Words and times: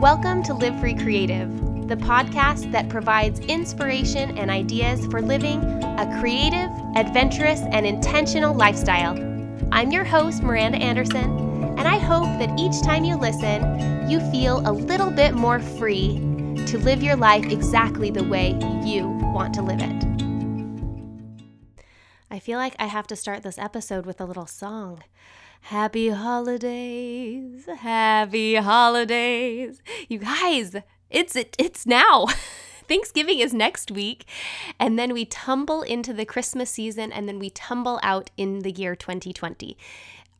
Welcome 0.00 0.44
to 0.44 0.54
Live 0.54 0.78
Free 0.78 0.94
Creative, 0.94 1.50
the 1.88 1.96
podcast 1.96 2.70
that 2.70 2.88
provides 2.88 3.40
inspiration 3.40 4.38
and 4.38 4.48
ideas 4.48 5.04
for 5.06 5.20
living 5.20 5.60
a 5.82 6.18
creative, 6.20 6.70
adventurous, 6.94 7.62
and 7.72 7.84
intentional 7.84 8.54
lifestyle. 8.54 9.18
I'm 9.72 9.90
your 9.90 10.04
host, 10.04 10.40
Miranda 10.44 10.78
Anderson, 10.78 11.36
and 11.76 11.80
I 11.80 11.98
hope 11.98 12.26
that 12.38 12.56
each 12.56 12.80
time 12.80 13.02
you 13.02 13.16
listen, 13.16 14.08
you 14.08 14.20
feel 14.30 14.60
a 14.60 14.70
little 14.70 15.10
bit 15.10 15.34
more 15.34 15.58
free 15.58 16.18
to 16.66 16.78
live 16.78 17.02
your 17.02 17.16
life 17.16 17.46
exactly 17.46 18.12
the 18.12 18.22
way 18.22 18.50
you 18.84 19.08
want 19.34 19.52
to 19.54 19.62
live 19.62 19.80
it. 19.82 20.04
I 22.30 22.38
feel 22.38 22.58
like 22.58 22.76
I 22.78 22.86
have 22.86 23.08
to 23.08 23.16
start 23.16 23.42
this 23.42 23.58
episode 23.58 24.06
with 24.06 24.20
a 24.20 24.24
little 24.24 24.46
song. 24.46 25.02
Happy 25.62 26.08
holidays, 26.08 27.66
happy 27.66 28.54
holidays. 28.54 29.82
You 30.08 30.18
guys, 30.18 30.76
it's 31.10 31.36
it, 31.36 31.54
it's 31.58 31.84
now. 31.86 32.26
Thanksgiving 32.88 33.38
is 33.38 33.52
next 33.52 33.90
week, 33.90 34.24
and 34.80 34.98
then 34.98 35.12
we 35.12 35.26
tumble 35.26 35.82
into 35.82 36.14
the 36.14 36.24
Christmas 36.24 36.70
season 36.70 37.12
and 37.12 37.28
then 37.28 37.38
we 37.38 37.50
tumble 37.50 38.00
out 38.02 38.30
in 38.38 38.60
the 38.60 38.70
year 38.70 38.96
2020. 38.96 39.76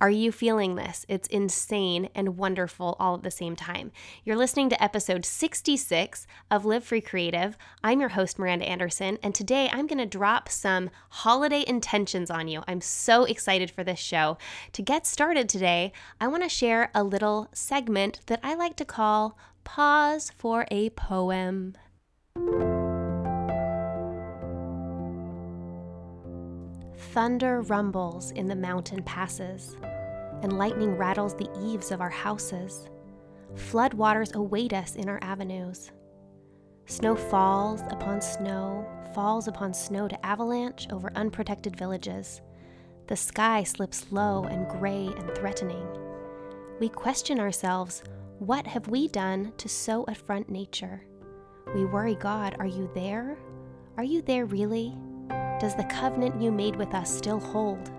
Are 0.01 0.11
you 0.11 0.30
feeling 0.30 0.77
this? 0.77 1.05
It's 1.09 1.27
insane 1.27 2.09
and 2.15 2.37
wonderful 2.37 2.97
all 3.01 3.16
at 3.16 3.25
the 3.25 3.33
same 3.33 3.57
time. 3.57 3.91
You're 4.23 4.37
listening 4.37 4.71
to 4.71 4.80
episode 4.83 5.24
66 5.24 6.24
of 6.52 6.65
Live 6.65 6.84
Free 6.84 7.01
Creative. 7.01 7.59
I'm 7.83 7.98
your 7.98 8.11
host, 8.11 8.38
Miranda 8.38 8.69
Anderson, 8.69 9.19
and 9.24 9.34
today 9.34 9.69
I'm 9.73 9.88
going 9.88 9.98
to 9.98 10.07
drop 10.07 10.48
some 10.48 10.91
holiday 11.11 11.65
intentions 11.66 12.30
on 12.30 12.47
you. 12.47 12.62
I'm 12.69 12.80
so 12.80 13.24
excited 13.24 13.73
for 13.73 13.83
this 13.83 13.98
show. 13.98 14.38
To 14.74 14.83
get 14.83 15.05
started 15.05 15.48
today, 15.48 15.93
I 16.21 16.29
want 16.29 16.45
to 16.45 16.49
share 16.49 16.93
a 16.95 17.02
little 17.02 17.49
segment 17.52 18.21
that 18.27 18.38
I 18.41 18.55
like 18.55 18.77
to 18.77 18.85
call 18.85 19.37
Pause 19.65 20.30
for 20.38 20.65
a 20.71 20.91
Poem. 20.91 21.74
Thunder 27.19 27.63
rumbles 27.63 28.30
in 28.30 28.47
the 28.47 28.55
mountain 28.55 29.02
passes, 29.02 29.74
and 30.43 30.57
lightning 30.57 30.97
rattles 30.97 31.35
the 31.35 31.51
eaves 31.60 31.91
of 31.91 32.01
our 32.01 32.09
houses. 32.09 32.88
Flood 33.57 33.93
waters 33.93 34.30
await 34.37 34.73
us 34.73 34.95
in 34.95 35.09
our 35.09 35.19
avenues. 35.21 35.91
Snow 36.87 37.16
falls 37.16 37.80
upon 37.91 38.21
snow, 38.21 38.87
falls 39.16 39.49
upon 39.49 39.75
snow 39.75 40.07
to 40.07 40.25
avalanche 40.25 40.87
over 40.93 41.10
unprotected 41.16 41.75
villages. 41.75 42.41
The 43.09 43.16
sky 43.16 43.65
slips 43.65 44.13
low 44.13 44.45
and 44.45 44.69
gray 44.69 45.07
and 45.09 45.35
threatening. 45.35 45.88
We 46.79 46.88
question 46.88 47.41
ourselves 47.41 48.05
what 48.38 48.65
have 48.69 48.87
we 48.87 49.09
done 49.09 49.55
to 49.57 49.69
so 49.69 50.05
affront 50.07 50.51
nature? 50.51 51.03
We 51.75 51.85
worry 51.85 52.15
God, 52.15 52.55
are 52.60 52.66
you 52.66 52.88
there? 52.95 53.37
Are 53.97 54.05
you 54.05 54.23
there 54.23 54.47
really? 54.47 54.95
Does 55.60 55.74
the 55.74 55.84
covenant 55.84 56.40
you 56.40 56.52
made 56.52 56.76
with 56.76 56.95
us 56.95 57.12
still 57.12 57.40
hold? 57.40 57.90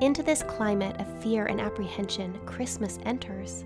Into 0.00 0.20
this 0.20 0.42
climate 0.42 1.00
of 1.00 1.22
fear 1.22 1.46
and 1.46 1.60
apprehension, 1.60 2.40
Christmas 2.44 2.98
enters. 3.04 3.64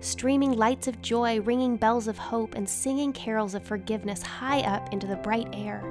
Streaming 0.00 0.52
lights 0.52 0.86
of 0.86 1.02
joy, 1.02 1.40
ringing 1.40 1.76
bells 1.76 2.06
of 2.06 2.16
hope, 2.16 2.54
and 2.54 2.68
singing 2.68 3.12
carols 3.12 3.54
of 3.54 3.64
forgiveness 3.64 4.22
high 4.22 4.60
up 4.60 4.92
into 4.92 5.08
the 5.08 5.16
bright 5.16 5.48
air. 5.52 5.82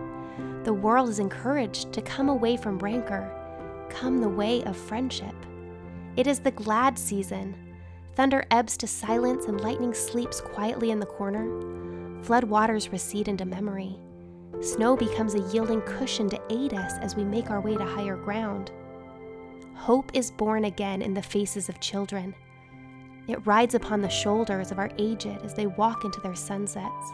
The 0.64 0.74
world 0.74 1.10
is 1.10 1.20
encouraged 1.20 1.92
to 1.92 2.02
come 2.02 2.30
away 2.30 2.56
from 2.56 2.80
rancor, 2.80 3.30
come 3.90 4.22
the 4.22 4.30
way 4.30 4.64
of 4.64 4.78
friendship. 4.78 5.36
It 6.16 6.28
is 6.28 6.40
the 6.40 6.52
glad 6.52 6.98
season. 6.98 7.56
Thunder 8.16 8.46
ebbs 8.52 8.78
to 8.78 8.88
silence 8.88 9.48
and 9.48 9.60
lightning 9.60 9.94
sleeps 9.94 10.40
quietly 10.40 10.92
in 10.92 11.02
the 11.02 11.06
corner. 11.06 12.24
Flood 12.24 12.46
waters 12.46 12.94
recede 12.94 13.28
into 13.28 13.44
memory. 13.44 14.00
Snow 14.62 14.96
becomes 14.96 15.36
a 15.36 15.42
yielding 15.52 15.82
cushion 15.82 16.30
to 16.30 16.42
aid 16.50 16.74
us 16.74 16.94
as 17.02 17.16
we 17.16 17.24
make 17.24 17.52
our 17.52 17.62
way 17.62 17.76
to 17.76 17.86
higher 17.86 18.16
ground. 18.16 18.72
Hope 19.76 20.12
is 20.14 20.32
born 20.32 20.66
again 20.66 21.02
in 21.02 21.14
the 21.14 21.22
faces 21.22 21.70
of 21.70 21.80
children. 21.80 22.34
It 23.28 23.46
rides 23.46 23.76
upon 23.76 24.02
the 24.02 24.10
shoulders 24.10 24.72
of 24.72 24.80
our 24.80 24.90
aged 24.98 25.40
as 25.44 25.54
they 25.54 25.68
walk 25.68 26.06
into 26.06 26.22
their 26.22 26.36
sunsets. 26.36 27.12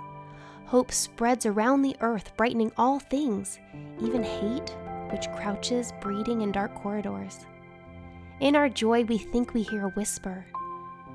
Hope 0.66 0.92
spreads 0.92 1.46
around 1.46 1.82
the 1.82 1.96
earth, 2.02 2.32
brightening 2.38 2.72
all 2.78 3.00
things, 3.00 3.60
even 4.02 4.24
hate, 4.24 4.76
which 5.12 5.30
crouches 5.36 5.92
breeding 6.00 6.42
in 6.42 6.52
dark 6.52 6.74
corridors. 6.76 7.46
In 8.40 8.56
our 8.56 8.70
joy, 8.70 9.04
we 9.04 9.18
think 9.18 9.54
we 9.54 9.64
hear 9.64 9.88
a 9.88 9.92
whisper. 9.92 10.46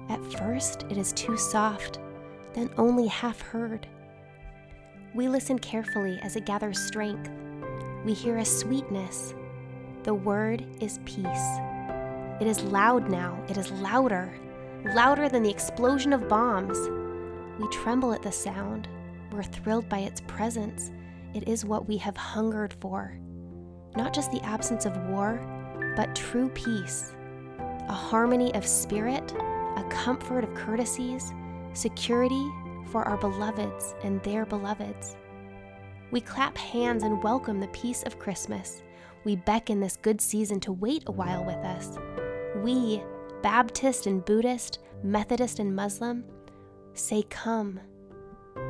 At 0.08 0.22
first, 0.34 0.84
it 0.90 0.98
is 0.98 1.12
too 1.12 1.36
soft, 1.36 1.98
then 2.52 2.70
only 2.76 3.06
half 3.06 3.40
heard. 3.40 3.86
We 5.14 5.28
listen 5.28 5.58
carefully 5.58 6.18
as 6.22 6.36
it 6.36 6.46
gathers 6.46 6.78
strength. 6.78 7.30
We 8.04 8.12
hear 8.12 8.38
a 8.38 8.44
sweetness. 8.44 9.34
The 10.02 10.14
word 10.14 10.64
is 10.80 11.00
peace. 11.04 11.58
It 12.40 12.46
is 12.46 12.62
loud 12.62 13.10
now, 13.10 13.42
it 13.48 13.56
is 13.56 13.70
louder, 13.72 14.32
louder 14.94 15.28
than 15.28 15.42
the 15.42 15.50
explosion 15.50 16.12
of 16.12 16.28
bombs. 16.28 16.78
We 17.58 17.66
tremble 17.68 18.12
at 18.12 18.22
the 18.22 18.30
sound. 18.30 18.88
We're 19.32 19.42
thrilled 19.42 19.88
by 19.88 20.00
its 20.00 20.20
presence. 20.22 20.92
It 21.34 21.48
is 21.48 21.64
what 21.64 21.88
we 21.88 21.96
have 21.96 22.16
hungered 22.16 22.74
for. 22.80 23.18
Not 23.96 24.12
just 24.12 24.30
the 24.30 24.42
absence 24.44 24.84
of 24.84 24.96
war, 25.08 25.40
but 25.96 26.14
true 26.14 26.50
peace, 26.50 27.14
a 27.58 27.92
harmony 27.92 28.54
of 28.54 28.66
spirit, 28.66 29.32
a 29.32 29.84
comfort 29.88 30.44
of 30.44 30.54
courtesies, 30.54 31.32
security 31.72 32.50
for 32.86 33.02
our 33.04 33.16
beloveds 33.16 33.94
and 34.02 34.22
their 34.22 34.46
beloveds. 34.46 35.16
We 36.10 36.20
clap 36.20 36.56
hands 36.56 37.02
and 37.02 37.22
welcome 37.22 37.60
the 37.60 37.68
peace 37.68 38.02
of 38.04 38.18
Christmas. 38.18 38.82
We 39.24 39.36
beckon 39.36 39.80
this 39.80 39.96
good 39.96 40.20
season 40.20 40.60
to 40.60 40.72
wait 40.72 41.04
a 41.06 41.12
while 41.12 41.44
with 41.44 41.56
us. 41.56 41.98
We, 42.62 43.02
Baptist 43.42 44.06
and 44.06 44.24
Buddhist, 44.24 44.78
Methodist 45.02 45.58
and 45.58 45.74
Muslim, 45.74 46.24
say, 46.94 47.24
Come, 47.28 47.80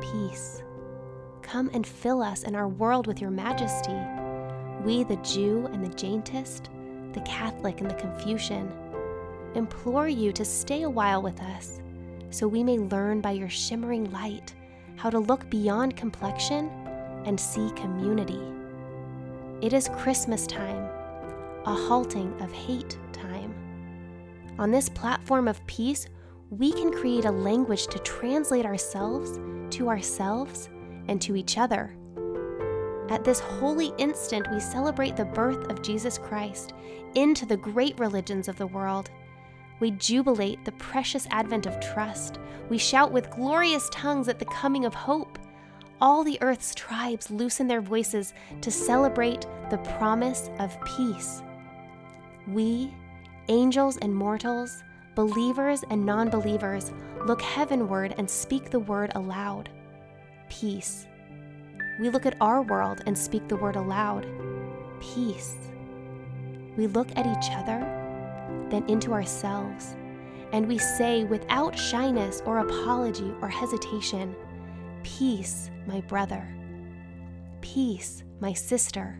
peace. 0.01 0.63
Come 1.41 1.69
and 1.73 1.85
fill 1.85 2.21
us 2.21 2.43
and 2.43 2.55
our 2.55 2.67
world 2.67 3.07
with 3.07 3.21
your 3.21 3.31
majesty. 3.31 3.95
We, 4.83 5.03
the 5.03 5.17
Jew 5.17 5.69
and 5.71 5.83
the 5.85 5.95
Jainist, 5.95 6.69
the 7.13 7.21
Catholic 7.21 7.81
and 7.81 7.89
the 7.89 7.95
Confucian, 7.95 8.71
implore 9.55 10.07
you 10.07 10.31
to 10.33 10.43
stay 10.43 10.81
a 10.81 10.89
while 10.89 11.21
with 11.21 11.39
us 11.41 11.81
so 12.29 12.47
we 12.47 12.63
may 12.63 12.77
learn 12.77 13.21
by 13.21 13.31
your 13.31 13.49
shimmering 13.49 14.11
light 14.11 14.53
how 14.95 15.09
to 15.09 15.19
look 15.19 15.49
beyond 15.49 15.95
complexion 15.95 16.69
and 17.25 17.39
see 17.39 17.69
community. 17.71 18.41
It 19.61 19.73
is 19.73 19.89
Christmas 19.89 20.47
time, 20.47 20.89
a 21.65 21.73
halting 21.73 22.33
of 22.41 22.51
hate 22.51 22.97
time. 23.11 23.53
On 24.59 24.71
this 24.71 24.89
platform 24.89 25.47
of 25.47 25.65
peace, 25.67 26.07
we 26.49 26.71
can 26.71 26.91
create 26.91 27.25
a 27.25 27.31
language 27.31 27.87
to 27.87 27.99
translate 27.99 28.65
ourselves 28.65 29.39
to 29.71 29.89
ourselves 29.89 30.69
and 31.07 31.21
to 31.21 31.35
each 31.35 31.57
other. 31.57 31.95
At 33.09 33.23
this 33.23 33.39
holy 33.39 33.93
instant, 33.97 34.49
we 34.51 34.59
celebrate 34.59 35.15
the 35.15 35.25
birth 35.25 35.69
of 35.71 35.81
Jesus 35.81 36.17
Christ 36.17 36.73
into 37.15 37.45
the 37.45 37.57
great 37.57 37.97
religions 37.99 38.47
of 38.47 38.57
the 38.57 38.67
world 38.67 39.09
we 39.79 39.91
jubilate 39.91 40.63
the 40.65 40.71
precious 40.73 41.27
advent 41.29 41.65
of 41.65 41.79
trust. 41.79 42.39
We 42.69 42.77
shout 42.77 43.11
with 43.11 43.29
glorious 43.29 43.89
tongues 43.91 44.27
at 44.27 44.39
the 44.39 44.45
coming 44.45 44.85
of 44.85 44.93
hope. 44.93 45.37
All 46.01 46.23
the 46.23 46.37
earth's 46.41 46.75
tribes 46.75 47.31
loosen 47.31 47.67
their 47.67 47.81
voices 47.81 48.33
to 48.61 48.71
celebrate 48.71 49.45
the 49.69 49.77
promise 49.97 50.49
of 50.59 50.77
peace. 50.83 51.41
We, 52.47 52.93
angels 53.49 53.97
and 53.97 54.13
mortals, 54.13 54.83
believers 55.15 55.83
and 55.89 56.05
non 56.05 56.29
believers, 56.29 56.91
look 57.25 57.41
heavenward 57.41 58.15
and 58.17 58.29
speak 58.29 58.69
the 58.69 58.79
word 58.79 59.11
aloud 59.15 59.69
peace. 60.49 61.07
We 61.99 62.09
look 62.09 62.25
at 62.25 62.37
our 62.41 62.61
world 62.61 63.01
and 63.05 63.17
speak 63.17 63.47
the 63.47 63.55
word 63.55 63.75
aloud 63.75 64.27
peace. 64.99 65.55
We 66.77 66.87
look 66.87 67.09
at 67.15 67.25
each 67.25 67.51
other 67.51 67.96
then 68.69 68.83
into 68.87 69.13
ourselves. 69.13 69.95
And 70.51 70.67
we 70.67 70.77
say 70.77 71.23
without 71.25 71.77
shyness 71.77 72.41
or 72.45 72.59
apology 72.59 73.33
or 73.41 73.49
hesitation, 73.49 74.35
Peace, 75.03 75.69
my 75.85 76.01
brother. 76.01 76.47
Peace, 77.61 78.23
my 78.39 78.53
sister. 78.53 79.19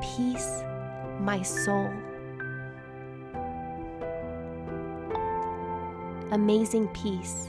Peace, 0.00 0.62
my 1.20 1.42
soul. 1.42 1.92
Amazing 6.32 6.88
Peace, 6.88 7.48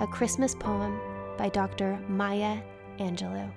a 0.00 0.06
Christmas 0.06 0.54
poem 0.54 1.00
by 1.38 1.48
Dr. 1.48 1.98
Maya 2.08 2.58
Angelou. 2.98 3.50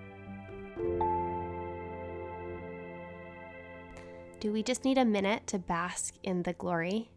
Do 4.44 4.51
we 4.51 4.62
just 4.62 4.84
need 4.84 4.98
a 4.98 5.06
minute 5.06 5.48
to 5.48 5.57
bask 5.57 6.16
in 6.22 6.44
the 6.44 6.51
glory 6.51 7.10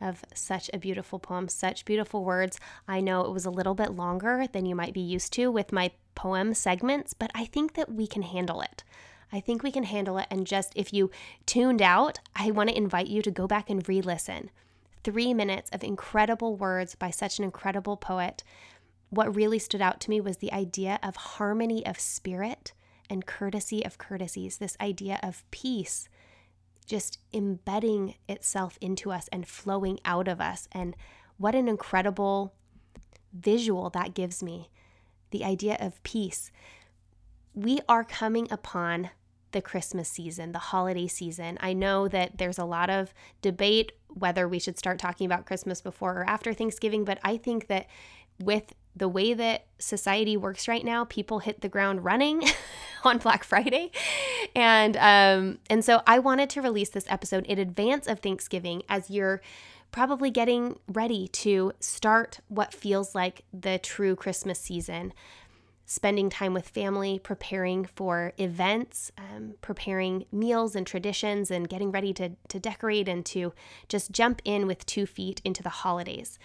of 0.00 0.24
such 0.34 0.68
a 0.74 0.78
beautiful 0.80 1.20
poem, 1.20 1.46
such 1.46 1.84
beautiful 1.84 2.24
words. 2.24 2.58
I 2.88 3.00
know 3.00 3.20
it 3.20 3.30
was 3.30 3.46
a 3.46 3.50
little 3.50 3.76
bit 3.76 3.92
longer 3.92 4.48
than 4.50 4.66
you 4.66 4.74
might 4.74 4.92
be 4.92 4.98
used 4.98 5.32
to 5.34 5.52
with 5.52 5.70
my 5.70 5.92
poem 6.16 6.52
segments, 6.52 7.14
but 7.14 7.30
I 7.32 7.44
think 7.44 7.74
that 7.74 7.92
we 7.92 8.08
can 8.08 8.22
handle 8.22 8.60
it. 8.60 8.82
I 9.32 9.38
think 9.38 9.62
we 9.62 9.70
can 9.70 9.84
handle 9.84 10.18
it. 10.18 10.26
And 10.32 10.48
just 10.48 10.72
if 10.74 10.92
you 10.92 11.12
tuned 11.46 11.80
out, 11.80 12.18
I 12.34 12.50
want 12.50 12.70
to 12.70 12.76
invite 12.76 13.06
you 13.06 13.22
to 13.22 13.30
go 13.30 13.46
back 13.46 13.70
and 13.70 13.88
re 13.88 14.00
listen. 14.00 14.50
Three 15.04 15.32
minutes 15.32 15.70
of 15.70 15.84
incredible 15.84 16.56
words 16.56 16.96
by 16.96 17.10
such 17.10 17.38
an 17.38 17.44
incredible 17.44 17.96
poet. 17.96 18.42
What 19.10 19.36
really 19.36 19.60
stood 19.60 19.80
out 19.80 20.00
to 20.00 20.10
me 20.10 20.20
was 20.20 20.38
the 20.38 20.52
idea 20.52 20.98
of 21.04 21.14
harmony 21.14 21.86
of 21.86 22.00
spirit 22.00 22.72
and 23.08 23.26
courtesy 23.26 23.84
of 23.84 23.96
courtesies, 23.96 24.58
this 24.58 24.76
idea 24.80 25.20
of 25.22 25.48
peace 25.52 26.08
just 26.86 27.18
embedding 27.32 28.14
itself 28.28 28.78
into 28.80 29.10
us 29.10 29.28
and 29.32 29.46
flowing 29.46 29.98
out 30.04 30.28
of 30.28 30.40
us. 30.40 30.68
And 30.72 30.96
what 31.36 31.54
an 31.54 31.68
incredible 31.68 32.54
visual 33.32 33.90
that 33.90 34.14
gives 34.14 34.42
me 34.42 34.70
the 35.30 35.44
idea 35.44 35.76
of 35.80 36.02
peace. 36.02 36.50
We 37.54 37.80
are 37.88 38.04
coming 38.04 38.48
upon 38.50 39.10
the 39.52 39.62
Christmas 39.62 40.08
season, 40.08 40.52
the 40.52 40.58
holiday 40.58 41.06
season. 41.06 41.56
I 41.60 41.72
know 41.72 42.08
that 42.08 42.38
there's 42.38 42.58
a 42.58 42.64
lot 42.64 42.90
of 42.90 43.14
debate 43.40 43.92
whether 44.08 44.48
we 44.48 44.58
should 44.58 44.78
start 44.78 44.98
talking 44.98 45.26
about 45.26 45.46
Christmas 45.46 45.80
before 45.80 46.20
or 46.20 46.28
after 46.28 46.52
Thanksgiving, 46.52 47.04
but 47.04 47.18
I 47.22 47.36
think 47.36 47.68
that 47.68 47.86
with 48.40 48.74
the 48.96 49.08
way 49.08 49.34
that 49.34 49.66
society 49.78 50.36
works 50.36 50.68
right 50.68 50.84
now, 50.84 51.04
people 51.04 51.40
hit 51.40 51.60
the 51.60 51.68
ground 51.68 52.04
running 52.04 52.42
on 53.04 53.18
Black 53.18 53.44
Friday, 53.44 53.90
and 54.54 54.96
um, 54.96 55.58
and 55.68 55.84
so 55.84 56.02
I 56.06 56.18
wanted 56.18 56.50
to 56.50 56.62
release 56.62 56.90
this 56.90 57.06
episode 57.08 57.44
in 57.46 57.58
advance 57.58 58.06
of 58.06 58.20
Thanksgiving 58.20 58.82
as 58.88 59.10
you're 59.10 59.40
probably 59.90 60.30
getting 60.30 60.78
ready 60.88 61.28
to 61.28 61.72
start 61.78 62.40
what 62.48 62.74
feels 62.74 63.14
like 63.14 63.44
the 63.52 63.78
true 63.78 64.16
Christmas 64.16 64.58
season. 64.58 65.12
Spending 65.86 66.30
time 66.30 66.54
with 66.54 66.66
family, 66.66 67.18
preparing 67.18 67.84
for 67.84 68.32
events, 68.38 69.12
um, 69.18 69.52
preparing 69.60 70.24
meals 70.32 70.74
and 70.74 70.86
traditions, 70.86 71.50
and 71.50 71.68
getting 71.68 71.92
ready 71.92 72.12
to, 72.14 72.30
to 72.48 72.58
decorate 72.58 73.06
and 73.06 73.24
to 73.26 73.52
just 73.86 74.10
jump 74.10 74.40
in 74.46 74.66
with 74.66 74.86
two 74.86 75.04
feet 75.04 75.42
into 75.44 75.62
the 75.62 75.68
holidays 75.68 76.38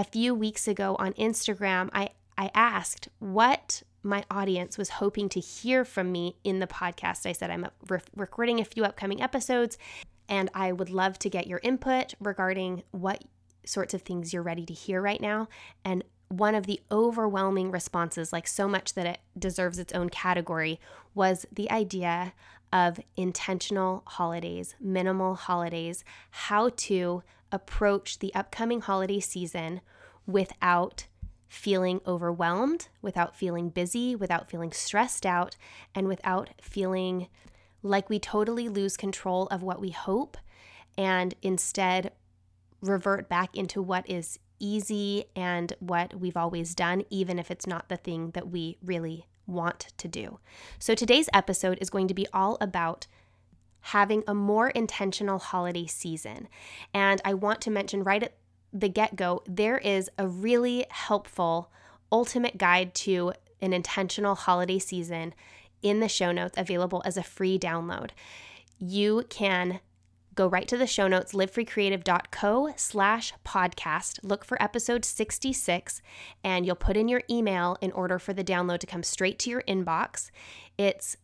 a 0.00 0.04
few 0.04 0.34
weeks 0.34 0.66
ago 0.66 0.96
on 0.98 1.12
Instagram, 1.12 1.90
I, 1.92 2.08
I 2.38 2.50
asked 2.54 3.10
what 3.18 3.82
my 4.02 4.24
audience 4.30 4.78
was 4.78 4.88
hoping 4.88 5.28
to 5.28 5.40
hear 5.40 5.84
from 5.84 6.10
me 6.10 6.36
in 6.42 6.58
the 6.58 6.66
podcast. 6.66 7.26
I 7.26 7.32
said, 7.32 7.50
I'm 7.50 7.66
re- 7.86 8.00
recording 8.16 8.60
a 8.60 8.64
few 8.64 8.82
upcoming 8.82 9.20
episodes, 9.20 9.76
and 10.26 10.48
I 10.54 10.72
would 10.72 10.88
love 10.88 11.18
to 11.18 11.28
get 11.28 11.46
your 11.46 11.60
input 11.62 12.14
regarding 12.18 12.82
what 12.92 13.24
sorts 13.66 13.92
of 13.92 14.00
things 14.00 14.32
you're 14.32 14.42
ready 14.42 14.64
to 14.64 14.72
hear 14.72 15.02
right 15.02 15.20
now. 15.20 15.48
And 15.84 16.02
one 16.28 16.54
of 16.54 16.64
the 16.64 16.80
overwhelming 16.90 17.70
responses, 17.70 18.32
like 18.32 18.48
so 18.48 18.66
much 18.66 18.94
that 18.94 19.04
it 19.04 19.18
deserves 19.38 19.78
its 19.78 19.92
own 19.92 20.08
category, 20.08 20.80
was 21.14 21.44
the 21.52 21.70
idea 21.70 22.32
of 22.72 23.00
intentional 23.18 24.02
holidays, 24.06 24.76
minimal 24.80 25.34
holidays, 25.34 26.04
how 26.30 26.70
to 26.70 27.22
approach 27.52 28.18
the 28.18 28.34
upcoming 28.34 28.80
holiday 28.80 29.20
season 29.20 29.80
without 30.26 31.06
feeling 31.48 32.00
overwhelmed, 32.06 32.88
without 33.02 33.34
feeling 33.36 33.70
busy, 33.70 34.14
without 34.14 34.48
feeling 34.48 34.70
stressed 34.70 35.26
out, 35.26 35.56
and 35.94 36.06
without 36.06 36.50
feeling 36.62 37.28
like 37.82 38.08
we 38.08 38.18
totally 38.18 38.68
lose 38.68 38.96
control 38.96 39.46
of 39.48 39.62
what 39.62 39.80
we 39.80 39.90
hope 39.90 40.36
and 40.96 41.34
instead 41.42 42.12
revert 42.80 43.28
back 43.28 43.56
into 43.56 43.82
what 43.82 44.08
is 44.08 44.38
easy 44.58 45.24
and 45.34 45.72
what 45.80 46.20
we've 46.20 46.36
always 46.36 46.74
done, 46.74 47.02
even 47.10 47.38
if 47.38 47.50
it's 47.50 47.66
not 47.66 47.88
the 47.88 47.96
thing 47.96 48.30
that 48.32 48.48
we 48.48 48.76
really 48.84 49.26
want 49.46 49.88
to 49.96 50.06
do. 50.06 50.38
So 50.78 50.94
today's 50.94 51.28
episode 51.32 51.78
is 51.80 51.90
going 51.90 52.08
to 52.08 52.14
be 52.14 52.26
all 52.32 52.56
about 52.60 53.06
having 53.80 54.22
a 54.26 54.34
more 54.34 54.70
intentional 54.70 55.38
holiday 55.38 55.86
season. 55.86 56.48
And 56.92 57.20
I 57.24 57.34
want 57.34 57.60
to 57.62 57.70
mention 57.70 58.04
right 58.04 58.22
at 58.22 58.34
the 58.72 58.88
get 58.88 59.16
go, 59.16 59.42
there 59.46 59.78
is 59.78 60.10
a 60.18 60.28
really 60.28 60.86
helpful 60.90 61.70
ultimate 62.12 62.58
guide 62.58 62.94
to 62.94 63.32
an 63.60 63.72
intentional 63.72 64.34
holiday 64.34 64.78
season 64.78 65.34
in 65.82 66.00
the 66.00 66.08
show 66.08 66.32
notes 66.32 66.54
available 66.56 67.02
as 67.04 67.16
a 67.16 67.22
free 67.22 67.58
download. 67.58 68.10
You 68.78 69.24
can 69.28 69.80
go 70.34 70.46
right 70.46 70.68
to 70.68 70.76
the 70.76 70.86
show 70.86 71.08
notes 71.08 71.32
livefreecreative.co 71.32 72.72
slash 72.76 73.34
podcast 73.44 74.20
look 74.22 74.44
for 74.44 74.62
episode 74.62 75.04
66 75.04 76.00
and 76.44 76.64
you'll 76.64 76.76
put 76.76 76.96
in 76.96 77.08
your 77.08 77.22
email 77.28 77.76
in 77.80 77.92
order 77.92 78.18
for 78.18 78.32
the 78.32 78.44
download 78.44 78.78
to 78.78 78.86
come 78.86 79.02
straight 79.02 79.38
to 79.40 79.50
your 79.50 79.62
inbox 79.62 80.30
it's 80.78 81.16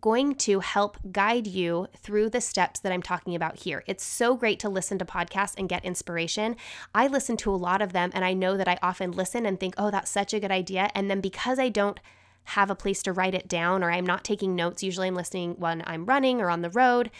going 0.00 0.34
to 0.34 0.60
help 0.60 0.96
guide 1.10 1.46
you 1.46 1.86
through 1.96 2.30
the 2.30 2.40
steps 2.40 2.80
that 2.80 2.92
I'm 2.92 3.02
talking 3.02 3.34
about 3.34 3.60
here. 3.60 3.84
It's 3.86 4.04
so 4.04 4.34
great 4.34 4.58
to 4.60 4.68
listen 4.68 4.98
to 4.98 5.04
podcasts 5.04 5.54
and 5.58 5.68
get 5.68 5.84
inspiration. 5.84 6.56
I 6.94 7.06
listen 7.06 7.36
to 7.38 7.54
a 7.54 7.56
lot 7.56 7.82
of 7.82 7.92
them, 7.92 8.10
and 8.14 8.24
I 8.24 8.32
know 8.32 8.56
that 8.56 8.68
I 8.68 8.78
often 8.82 9.12
listen 9.12 9.44
and 9.44 9.60
think, 9.60 9.74
oh, 9.76 9.90
that's 9.90 10.10
such 10.10 10.32
a 10.32 10.40
good 10.40 10.50
idea. 10.50 10.90
And 10.94 11.10
then 11.10 11.20
because 11.20 11.58
I 11.58 11.68
don't 11.68 12.00
have 12.44 12.70
a 12.70 12.74
place 12.74 13.02
to 13.04 13.12
write 13.12 13.34
it 13.34 13.48
down 13.48 13.84
or 13.84 13.90
I'm 13.90 14.06
not 14.06 14.24
taking 14.24 14.56
notes, 14.56 14.82
usually 14.82 15.08
I'm 15.08 15.14
listening 15.14 15.54
when 15.58 15.82
I'm 15.86 16.06
running 16.06 16.40
or 16.40 16.50
on 16.50 16.62
the 16.62 16.70
road 16.70 17.10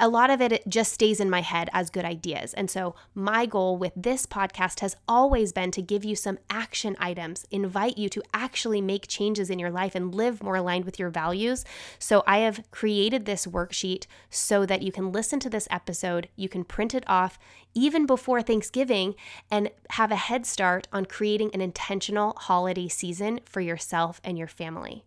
a 0.00 0.08
lot 0.08 0.30
of 0.30 0.40
it, 0.40 0.62
just 0.68 0.92
stays 0.92 1.20
in 1.20 1.30
my 1.30 1.40
head 1.40 1.70
as 1.72 1.90
good 1.90 2.04
ideas. 2.04 2.52
And 2.54 2.70
so, 2.70 2.94
my 3.14 3.46
goal 3.46 3.76
with 3.76 3.92
this 3.94 4.26
podcast 4.26 4.80
has 4.80 4.96
always 5.06 5.52
been 5.52 5.70
to 5.72 5.82
give 5.82 6.04
you 6.04 6.16
some 6.16 6.38
action 6.50 6.96
items, 6.98 7.46
invite 7.50 7.96
you 7.96 8.08
to 8.10 8.22
actually 8.34 8.80
make 8.80 9.06
changes 9.06 9.50
in 9.50 9.58
your 9.58 9.70
life 9.70 9.94
and 9.94 10.14
live 10.14 10.42
more 10.42 10.56
aligned 10.56 10.84
with 10.84 10.98
your 10.98 11.10
values. 11.10 11.64
So, 11.98 12.24
I 12.26 12.38
have 12.38 12.64
created 12.70 13.24
this 13.24 13.46
worksheet 13.46 14.06
so 14.30 14.66
that 14.66 14.82
you 14.82 14.90
can 14.90 15.12
listen 15.12 15.40
to 15.40 15.50
this 15.50 15.68
episode, 15.70 16.28
you 16.36 16.48
can 16.48 16.64
print 16.64 16.94
it 16.94 17.04
off 17.06 17.38
even 17.74 18.06
before 18.06 18.42
Thanksgiving, 18.42 19.14
and 19.50 19.70
have 19.90 20.10
a 20.10 20.16
head 20.16 20.46
start 20.46 20.88
on 20.92 21.04
creating 21.04 21.50
an 21.54 21.60
intentional 21.60 22.34
holiday 22.36 22.88
season 22.88 23.40
for 23.44 23.60
yourself 23.60 24.20
and 24.24 24.36
your 24.36 24.48
family. 24.48 25.04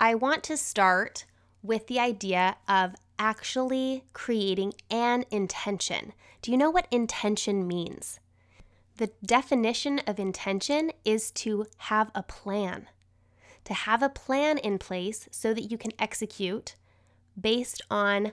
I 0.00 0.16
want 0.16 0.42
to 0.44 0.56
start 0.56 1.26
with 1.62 1.86
the 1.86 1.98
idea 2.00 2.56
of 2.68 2.94
actually 3.18 4.04
creating 4.12 4.74
an 4.90 5.24
intention. 5.30 6.12
Do 6.40 6.50
you 6.50 6.56
know 6.56 6.70
what 6.70 6.88
intention 6.90 7.68
means? 7.68 8.18
The 8.96 9.10
definition 9.24 10.00
of 10.00 10.18
intention 10.18 10.90
is 11.04 11.30
to 11.32 11.66
have 11.78 12.10
a 12.14 12.22
plan, 12.22 12.88
to 13.64 13.74
have 13.74 14.02
a 14.02 14.08
plan 14.08 14.58
in 14.58 14.78
place 14.78 15.28
so 15.30 15.54
that 15.54 15.70
you 15.70 15.78
can 15.78 15.92
execute 15.98 16.74
based 17.40 17.80
on 17.90 18.32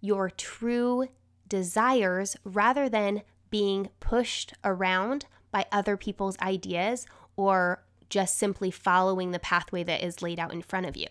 your 0.00 0.28
true 0.28 1.08
desires 1.48 2.36
rather 2.44 2.88
than 2.88 3.22
being 3.50 3.88
pushed 4.00 4.52
around 4.64 5.26
by 5.50 5.64
other 5.70 5.96
people's 5.96 6.38
ideas 6.40 7.06
or 7.36 7.84
just 8.10 8.36
simply 8.36 8.70
following 8.70 9.30
the 9.30 9.38
pathway 9.38 9.84
that 9.84 10.02
is 10.02 10.22
laid 10.22 10.38
out 10.38 10.52
in 10.52 10.60
front 10.60 10.86
of 10.86 10.96
you. 10.96 11.06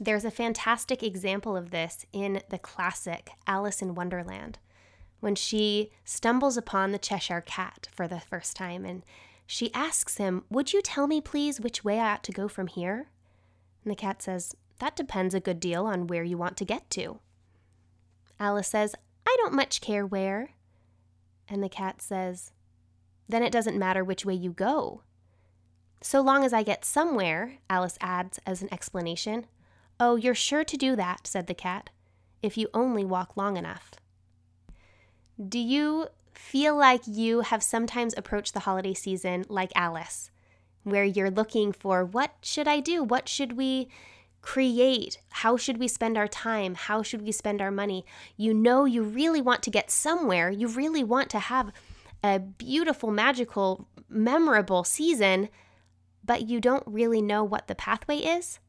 There's 0.00 0.24
a 0.24 0.30
fantastic 0.30 1.02
example 1.02 1.56
of 1.56 1.70
this 1.70 2.06
in 2.12 2.42
the 2.50 2.58
classic 2.58 3.30
Alice 3.46 3.82
in 3.82 3.94
Wonderland 3.94 4.58
when 5.20 5.34
she 5.34 5.90
stumbles 6.04 6.56
upon 6.56 6.92
the 6.92 6.98
Cheshire 6.98 7.40
Cat 7.40 7.88
for 7.90 8.06
the 8.06 8.20
first 8.20 8.56
time 8.56 8.84
and 8.84 9.04
she 9.46 9.72
asks 9.74 10.18
him, 10.18 10.44
Would 10.50 10.72
you 10.72 10.82
tell 10.82 11.06
me, 11.06 11.20
please, 11.20 11.60
which 11.60 11.82
way 11.82 11.98
I 11.98 12.12
ought 12.12 12.24
to 12.24 12.32
go 12.32 12.48
from 12.48 12.66
here? 12.66 13.08
And 13.82 13.90
the 13.90 13.96
cat 13.96 14.22
says, 14.22 14.54
That 14.78 14.94
depends 14.94 15.34
a 15.34 15.40
good 15.40 15.58
deal 15.58 15.86
on 15.86 16.06
where 16.06 16.22
you 16.22 16.36
want 16.36 16.56
to 16.58 16.64
get 16.64 16.88
to. 16.90 17.18
Alice 18.38 18.68
says, 18.68 18.94
I 19.26 19.34
don't 19.38 19.54
much 19.54 19.80
care 19.80 20.06
where. 20.06 20.50
And 21.48 21.62
the 21.62 21.68
cat 21.68 22.02
says, 22.02 22.52
Then 23.26 23.42
it 23.42 23.50
doesn't 23.50 23.78
matter 23.78 24.04
which 24.04 24.26
way 24.26 24.34
you 24.34 24.52
go. 24.52 25.02
So 26.02 26.20
long 26.20 26.44
as 26.44 26.52
I 26.52 26.62
get 26.62 26.84
somewhere, 26.84 27.54
Alice 27.68 27.98
adds 28.00 28.38
as 28.46 28.62
an 28.62 28.72
explanation, 28.72 29.46
Oh, 30.00 30.16
you're 30.16 30.34
sure 30.34 30.64
to 30.64 30.76
do 30.76 30.94
that, 30.96 31.26
said 31.26 31.46
the 31.46 31.54
cat, 31.54 31.90
if 32.42 32.56
you 32.56 32.68
only 32.72 33.04
walk 33.04 33.36
long 33.36 33.56
enough. 33.56 33.92
Do 35.48 35.58
you 35.58 36.08
feel 36.32 36.76
like 36.76 37.02
you 37.06 37.40
have 37.40 37.62
sometimes 37.62 38.14
approached 38.16 38.54
the 38.54 38.60
holiday 38.60 38.94
season 38.94 39.44
like 39.48 39.72
Alice, 39.74 40.30
where 40.84 41.04
you're 41.04 41.30
looking 41.30 41.72
for 41.72 42.04
what 42.04 42.32
should 42.42 42.68
I 42.68 42.80
do? 42.80 43.02
What 43.02 43.28
should 43.28 43.56
we 43.56 43.88
create? 44.40 45.18
How 45.30 45.56
should 45.56 45.78
we 45.78 45.88
spend 45.88 46.16
our 46.16 46.28
time? 46.28 46.76
How 46.76 47.02
should 47.02 47.22
we 47.22 47.32
spend 47.32 47.60
our 47.60 47.72
money? 47.72 48.04
You 48.36 48.54
know, 48.54 48.84
you 48.84 49.02
really 49.02 49.40
want 49.40 49.62
to 49.64 49.70
get 49.70 49.90
somewhere. 49.90 50.48
You 50.48 50.68
really 50.68 51.02
want 51.02 51.28
to 51.30 51.40
have 51.40 51.72
a 52.22 52.38
beautiful, 52.38 53.10
magical, 53.10 53.88
memorable 54.08 54.84
season, 54.84 55.48
but 56.24 56.48
you 56.48 56.60
don't 56.60 56.84
really 56.86 57.20
know 57.20 57.42
what 57.42 57.66
the 57.66 57.74
pathway 57.74 58.18
is? 58.18 58.60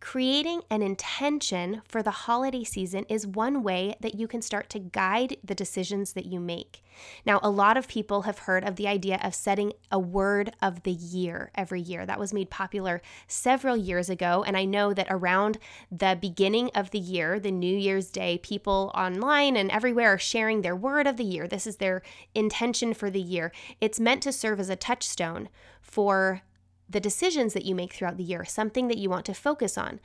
Creating 0.00 0.62
an 0.70 0.80
intention 0.80 1.82
for 1.86 2.02
the 2.02 2.10
holiday 2.10 2.64
season 2.64 3.04
is 3.10 3.26
one 3.26 3.62
way 3.62 3.94
that 4.00 4.14
you 4.14 4.26
can 4.26 4.40
start 4.40 4.70
to 4.70 4.78
guide 4.78 5.36
the 5.44 5.54
decisions 5.54 6.14
that 6.14 6.24
you 6.24 6.40
make. 6.40 6.82
Now, 7.26 7.38
a 7.42 7.50
lot 7.50 7.76
of 7.76 7.86
people 7.86 8.22
have 8.22 8.40
heard 8.40 8.64
of 8.64 8.76
the 8.76 8.88
idea 8.88 9.20
of 9.22 9.34
setting 9.34 9.74
a 9.92 9.98
word 9.98 10.56
of 10.62 10.84
the 10.84 10.90
year 10.90 11.50
every 11.54 11.82
year. 11.82 12.06
That 12.06 12.18
was 12.18 12.32
made 12.32 12.48
popular 12.48 13.02
several 13.28 13.76
years 13.76 14.08
ago. 14.08 14.42
And 14.42 14.56
I 14.56 14.64
know 14.64 14.94
that 14.94 15.06
around 15.10 15.58
the 15.92 16.16
beginning 16.18 16.70
of 16.74 16.90
the 16.92 16.98
year, 16.98 17.38
the 17.38 17.52
New 17.52 17.76
Year's 17.76 18.10
Day, 18.10 18.38
people 18.38 18.90
online 18.94 19.54
and 19.54 19.70
everywhere 19.70 20.14
are 20.14 20.18
sharing 20.18 20.62
their 20.62 20.76
word 20.76 21.06
of 21.06 21.18
the 21.18 21.24
year. 21.24 21.46
This 21.46 21.66
is 21.66 21.76
their 21.76 22.00
intention 22.34 22.94
for 22.94 23.10
the 23.10 23.20
year. 23.20 23.52
It's 23.82 24.00
meant 24.00 24.22
to 24.22 24.32
serve 24.32 24.60
as 24.60 24.70
a 24.70 24.76
touchstone 24.76 25.50
for 25.82 26.40
the 26.90 27.00
decisions 27.00 27.54
that 27.54 27.64
you 27.64 27.74
make 27.74 27.92
throughout 27.94 28.16
the 28.16 28.24
year, 28.24 28.44
something 28.44 28.88
that 28.88 28.98
you 28.98 29.08
want 29.08 29.24
to 29.26 29.34
focus 29.34 29.78
on. 29.78 30.00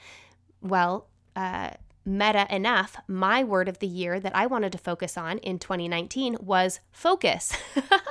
Well, 0.62 1.08
uh, 1.36 1.72
meta 2.06 2.46
enough, 2.50 2.98
my 3.08 3.44
word 3.44 3.68
of 3.68 3.80
the 3.80 3.88
year 3.88 4.20
that 4.20 4.36
I 4.36 4.46
wanted 4.46 4.72
to 4.74 4.78
focus 4.78 5.18
on 5.18 5.40
in 5.40 5.58
2019 5.58 6.38
was 6.40 6.80
focus. 6.92 7.54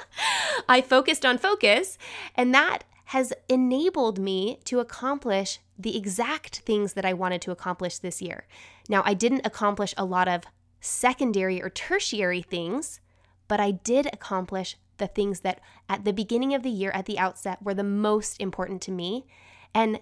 I 0.69 0.81
focused 0.81 1.25
on 1.25 1.38
focus, 1.38 1.97
and 2.35 2.52
that 2.54 2.81
has 3.07 3.33
enabled 3.49 4.19
me 4.19 4.59
to 4.64 4.81
accomplish 4.81 5.61
the 5.78 5.97
exact 5.97 6.61
things 6.61 6.95
that 6.95 7.04
I 7.04 7.12
wanted 7.12 7.40
to 7.43 7.50
accomplish 7.50 7.99
this 7.99 8.21
year. 8.21 8.47
Now, 8.88 9.02
I 9.04 9.14
didn't 9.14 9.47
accomplish 9.47 9.95
a 9.97 10.04
lot 10.04 10.26
of 10.26 10.45
secondary 10.81 11.62
or 11.62 11.71
tertiary 11.71 12.43
things, 12.43 13.00
but 13.47 13.61
I 13.61 13.73
did 13.73 14.07
accomplish 14.12 14.76
the 14.99 15.07
things 15.07 15.41
that 15.41 15.61
at 15.89 16.05
the 16.05 16.13
beginning 16.13 16.55
of 16.55 16.63
the 16.63 16.71
year, 16.71 16.91
at 16.93 17.07
the 17.07 17.19
outset, 17.19 17.63
were 17.63 17.75
the 17.75 17.85
most 17.85 18.41
important 18.41 18.83
to 18.83 18.93
me. 18.93 19.27
And 19.75 20.01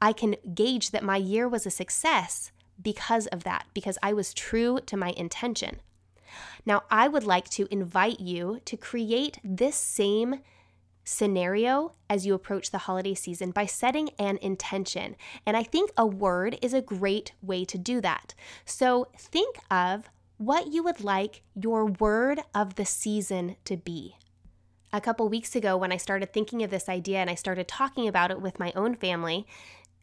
I 0.00 0.12
can 0.12 0.36
gauge 0.54 0.90
that 0.90 1.04
my 1.04 1.16
year 1.16 1.48
was 1.48 1.66
a 1.66 1.70
success 1.70 2.52
because 2.80 3.26
of 3.28 3.44
that, 3.44 3.66
because 3.74 3.98
I 4.02 4.12
was 4.12 4.34
true 4.34 4.80
to 4.86 4.96
my 4.96 5.10
intention. 5.10 5.80
Now, 6.64 6.82
I 6.90 7.08
would 7.08 7.24
like 7.24 7.48
to 7.50 7.68
invite 7.70 8.20
you 8.20 8.60
to 8.64 8.76
create 8.76 9.38
this 9.44 9.76
same 9.76 10.40
scenario 11.04 11.92
as 12.08 12.24
you 12.24 12.34
approach 12.34 12.70
the 12.70 12.78
holiday 12.78 13.14
season 13.14 13.50
by 13.50 13.66
setting 13.66 14.10
an 14.18 14.38
intention. 14.38 15.16
And 15.44 15.56
I 15.56 15.62
think 15.62 15.90
a 15.96 16.06
word 16.06 16.58
is 16.62 16.74
a 16.74 16.80
great 16.80 17.32
way 17.42 17.64
to 17.64 17.78
do 17.78 18.00
that. 18.00 18.34
So 18.64 19.08
think 19.18 19.56
of 19.70 20.08
what 20.38 20.72
you 20.72 20.82
would 20.82 21.02
like 21.02 21.42
your 21.54 21.86
word 21.86 22.40
of 22.54 22.74
the 22.74 22.84
season 22.84 23.56
to 23.64 23.76
be. 23.76 24.16
A 24.92 25.00
couple 25.00 25.28
weeks 25.28 25.56
ago, 25.56 25.76
when 25.76 25.92
I 25.92 25.96
started 25.96 26.32
thinking 26.32 26.62
of 26.62 26.70
this 26.70 26.88
idea 26.88 27.18
and 27.18 27.30
I 27.30 27.34
started 27.34 27.66
talking 27.66 28.06
about 28.06 28.30
it 28.30 28.42
with 28.42 28.58
my 28.58 28.72
own 28.76 28.94
family, 28.94 29.46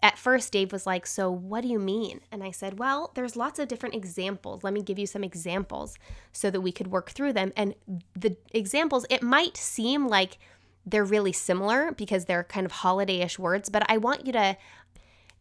at 0.01 0.17
first 0.17 0.51
Dave 0.51 0.71
was 0.71 0.87
like, 0.87 1.05
So, 1.05 1.29
what 1.29 1.61
do 1.61 1.67
you 1.67 1.79
mean? 1.79 2.21
And 2.31 2.43
I 2.43 2.51
said, 2.51 2.79
Well, 2.79 3.11
there's 3.15 3.35
lots 3.35 3.59
of 3.59 3.67
different 3.67 3.95
examples. 3.95 4.63
Let 4.63 4.73
me 4.73 4.81
give 4.81 4.97
you 4.97 5.05
some 5.05 5.23
examples 5.23 5.97
so 6.31 6.49
that 6.49 6.61
we 6.61 6.71
could 6.71 6.87
work 6.87 7.11
through 7.11 7.33
them. 7.33 7.51
And 7.55 7.75
the 8.15 8.37
examples, 8.51 9.05
it 9.09 9.21
might 9.21 9.57
seem 9.57 10.07
like 10.07 10.37
they're 10.85 11.05
really 11.05 11.33
similar 11.33 11.91
because 11.91 12.25
they're 12.25 12.45
kind 12.45 12.65
of 12.65 12.71
holiday 12.71 13.19
ish 13.19 13.37
words, 13.37 13.69
but 13.69 13.83
I 13.89 13.97
want 13.97 14.25
you 14.25 14.33
to 14.33 14.57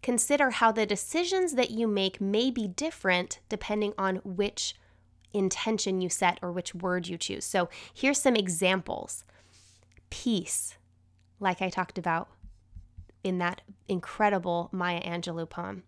consider 0.03 0.51
how 0.51 0.73
the 0.73 0.87
decisions 0.87 1.55
that 1.55 1.71
you 1.71 1.87
make 1.87 2.21
may 2.21 2.51
be 2.51 2.69
different 2.69 3.41
depending 3.49 3.93
on 3.99 4.17
which 4.17 4.75
intention 5.33 6.01
you 6.01 6.09
set 6.09 6.39
or 6.43 6.53
which 6.53 6.75
word 6.75 7.09
you 7.09 7.19
choose. 7.19 7.45
So 7.45 7.69
here's 7.93 8.21
some 8.21 8.37
examples 8.37 9.25
peace, 10.11 10.77
like 11.39 11.61
I 11.61 11.69
talked 11.69 11.99
about 11.99 12.29
in 13.23 13.39
that 13.39 13.61
incredible 13.89 14.69
Maya 14.73 15.03
Angelou 15.03 15.49
poem. 15.49 15.83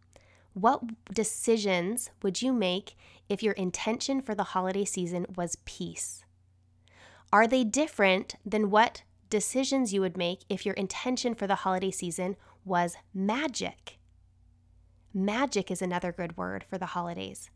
What 0.52 0.82
decisions 1.12 2.10
would 2.22 2.42
you 2.42 2.52
make 2.52 2.96
if 3.28 3.42
your 3.42 3.54
intention 3.54 4.20
for 4.20 4.34
the 4.34 4.44
holiday 4.44 4.84
season 4.84 5.26
was 5.36 5.56
peace? 5.64 6.24
Are 7.32 7.46
they 7.46 7.62
different 7.62 8.34
than 8.44 8.70
what 8.70 9.04
decisions 9.30 9.94
you 9.94 10.00
would 10.00 10.16
make 10.16 10.40
if 10.48 10.66
your 10.66 10.74
intention 10.74 11.34
for 11.34 11.46
the 11.46 11.54
holiday 11.56 11.92
season 11.92 12.36
was 12.64 12.96
magic? 13.14 13.99
Magic 15.12 15.70
is 15.72 15.82
another 15.82 16.12
good 16.12 16.36
word 16.36 16.64
for 16.68 16.78
the 16.78 16.86
holidays. 16.86 17.50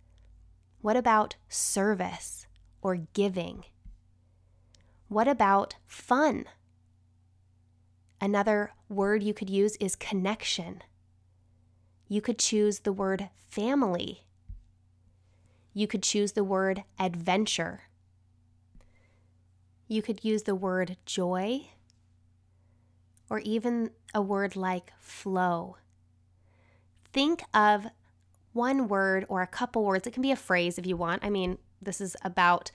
What 0.80 0.96
about 0.96 1.36
service 1.48 2.46
or 2.82 2.96
giving? 2.96 3.64
What 5.08 5.28
about 5.28 5.76
fun? 5.86 6.46
Another 8.20 8.72
word 8.88 9.22
you 9.22 9.32
could 9.32 9.48
use 9.48 9.76
is 9.76 9.94
connection. 9.94 10.82
You 12.08 12.20
could 12.20 12.40
choose 12.40 12.80
the 12.80 12.92
word 12.92 13.30
family. 13.48 14.24
You 15.72 15.86
could 15.86 16.02
choose 16.02 16.32
the 16.32 16.44
word 16.44 16.82
adventure. 16.98 17.82
You 19.86 20.02
could 20.02 20.24
use 20.24 20.42
the 20.42 20.56
word 20.56 20.96
joy 21.06 21.68
or 23.30 23.38
even 23.38 23.90
a 24.12 24.20
word 24.20 24.56
like 24.56 24.92
flow. 24.98 25.76
Think 27.14 27.44
of 27.54 27.86
one 28.52 28.88
word 28.88 29.24
or 29.28 29.40
a 29.40 29.46
couple 29.46 29.84
words. 29.84 30.04
It 30.04 30.10
can 30.12 30.22
be 30.22 30.32
a 30.32 30.36
phrase 30.36 30.78
if 30.78 30.86
you 30.86 30.96
want. 30.96 31.24
I 31.24 31.30
mean, 31.30 31.58
this 31.80 32.00
is 32.00 32.16
about 32.22 32.72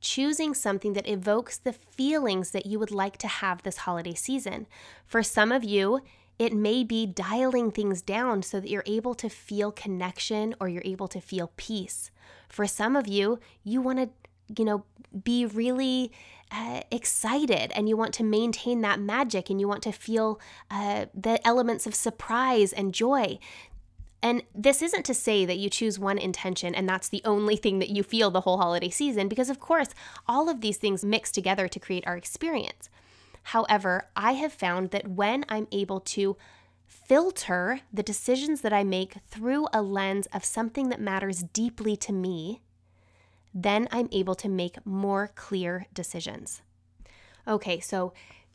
choosing 0.00 0.54
something 0.54 0.92
that 0.92 1.08
evokes 1.08 1.58
the 1.58 1.72
feelings 1.72 2.52
that 2.52 2.64
you 2.64 2.78
would 2.78 2.92
like 2.92 3.16
to 3.18 3.26
have 3.26 3.64
this 3.64 3.78
holiday 3.78 4.14
season. 4.14 4.68
For 5.04 5.24
some 5.24 5.50
of 5.50 5.64
you, 5.64 6.00
it 6.38 6.54
may 6.54 6.84
be 6.84 7.06
dialing 7.06 7.72
things 7.72 8.02
down 8.02 8.44
so 8.44 8.60
that 8.60 8.70
you're 8.70 8.84
able 8.86 9.14
to 9.14 9.28
feel 9.28 9.72
connection 9.72 10.54
or 10.60 10.68
you're 10.68 10.82
able 10.84 11.08
to 11.08 11.20
feel 11.20 11.50
peace. 11.56 12.12
For 12.48 12.68
some 12.68 12.94
of 12.94 13.08
you, 13.08 13.40
you 13.64 13.80
want 13.80 13.98
to, 13.98 14.10
you 14.60 14.64
know, 14.64 14.84
be 15.24 15.44
really 15.44 16.12
uh, 16.52 16.82
excited 16.90 17.72
and 17.72 17.88
you 17.88 17.96
want 17.96 18.12
to 18.14 18.22
maintain 18.22 18.82
that 18.82 19.00
magic 19.00 19.50
and 19.50 19.60
you 19.60 19.66
want 19.66 19.82
to 19.82 19.92
feel 19.92 20.40
uh, 20.70 21.06
the 21.14 21.44
elements 21.46 21.86
of 21.86 21.94
surprise 21.94 22.72
and 22.72 22.92
joy. 22.92 23.38
And 24.22 24.44
this 24.54 24.82
isn't 24.82 25.04
to 25.06 25.14
say 25.14 25.44
that 25.44 25.58
you 25.58 25.68
choose 25.68 25.98
one 25.98 26.16
intention 26.16 26.74
and 26.74 26.88
that's 26.88 27.08
the 27.08 27.22
only 27.24 27.56
thing 27.56 27.80
that 27.80 27.90
you 27.90 28.04
feel 28.04 28.30
the 28.30 28.42
whole 28.42 28.58
holiday 28.58 28.90
season, 28.90 29.28
because 29.28 29.50
of 29.50 29.58
course, 29.58 29.88
all 30.28 30.48
of 30.48 30.60
these 30.60 30.76
things 30.76 31.04
mix 31.04 31.32
together 31.32 31.66
to 31.66 31.80
create 31.80 32.06
our 32.06 32.16
experience. 32.16 32.88
However, 33.44 34.08
I 34.14 34.32
have 34.32 34.52
found 34.52 34.90
that 34.92 35.08
when 35.08 35.44
I'm 35.48 35.66
able 35.72 35.98
to 36.00 36.36
filter 36.86 37.80
the 37.92 38.02
decisions 38.02 38.60
that 38.60 38.72
I 38.72 38.84
make 38.84 39.16
through 39.28 39.66
a 39.72 39.82
lens 39.82 40.26
of 40.32 40.44
something 40.44 40.88
that 40.90 41.00
matters 41.00 41.42
deeply 41.42 41.96
to 41.96 42.12
me, 42.12 42.60
then 43.52 43.88
I'm 43.90 44.08
able 44.12 44.36
to 44.36 44.48
make 44.48 44.86
more 44.86 45.30
clear 45.34 45.86
decisions. 45.92 46.62
Okay, 47.46 47.80
so 47.80 48.12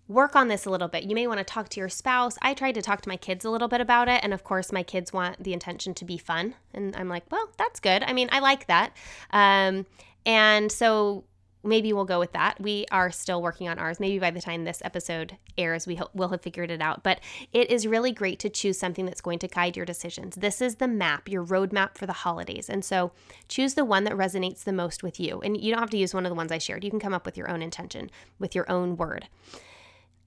work 0.08 0.36
on 0.36 0.48
this 0.48 0.66
a 0.66 0.70
little 0.70 0.88
bit. 0.88 1.04
You 1.04 1.16
may 1.16 1.28
want 1.28 1.40
to 1.40 1.44
talk 1.44 1.70
to 1.70 1.80
your 1.80 1.90
spouse. 1.90 2.38
I 2.42 2.54
tried 2.54 2.74
to 2.74 2.82
talk 2.82 3.02
to 3.02 3.10
my 3.10 3.18
kids 3.18 3.46
a 3.46 3.50
little 3.50 3.68
bit 3.68 3.82
about 3.82 4.08
it. 4.08 4.22
And 4.24 4.34
of 4.34 4.44
course, 4.44 4.72
my 4.72 4.84
kids 4.84 5.12
want 5.12 5.44
the 5.44 5.54
intention 5.54 5.94
to 5.96 6.06
be 6.06 6.18
fun. 6.18 6.56
And 6.74 6.96
I'm 6.96 7.10
like, 7.10 7.24
well, 7.30 7.50
that's 7.58 7.80
good. 7.80 8.04
I 8.04 8.14
mean, 8.14 8.30
I 8.32 8.40
like 8.40 8.68
that. 8.68 8.96
Um, 9.32 9.86
and 10.26 10.72
so 10.72 11.26
maybe 11.64 11.92
we'll 11.92 12.06
go 12.06 12.20
with 12.20 12.32
that. 12.32 12.60
We 12.62 12.86
are 12.92 13.12
still 13.12 13.42
working 13.42 13.68
on 13.68 13.78
ours. 13.80 14.00
Maybe 14.00 14.20
by 14.20 14.32
the 14.32 14.42
time 14.42 14.64
this 14.64 14.82
episode 14.86 15.38
airs, 15.58 15.86
we 15.86 16.00
will 16.14 16.30
have 16.30 16.42
figured 16.42 16.72
it 16.72 16.82
out. 16.82 17.04
But 17.04 17.20
it 17.52 17.70
is 17.70 17.86
really 17.86 18.12
great 18.12 18.40
to 18.40 18.50
choose 18.50 18.78
something 18.78 19.06
that's 19.06 19.22
going 19.22 19.40
to 19.40 19.48
guide 19.48 19.76
your 19.76 19.86
decisions. 19.86 20.36
This 20.36 20.62
is 20.62 20.76
the 20.76 20.88
map, 20.88 21.28
your 21.28 21.46
roadmap 21.46 21.98
for 21.98 22.06
the 22.06 22.14
holidays. 22.14 22.70
And 22.70 22.86
so 22.86 23.12
choose 23.48 23.74
the 23.74 23.86
one 23.86 24.06
that 24.06 24.14
resonates 24.14 24.64
the 24.64 24.74
most 24.74 25.04
with 25.04 25.20
you. 25.20 25.42
And 25.42 25.60
you 25.60 25.72
don't 25.72 25.82
have 25.82 25.90
to 25.92 25.98
use 25.98 26.14
one 26.14 26.26
of 26.26 26.30
the 26.30 26.36
ones 26.36 26.52
I 26.52 26.58
shared. 26.58 26.84
You 26.84 26.90
can 26.90 27.00
come 27.00 27.14
up 27.14 27.26
with 27.26 27.38
your 27.38 27.50
own 27.50 27.62
intention, 27.62 28.10
with 28.40 28.56
your 28.56 28.70
own 28.72 28.96
word. 28.96 29.28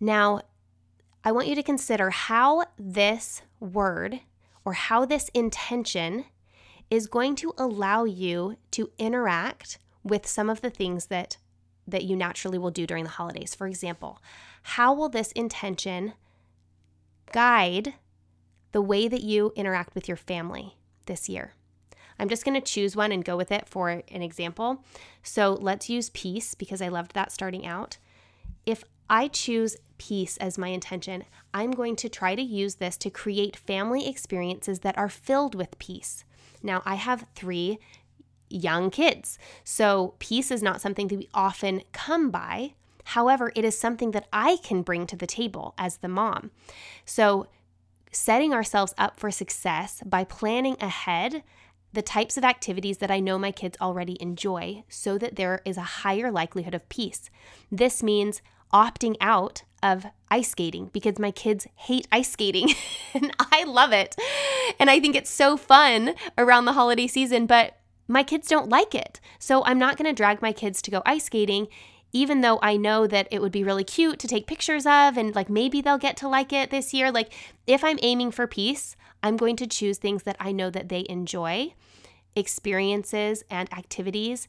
Now, 0.00 0.40
I 1.23 1.33
want 1.33 1.49
you 1.49 1.54
to 1.54 1.62
consider 1.62 2.11
how 2.11 2.64
this 2.78 3.42
word 3.61 4.21
or 4.64 4.73
how 4.73 5.04
this 5.04 5.28
intention 5.35 6.25
is 6.90 7.07
going 7.07 7.37
to 7.37 7.52
allow 7.59 8.04
you 8.04 8.57
to 8.73 8.90
interact 8.99 9.78
with 10.02 10.26
some 10.26 10.49
of 10.49 10.62
the 10.62 10.71
things 10.71 11.07
that 11.07 11.37
that 11.87 12.04
you 12.04 12.14
naturally 12.14 12.59
will 12.59 12.71
do 12.71 12.87
during 12.87 13.04
the 13.04 13.11
holidays. 13.11 13.54
For 13.54 13.66
example, 13.66 14.23
how 14.62 14.95
will 14.95 15.09
this 15.09 15.33
intention 15.33 16.12
guide 17.33 17.95
the 18.71 18.83
way 18.83 19.09
that 19.09 19.23
you 19.23 19.52
interact 19.57 19.95
with 19.95 20.07
your 20.07 20.16
family 20.16 20.76
this 21.07 21.28
year? 21.28 21.54
I'm 22.19 22.28
just 22.28 22.45
going 22.45 22.54
to 22.54 22.61
choose 22.61 22.95
one 22.95 23.11
and 23.11 23.25
go 23.25 23.37
with 23.37 23.50
it 23.50 23.69
for 23.69 23.88
an 23.88 24.23
example. 24.23 24.85
So 25.23 25.54
let's 25.54 25.88
use 25.88 26.11
peace 26.11 26.54
because 26.54 26.80
I 26.80 26.88
loved 26.88 27.14
that 27.14 27.33
starting 27.33 27.66
out. 27.66 27.97
If 28.67 28.85
I 29.09 29.29
choose 29.29 29.76
peace 29.99 30.37
as 30.37 30.57
my 30.57 30.69
intention, 30.69 31.25
I'm 31.52 31.73
going 31.73 31.97
to 31.97 32.09
try 32.09 32.35
to 32.35 32.43
use 32.43 32.76
this 32.76 32.97
to 32.99 33.11
create 33.11 33.57
family 33.57 34.09
experiences 34.09 34.81
that 34.81 34.97
are 34.97 35.09
filled 35.09 35.55
with 35.55 35.79
peace. 35.79 36.25
Now, 36.62 36.83
I 36.85 36.95
have 36.95 37.26
three 37.35 37.79
young 38.49 38.90
kids, 38.90 39.38
so 39.64 40.14
peace 40.19 40.50
is 40.50 40.62
not 40.62 40.81
something 40.81 41.09
that 41.09 41.19
we 41.19 41.29
often 41.35 41.83
come 41.93 42.31
by. 42.31 42.75
However, 43.05 43.52
it 43.55 43.64
is 43.64 43.79
something 43.79 44.12
that 44.12 44.29
I 44.33 44.59
can 44.62 44.83
bring 44.83 45.07
to 45.09 45.17
the 45.17 45.26
table 45.26 45.75
as 45.76 45.99
the 45.99 46.09
mom. 46.09 46.50
So, 47.05 47.47
setting 48.12 48.52
ourselves 48.52 48.95
up 48.99 49.21
for 49.21 49.31
success 49.31 50.02
by 50.05 50.25
planning 50.25 50.76
ahead 50.81 51.43
the 51.92 52.02
types 52.02 52.37
of 52.37 52.44
activities 52.44 52.99
that 52.99 53.11
I 53.11 53.20
know 53.20 53.38
my 53.38 53.52
kids 53.52 53.76
already 53.80 54.16
enjoy 54.20 54.85
so 54.88 55.18
that 55.18 55.37
there 55.37 55.61
is 55.64 55.76
a 55.76 55.82
higher 55.82 56.30
likelihood 56.30 56.75
of 56.75 56.88
peace. 56.88 57.30
This 57.70 58.02
means 58.02 58.42
opting 58.73 59.16
out 59.20 59.64
of 59.82 60.06
ice 60.30 60.50
skating 60.50 60.90
because 60.92 61.18
my 61.18 61.30
kids 61.30 61.66
hate 61.75 62.06
ice 62.12 62.30
skating 62.30 62.68
and 63.14 63.32
I 63.38 63.64
love 63.64 63.92
it. 63.92 64.14
And 64.78 64.88
I 64.88 65.00
think 65.00 65.16
it's 65.16 65.30
so 65.30 65.56
fun 65.56 66.14
around 66.38 66.66
the 66.66 66.75
holiday 66.75 67.06
season, 67.06 67.47
but 67.47 67.76
my 68.06 68.23
kids 68.23 68.49
don't 68.49 68.68
like 68.68 68.94
it. 68.94 69.20
So 69.38 69.64
I'm 69.64 69.78
not 69.78 69.97
going 69.97 70.09
to 70.09 70.12
drag 70.12 70.42
my 70.42 70.52
kids 70.52 70.82
to 70.82 70.90
go 70.90 71.02
ice 71.06 71.25
skating 71.25 71.68
even 72.12 72.40
though 72.40 72.59
I 72.62 72.76
know 72.76 73.07
that 73.07 73.29
it 73.31 73.40
would 73.40 73.52
be 73.52 73.64
really 73.64 73.85
cute 73.85 74.19
to 74.21 74.29
take 74.29 74.47
pictures 74.47 74.87
of 74.87 75.17
and 75.17 75.35
like 75.35 75.49
maybe 75.49 75.81
they'll 75.81 75.99
get 75.99 76.17
to 76.19 76.29
like 76.29 76.52
it 76.52 76.71
this 76.71 76.93
year. 76.93 77.11
Like 77.11 77.33
if 77.67 77.85
I'm 77.85 77.99
aiming 78.02 78.33
for 78.33 78.47
peace, 78.47 78.97
I'm 79.23 79.37
going 79.37 79.57
to 79.57 79.67
choose 79.67 79.99
things 79.99 80.25
that 80.25 80.37
I 80.40 80.52
know 80.52 80.71
that 80.71 80.88
they 80.88 81.07
enjoy, 81.09 81.75
experiences 82.35 83.45
and 83.50 83.73
activities. 83.73 84.49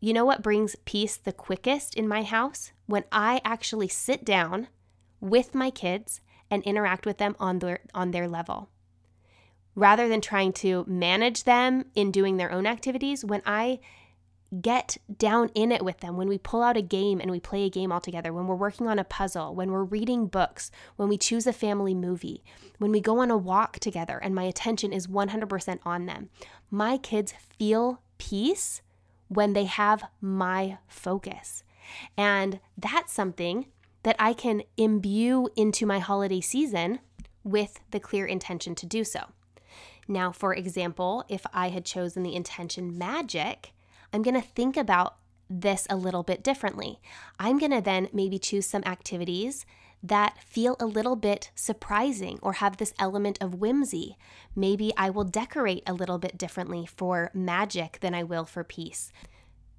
You 0.00 0.12
know 0.12 0.24
what 0.24 0.42
brings 0.42 0.76
peace 0.84 1.16
the 1.16 1.32
quickest 1.32 1.94
in 1.94 2.08
my 2.08 2.22
house? 2.22 2.72
When 2.86 3.04
I 3.12 3.40
actually 3.44 3.88
sit 3.88 4.24
down 4.24 4.68
with 5.20 5.54
my 5.54 5.70
kids 5.70 6.20
and 6.50 6.62
interact 6.64 7.06
with 7.06 7.18
them 7.18 7.36
on 7.38 7.60
their 7.60 7.80
on 7.94 8.10
their 8.10 8.26
level. 8.26 8.70
Rather 9.76 10.08
than 10.08 10.20
trying 10.20 10.52
to 10.52 10.84
manage 10.88 11.44
them 11.44 11.84
in 11.94 12.10
doing 12.10 12.36
their 12.36 12.50
own 12.50 12.66
activities, 12.66 13.24
when 13.24 13.42
I 13.46 13.78
get 14.60 14.96
down 15.16 15.50
in 15.54 15.70
it 15.70 15.84
with 15.84 16.00
them 16.00 16.16
when 16.16 16.28
we 16.28 16.38
pull 16.38 16.62
out 16.62 16.76
a 16.76 16.82
game 16.82 17.20
and 17.20 17.30
we 17.30 17.38
play 17.38 17.64
a 17.64 17.70
game 17.70 17.92
all 17.92 18.00
together, 18.00 18.32
when 18.32 18.46
we're 18.46 18.54
working 18.54 18.88
on 18.88 18.98
a 18.98 19.04
puzzle, 19.04 19.54
when 19.54 19.70
we're 19.70 19.84
reading 19.84 20.26
books, 20.26 20.70
when 20.96 21.08
we 21.08 21.16
choose 21.16 21.46
a 21.46 21.52
family 21.52 21.94
movie, 21.94 22.42
when 22.78 22.90
we 22.90 23.00
go 23.00 23.20
on 23.20 23.30
a 23.30 23.36
walk 23.36 23.78
together 23.78 24.18
and 24.18 24.34
my 24.34 24.42
attention 24.44 24.92
is 24.92 25.06
100% 25.06 25.78
on 25.84 26.06
them. 26.06 26.30
My 26.70 26.98
kids 26.98 27.32
feel 27.58 28.00
peace 28.18 28.82
when 29.28 29.52
they 29.52 29.64
have 29.64 30.04
my 30.20 30.78
focus. 30.88 31.62
And 32.16 32.60
that's 32.76 33.12
something 33.12 33.66
that 34.02 34.16
I 34.18 34.32
can 34.32 34.62
imbue 34.76 35.48
into 35.56 35.86
my 35.86 35.98
holiday 35.98 36.40
season 36.40 37.00
with 37.44 37.80
the 37.90 38.00
clear 38.00 38.26
intention 38.26 38.74
to 38.76 38.86
do 38.86 39.04
so. 39.04 39.26
Now, 40.08 40.32
for 40.32 40.54
example, 40.54 41.24
if 41.28 41.46
I 41.52 41.68
had 41.68 41.84
chosen 41.84 42.22
the 42.22 42.34
intention 42.34 42.98
magic, 42.98 43.72
I'm 44.12 44.22
going 44.22 44.34
to 44.34 44.46
think 44.46 44.76
about 44.76 45.16
this 45.48 45.86
a 45.90 45.96
little 45.96 46.22
bit 46.22 46.42
differently. 46.42 47.00
I'm 47.38 47.58
going 47.58 47.72
to 47.72 47.80
then 47.80 48.08
maybe 48.12 48.38
choose 48.38 48.66
some 48.66 48.84
activities 48.84 49.66
that 50.02 50.38
feel 50.42 50.76
a 50.80 50.86
little 50.86 51.16
bit 51.16 51.50
surprising 51.54 52.38
or 52.40 52.54
have 52.54 52.76
this 52.76 52.94
element 52.98 53.36
of 53.40 53.60
whimsy. 53.60 54.16
Maybe 54.56 54.92
I 54.96 55.10
will 55.10 55.24
decorate 55.24 55.82
a 55.86 55.92
little 55.92 56.18
bit 56.18 56.38
differently 56.38 56.86
for 56.86 57.30
magic 57.34 57.98
than 58.00 58.14
I 58.14 58.22
will 58.22 58.44
for 58.44 58.64
peace. 58.64 59.12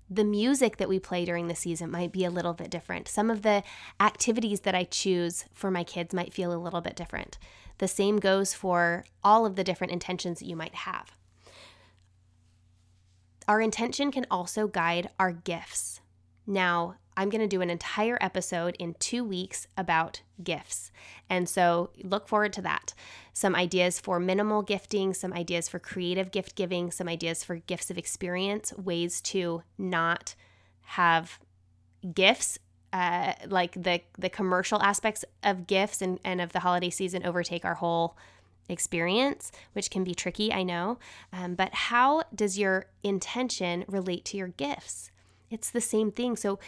The 0.09 0.23
music 0.25 0.77
that 0.77 0.89
we 0.89 0.99
play 0.99 1.23
during 1.23 1.47
the 1.47 1.55
season 1.55 1.89
might 1.89 2.11
be 2.11 2.25
a 2.25 2.29
little 2.29 2.53
bit 2.53 2.69
different. 2.69 3.07
Some 3.07 3.29
of 3.29 3.41
the 3.43 3.63
activities 3.99 4.61
that 4.61 4.75
I 4.75 4.83
choose 4.83 5.45
for 5.53 5.71
my 5.71 5.85
kids 5.85 6.13
might 6.13 6.33
feel 6.33 6.53
a 6.53 6.59
little 6.59 6.81
bit 6.81 6.97
different. 6.97 7.37
The 7.77 7.87
same 7.87 8.17
goes 8.17 8.53
for 8.53 9.05
all 9.23 9.45
of 9.45 9.55
the 9.55 9.63
different 9.63 9.93
intentions 9.93 10.39
that 10.39 10.47
you 10.47 10.55
might 10.55 10.75
have. 10.75 11.15
Our 13.51 13.59
intention 13.59 14.13
can 14.13 14.25
also 14.31 14.67
guide 14.69 15.09
our 15.19 15.33
gifts. 15.33 15.99
Now, 16.47 16.95
I'm 17.17 17.29
going 17.29 17.41
to 17.41 17.47
do 17.53 17.59
an 17.59 17.69
entire 17.69 18.17
episode 18.21 18.77
in 18.79 18.95
two 18.97 19.25
weeks 19.25 19.67
about 19.75 20.21
gifts. 20.41 20.89
And 21.29 21.49
so 21.49 21.89
look 22.01 22.29
forward 22.29 22.53
to 22.53 22.61
that. 22.61 22.93
Some 23.33 23.53
ideas 23.53 23.99
for 23.99 24.21
minimal 24.21 24.61
gifting, 24.61 25.13
some 25.13 25.33
ideas 25.33 25.67
for 25.67 25.79
creative 25.79 26.31
gift 26.31 26.55
giving, 26.55 26.91
some 26.91 27.09
ideas 27.09 27.43
for 27.43 27.57
gifts 27.57 27.91
of 27.91 27.97
experience, 27.97 28.71
ways 28.77 29.19
to 29.23 29.63
not 29.77 30.33
have 30.83 31.37
gifts. 32.13 32.57
Uh, 32.93 33.33
like 33.47 33.73
the 33.73 34.01
the 34.17 34.29
commercial 34.29 34.81
aspects 34.81 35.25
of 35.43 35.67
gifts 35.67 36.01
and, 36.01 36.21
and 36.23 36.39
of 36.39 36.53
the 36.53 36.59
holiday 36.59 36.89
season 36.89 37.25
overtake 37.25 37.65
our 37.65 37.75
whole 37.75 38.15
experience, 38.69 39.51
which 39.73 39.89
can 39.89 40.03
be 40.03 40.15
tricky, 40.15 40.51
I 40.51 40.63
know. 40.63 40.99
Um, 41.33 41.55
but 41.55 41.73
how 41.73 42.23
does 42.33 42.57
your 42.57 42.85
intention 43.03 43.85
relate 43.87 44.25
to 44.25 44.37
your 44.37 44.49
gifts? 44.49 45.11
It's 45.49 45.69
the 45.69 45.81
same 45.81 46.11
thing. 46.11 46.35
So, 46.35 46.59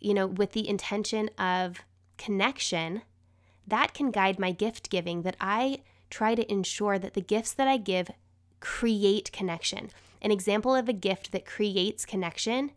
you 0.00 0.14
know, 0.14 0.26
with 0.26 0.52
the 0.52 0.68
intention 0.68 1.30
of 1.38 1.80
connection, 2.16 3.02
that 3.66 3.94
can 3.94 4.10
guide 4.10 4.38
my 4.38 4.52
gift 4.52 4.90
giving, 4.90 5.22
that 5.22 5.36
I 5.40 5.82
try 6.10 6.34
to 6.34 6.50
ensure 6.50 6.98
that 6.98 7.14
the 7.14 7.20
gifts 7.20 7.52
that 7.52 7.68
I 7.68 7.76
give 7.76 8.10
create 8.60 9.30
connection. 9.32 9.90
An 10.22 10.30
example 10.30 10.74
of 10.74 10.88
a 10.88 10.92
gift 10.92 11.32
that 11.32 11.46
creates 11.46 12.06
connection 12.06 12.72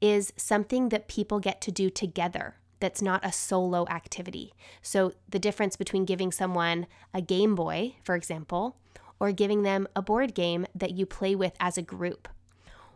is 0.00 0.32
something 0.36 0.90
that 0.90 1.08
people 1.08 1.40
get 1.40 1.60
to 1.62 1.72
do 1.72 1.90
together 1.90 2.56
that's 2.84 3.00
not 3.00 3.24
a 3.24 3.32
solo 3.32 3.86
activity. 3.88 4.52
So, 4.82 5.14
the 5.26 5.38
difference 5.38 5.74
between 5.74 6.04
giving 6.04 6.30
someone 6.30 6.86
a 7.14 7.22
Game 7.22 7.54
Boy, 7.54 7.96
for 8.04 8.14
example, 8.14 8.76
or 9.18 9.32
giving 9.32 9.62
them 9.62 9.88
a 9.96 10.02
board 10.02 10.34
game 10.34 10.66
that 10.74 10.90
you 10.90 11.06
play 11.06 11.34
with 11.34 11.54
as 11.58 11.78
a 11.78 11.82
group. 11.82 12.28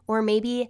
Or 0.07 0.21
maybe 0.21 0.69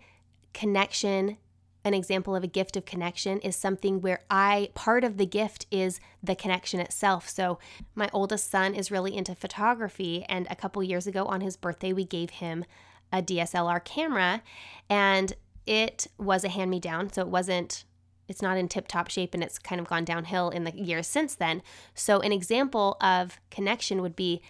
connection, 0.54 1.36
an 1.84 1.94
example 1.94 2.36
of 2.36 2.44
a 2.44 2.46
gift 2.46 2.76
of 2.76 2.84
connection 2.84 3.40
is 3.40 3.56
something 3.56 4.00
where 4.00 4.20
I, 4.30 4.70
part 4.74 5.02
of 5.02 5.16
the 5.16 5.26
gift 5.26 5.66
is 5.72 5.98
the 6.22 6.36
connection 6.36 6.78
itself. 6.78 7.28
So, 7.28 7.58
my 7.96 8.08
oldest 8.12 8.48
son 8.48 8.72
is 8.72 8.92
really 8.92 9.16
into 9.16 9.34
photography, 9.34 10.24
and 10.28 10.46
a 10.48 10.54
couple 10.54 10.80
years 10.84 11.08
ago 11.08 11.24
on 11.24 11.40
his 11.40 11.56
birthday, 11.56 11.92
we 11.92 12.04
gave 12.04 12.30
him 12.30 12.64
a 13.12 13.20
DSLR 13.20 13.84
camera, 13.84 14.44
and 14.88 15.32
it 15.66 16.06
was 16.18 16.44
a 16.44 16.50
hand 16.50 16.70
me 16.70 16.78
down. 16.78 17.12
So, 17.12 17.22
it 17.22 17.28
wasn't 17.28 17.84
it's 18.28 18.42
not 18.42 18.56
in 18.56 18.68
tip 18.68 18.86
top 18.86 19.08
shape 19.08 19.34
and 19.34 19.42
it's 19.42 19.58
kind 19.58 19.80
of 19.80 19.88
gone 19.88 20.04
downhill 20.04 20.50
in 20.50 20.64
the 20.64 20.72
years 20.76 21.06
since 21.06 21.34
then. 21.34 21.62
So, 21.94 22.20
an 22.20 22.32
example 22.32 22.96
of 23.00 23.40
connection 23.50 24.02
would 24.02 24.14
be 24.14 24.42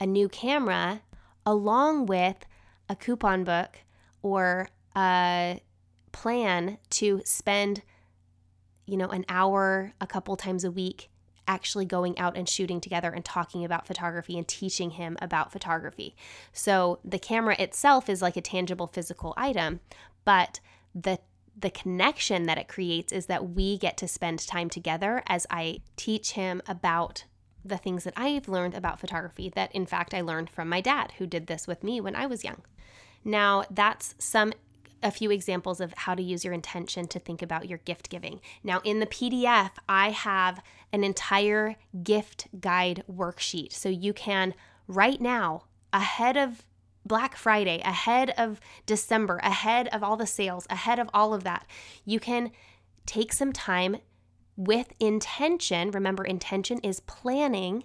a 0.00 0.06
new 0.06 0.28
camera 0.28 1.02
along 1.44 2.06
with 2.06 2.46
a 2.88 2.96
coupon 2.96 3.44
book 3.44 3.78
or 4.22 4.68
a 4.96 5.60
plan 6.12 6.78
to 6.90 7.20
spend 7.24 7.82
you 8.86 8.96
know 8.96 9.08
an 9.08 9.24
hour 9.28 9.92
a 10.00 10.06
couple 10.06 10.34
times 10.36 10.64
a 10.64 10.70
week 10.70 11.10
actually 11.48 11.86
going 11.86 12.16
out 12.18 12.36
and 12.36 12.48
shooting 12.48 12.80
together 12.80 13.10
and 13.10 13.24
talking 13.24 13.64
about 13.64 13.86
photography 13.86 14.36
and 14.36 14.46
teaching 14.46 14.90
him 14.90 15.16
about 15.20 15.50
photography. 15.50 16.14
So 16.52 17.00
the 17.02 17.18
camera 17.18 17.56
itself 17.58 18.08
is 18.08 18.20
like 18.20 18.36
a 18.36 18.42
tangible 18.42 18.86
physical 18.86 19.32
item, 19.36 19.80
but 20.26 20.60
the 20.94 21.18
the 21.58 21.70
connection 21.70 22.44
that 22.44 22.58
it 22.58 22.68
creates 22.68 23.12
is 23.12 23.26
that 23.26 23.50
we 23.50 23.78
get 23.78 23.96
to 23.98 24.08
spend 24.08 24.46
time 24.46 24.70
together 24.70 25.22
as 25.26 25.46
I 25.50 25.80
teach 25.96 26.32
him 26.32 26.62
about 26.68 27.24
the 27.64 27.76
things 27.76 28.04
that 28.04 28.14
I've 28.16 28.48
learned 28.48 28.74
about 28.74 29.00
photography 29.00 29.50
that 29.54 29.74
in 29.74 29.86
fact 29.86 30.14
I 30.14 30.20
learned 30.20 30.50
from 30.50 30.68
my 30.68 30.80
dad 30.80 31.12
who 31.18 31.26
did 31.26 31.46
this 31.46 31.66
with 31.66 31.82
me 31.82 32.00
when 32.00 32.14
I 32.14 32.26
was 32.26 32.44
young. 32.44 32.62
Now, 33.24 33.64
that's 33.70 34.14
some 34.18 34.52
a 35.00 35.10
few 35.12 35.30
examples 35.30 35.80
of 35.80 35.94
how 35.94 36.14
to 36.14 36.22
use 36.22 36.44
your 36.44 36.54
intention 36.54 37.06
to 37.06 37.20
think 37.20 37.40
about 37.40 37.68
your 37.68 37.78
gift 37.78 38.08
giving. 38.08 38.40
Now, 38.64 38.80
in 38.82 38.98
the 38.98 39.06
PDF, 39.06 39.70
I 39.88 40.10
have 40.10 40.60
an 40.92 41.04
entire 41.04 41.76
gift 42.02 42.48
guide 42.58 43.04
worksheet. 43.10 43.72
So 43.72 43.88
you 43.88 44.12
can 44.12 44.54
right 44.88 45.20
now, 45.20 45.64
ahead 45.92 46.36
of 46.36 46.66
Black 47.08 47.36
Friday, 47.36 47.80
ahead 47.84 48.30
of 48.36 48.60
December, 48.86 49.38
ahead 49.38 49.88
of 49.88 50.02
all 50.02 50.16
the 50.16 50.26
sales, 50.26 50.66
ahead 50.70 50.98
of 50.98 51.08
all 51.12 51.34
of 51.34 51.42
that, 51.44 51.66
you 52.04 52.20
can 52.20 52.52
take 53.06 53.32
some 53.32 53.52
time 53.52 53.96
with 54.56 54.92
intention. 55.00 55.90
Remember, 55.90 56.24
intention 56.24 56.78
is 56.80 57.00
planning 57.00 57.84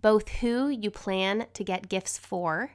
both 0.00 0.28
who 0.28 0.68
you 0.68 0.90
plan 0.90 1.46
to 1.52 1.64
get 1.64 1.88
gifts 1.88 2.16
for 2.18 2.72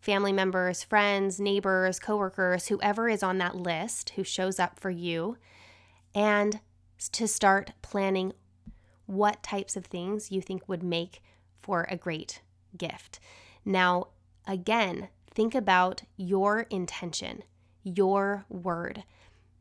family 0.00 0.32
members, 0.32 0.84
friends, 0.84 1.40
neighbors, 1.40 1.98
coworkers, 1.98 2.68
whoever 2.68 3.08
is 3.08 3.24
on 3.24 3.38
that 3.38 3.56
list 3.56 4.10
who 4.10 4.22
shows 4.22 4.60
up 4.60 4.78
for 4.78 4.90
you, 4.90 5.36
and 6.14 6.60
to 7.12 7.26
start 7.26 7.72
planning 7.82 8.32
what 9.06 9.42
types 9.42 9.76
of 9.76 9.86
things 9.86 10.30
you 10.30 10.40
think 10.40 10.68
would 10.68 10.82
make 10.82 11.22
for 11.60 11.86
a 11.90 11.96
great 11.96 12.40
gift. 12.76 13.18
Now, 13.64 14.08
again, 14.46 15.08
think 15.30 15.54
about 15.54 16.02
your 16.16 16.60
intention, 16.70 17.42
your 17.82 18.44
word. 18.48 19.04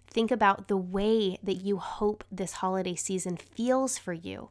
Think 0.07 0.31
about 0.31 0.67
the 0.67 0.77
way 0.77 1.37
that 1.43 1.55
you 1.55 1.77
hope 1.77 2.23
this 2.31 2.53
holiday 2.53 2.95
season 2.95 3.37
feels 3.37 3.97
for 3.97 4.13
you. 4.13 4.49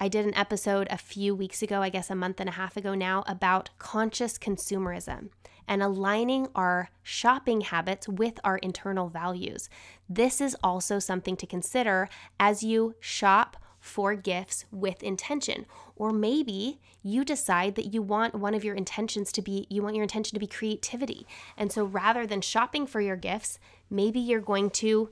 I 0.00 0.08
did 0.08 0.24
an 0.24 0.34
episode 0.34 0.88
a 0.90 0.96
few 0.96 1.34
weeks 1.34 1.62
ago, 1.62 1.82
I 1.82 1.90
guess 1.90 2.10
a 2.10 2.14
month 2.14 2.40
and 2.40 2.48
a 2.48 2.52
half 2.52 2.76
ago 2.76 2.94
now, 2.94 3.22
about 3.26 3.70
conscious 3.78 4.38
consumerism 4.38 5.28
and 5.68 5.82
aligning 5.82 6.48
our 6.54 6.90
shopping 7.02 7.60
habits 7.60 8.08
with 8.08 8.40
our 8.42 8.58
internal 8.58 9.08
values. 9.08 9.68
This 10.08 10.40
is 10.40 10.56
also 10.64 10.98
something 10.98 11.36
to 11.36 11.46
consider 11.46 12.08
as 12.40 12.64
you 12.64 12.94
shop 12.98 13.56
for 13.80 14.14
gifts 14.14 14.66
with 14.70 15.02
intention. 15.02 15.66
Or 15.96 16.12
maybe 16.12 16.80
you 17.02 17.24
decide 17.24 17.74
that 17.74 17.92
you 17.92 18.02
want 18.02 18.34
one 18.34 18.54
of 18.54 18.62
your 18.62 18.74
intentions 18.74 19.32
to 19.32 19.42
be, 19.42 19.66
you 19.70 19.82
want 19.82 19.96
your 19.96 20.02
intention 20.02 20.34
to 20.34 20.40
be 20.40 20.46
creativity. 20.46 21.26
And 21.56 21.72
so 21.72 21.84
rather 21.84 22.26
than 22.26 22.42
shopping 22.42 22.86
for 22.86 23.00
your 23.00 23.16
gifts, 23.16 23.58
maybe 23.88 24.20
you're 24.20 24.40
going 24.40 24.70
to 24.70 25.10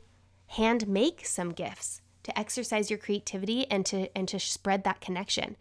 hand 0.48 0.88
make 0.88 1.26
some 1.26 1.50
gifts 1.50 2.02
to 2.22 2.38
exercise 2.38 2.90
your 2.90 2.98
creativity 2.98 3.70
and 3.70 3.85
to 3.87 4.09
and 4.16 4.28
to 4.28 4.38
spread 4.38 4.85
that 4.85 5.00
connection. 5.00 5.57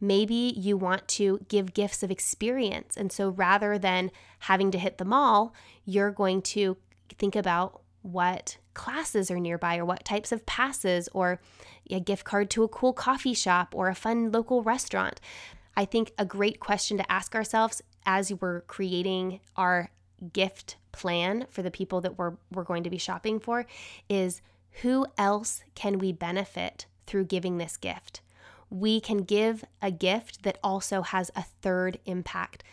Maybe 0.00 0.52
you 0.56 0.76
want 0.76 1.06
to 1.08 1.40
give 1.48 1.74
gifts 1.74 2.02
of 2.02 2.10
experience. 2.10 2.96
And 2.96 3.12
so 3.12 3.28
rather 3.28 3.78
than 3.78 4.10
having 4.40 4.72
to 4.72 4.78
hit 4.78 4.98
the 4.98 5.04
mall, 5.04 5.54
you're 5.84 6.10
going 6.10 6.42
to 6.42 6.76
think 7.18 7.36
about 7.36 7.81
what 8.02 8.58
classes 8.74 9.30
are 9.30 9.38
nearby 9.38 9.78
or 9.78 9.84
what 9.84 10.04
types 10.04 10.32
of 10.32 10.44
passes 10.46 11.08
or 11.12 11.40
a 11.90 12.00
gift 12.00 12.24
card 12.24 12.50
to 12.50 12.62
a 12.62 12.68
cool 12.68 12.92
coffee 12.92 13.34
shop 13.34 13.74
or 13.74 13.88
a 13.88 13.94
fun 13.94 14.30
local 14.30 14.62
restaurant. 14.62 15.20
I 15.76 15.84
think 15.84 16.12
a 16.18 16.24
great 16.24 16.60
question 16.60 16.96
to 16.98 17.12
ask 17.12 17.34
ourselves 17.34 17.82
as 18.04 18.32
we're 18.32 18.62
creating 18.62 19.40
our 19.56 19.90
gift 20.32 20.76
plan 20.92 21.46
for 21.50 21.62
the 21.62 21.70
people 21.70 22.00
that 22.02 22.18
we're, 22.18 22.34
we're 22.52 22.64
going 22.64 22.84
to 22.84 22.90
be 22.90 22.98
shopping 22.98 23.40
for 23.40 23.66
is 24.08 24.42
who 24.82 25.06
else 25.18 25.64
can 25.74 25.98
we 25.98 26.12
benefit 26.12 26.86
through 27.06 27.24
giving 27.24 27.58
this 27.58 27.76
gift? 27.76 28.20
We 28.70 29.00
can 29.00 29.18
give 29.18 29.64
a 29.80 29.90
gift 29.90 30.42
that 30.44 30.58
also 30.62 31.02
has 31.02 31.30
a 31.36 31.42
third 31.42 31.98
impact. 32.06 32.64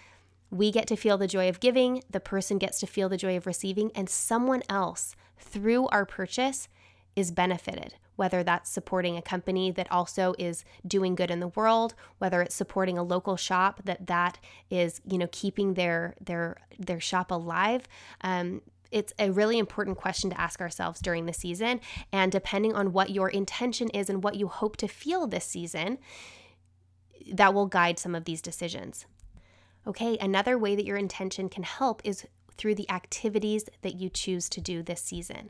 We 0.51 0.71
get 0.71 0.87
to 0.87 0.95
feel 0.95 1.17
the 1.17 1.27
joy 1.27 1.47
of 1.49 1.59
giving, 1.59 2.03
the 2.09 2.19
person 2.19 2.57
gets 2.57 2.79
to 2.79 2.87
feel 2.87 3.09
the 3.09 3.17
joy 3.17 3.37
of 3.37 3.45
receiving, 3.45 3.91
and 3.93 4.09
someone 4.09 4.63
else 4.69 5.15
through 5.37 5.87
our 5.87 6.05
purchase 6.05 6.67
is 7.15 7.31
benefited. 7.31 7.95
Whether 8.15 8.43
that's 8.43 8.69
supporting 8.69 9.15
a 9.15 9.21
company 9.21 9.71
that 9.71 9.89
also 9.91 10.33
is 10.37 10.65
doing 10.85 11.15
good 11.15 11.31
in 11.31 11.39
the 11.39 11.47
world, 11.49 11.95
whether 12.17 12.41
it's 12.41 12.55
supporting 12.55 12.97
a 12.97 13.03
local 13.03 13.37
shop 13.37 13.81
that 13.85 14.07
that 14.07 14.39
is, 14.69 14.99
you 15.05 15.17
know, 15.17 15.29
keeping 15.31 15.75
their 15.75 16.15
their 16.19 16.57
their 16.77 16.99
shop 16.99 17.31
alive. 17.31 17.87
Um, 18.21 18.61
it's 18.91 19.13
a 19.19 19.31
really 19.31 19.57
important 19.57 19.97
question 19.97 20.29
to 20.31 20.41
ask 20.41 20.59
ourselves 20.59 20.99
during 20.99 21.27
the 21.27 21.33
season. 21.33 21.79
And 22.11 22.31
depending 22.31 22.73
on 22.73 22.91
what 22.91 23.11
your 23.11 23.29
intention 23.29 23.89
is 23.89 24.09
and 24.09 24.23
what 24.23 24.35
you 24.35 24.47
hope 24.47 24.77
to 24.77 24.87
feel 24.87 25.27
this 25.27 25.45
season, 25.45 25.99
that 27.31 27.53
will 27.53 27.67
guide 27.67 27.99
some 27.99 28.15
of 28.15 28.25
these 28.25 28.41
decisions. 28.41 29.05
Okay, 29.87 30.17
another 30.19 30.57
way 30.57 30.75
that 30.75 30.85
your 30.85 30.97
intention 30.97 31.49
can 31.49 31.63
help 31.63 32.01
is 32.03 32.25
through 32.59 32.75
the 32.75 32.89
activities 32.91 33.63
that 33.81 33.95
you 33.95 34.09
choose 34.09 34.49
to 34.49 34.59
do 34.59 34.83
this 34.83 35.01
season. 35.01 35.49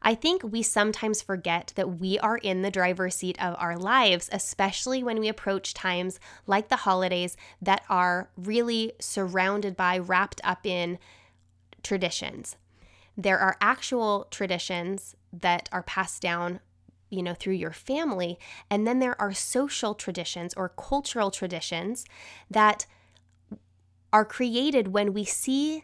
I 0.00 0.14
think 0.14 0.42
we 0.44 0.62
sometimes 0.62 1.20
forget 1.20 1.72
that 1.74 1.98
we 1.98 2.18
are 2.20 2.36
in 2.38 2.62
the 2.62 2.70
driver's 2.70 3.16
seat 3.16 3.42
of 3.42 3.56
our 3.58 3.76
lives, 3.76 4.30
especially 4.30 5.02
when 5.02 5.18
we 5.18 5.28
approach 5.28 5.74
times 5.74 6.20
like 6.46 6.68
the 6.68 6.76
holidays 6.76 7.36
that 7.60 7.82
are 7.88 8.30
really 8.36 8.92
surrounded 9.00 9.76
by, 9.76 9.98
wrapped 9.98 10.40
up 10.44 10.64
in 10.64 10.98
traditions. 11.82 12.56
There 13.16 13.38
are 13.38 13.56
actual 13.60 14.28
traditions 14.30 15.16
that 15.32 15.68
are 15.72 15.82
passed 15.82 16.22
down 16.22 16.60
you 17.10 17.22
know 17.22 17.34
through 17.34 17.52
your 17.52 17.70
family 17.70 18.38
and 18.70 18.86
then 18.86 18.98
there 18.98 19.20
are 19.20 19.32
social 19.32 19.94
traditions 19.94 20.52
or 20.54 20.70
cultural 20.70 21.30
traditions 21.30 22.04
that 22.50 22.86
are 24.14 24.24
created 24.24 24.88
when 24.88 25.12
we 25.12 25.24
see 25.24 25.82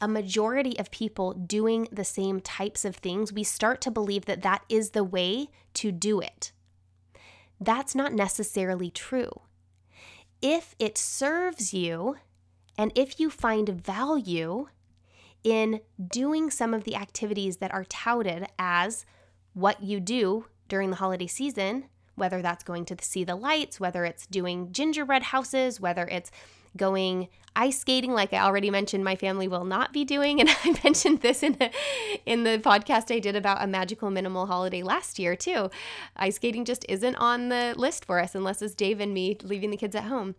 a 0.00 0.08
majority 0.08 0.76
of 0.76 0.90
people 0.90 1.32
doing 1.32 1.86
the 1.92 2.04
same 2.04 2.40
types 2.40 2.84
of 2.84 2.96
things, 2.96 3.32
we 3.32 3.44
start 3.44 3.80
to 3.80 3.92
believe 3.92 4.24
that 4.24 4.42
that 4.42 4.64
is 4.68 4.90
the 4.90 5.04
way 5.04 5.46
to 5.72 5.92
do 5.92 6.18
it. 6.18 6.50
That's 7.60 7.94
not 7.94 8.12
necessarily 8.12 8.90
true. 8.90 9.30
If 10.42 10.74
it 10.80 10.98
serves 10.98 11.72
you 11.72 12.16
and 12.76 12.90
if 12.96 13.20
you 13.20 13.30
find 13.30 13.68
value 13.68 14.66
in 15.44 15.80
doing 16.04 16.50
some 16.50 16.74
of 16.74 16.82
the 16.82 16.96
activities 16.96 17.58
that 17.58 17.72
are 17.72 17.84
touted 17.84 18.48
as 18.58 19.06
what 19.52 19.80
you 19.80 20.00
do 20.00 20.46
during 20.68 20.90
the 20.90 20.96
holiday 20.96 21.28
season, 21.28 21.84
whether 22.16 22.42
that's 22.42 22.64
going 22.64 22.84
to 22.86 22.96
see 23.00 23.22
the 23.22 23.36
lights, 23.36 23.78
whether 23.78 24.04
it's 24.04 24.26
doing 24.26 24.72
gingerbread 24.72 25.22
houses, 25.22 25.80
whether 25.80 26.08
it's 26.08 26.32
going 26.76 27.28
ice 27.56 27.78
skating 27.80 28.12
like 28.12 28.32
I 28.32 28.38
already 28.38 28.70
mentioned 28.70 29.04
my 29.04 29.16
family 29.16 29.46
will 29.46 29.64
not 29.64 29.92
be 29.92 30.04
doing 30.04 30.40
and 30.40 30.48
I 30.48 30.78
mentioned 30.82 31.20
this 31.20 31.42
in 31.42 31.54
the, 31.54 31.70
in 32.26 32.44
the 32.44 32.58
podcast 32.58 33.14
I 33.14 33.18
did 33.18 33.36
about 33.36 33.62
a 33.62 33.66
magical 33.66 34.10
minimal 34.10 34.46
holiday 34.46 34.82
last 34.82 35.18
year 35.18 35.36
too. 35.36 35.70
Ice 36.16 36.36
skating 36.36 36.64
just 36.64 36.84
isn't 36.88 37.16
on 37.16 37.48
the 37.48 37.74
list 37.76 38.04
for 38.04 38.18
us 38.18 38.34
unless 38.34 38.62
it's 38.62 38.74
Dave 38.74 39.00
and 39.00 39.14
me 39.14 39.36
leaving 39.42 39.70
the 39.70 39.76
kids 39.76 39.94
at 39.94 40.04
home. 40.04 40.34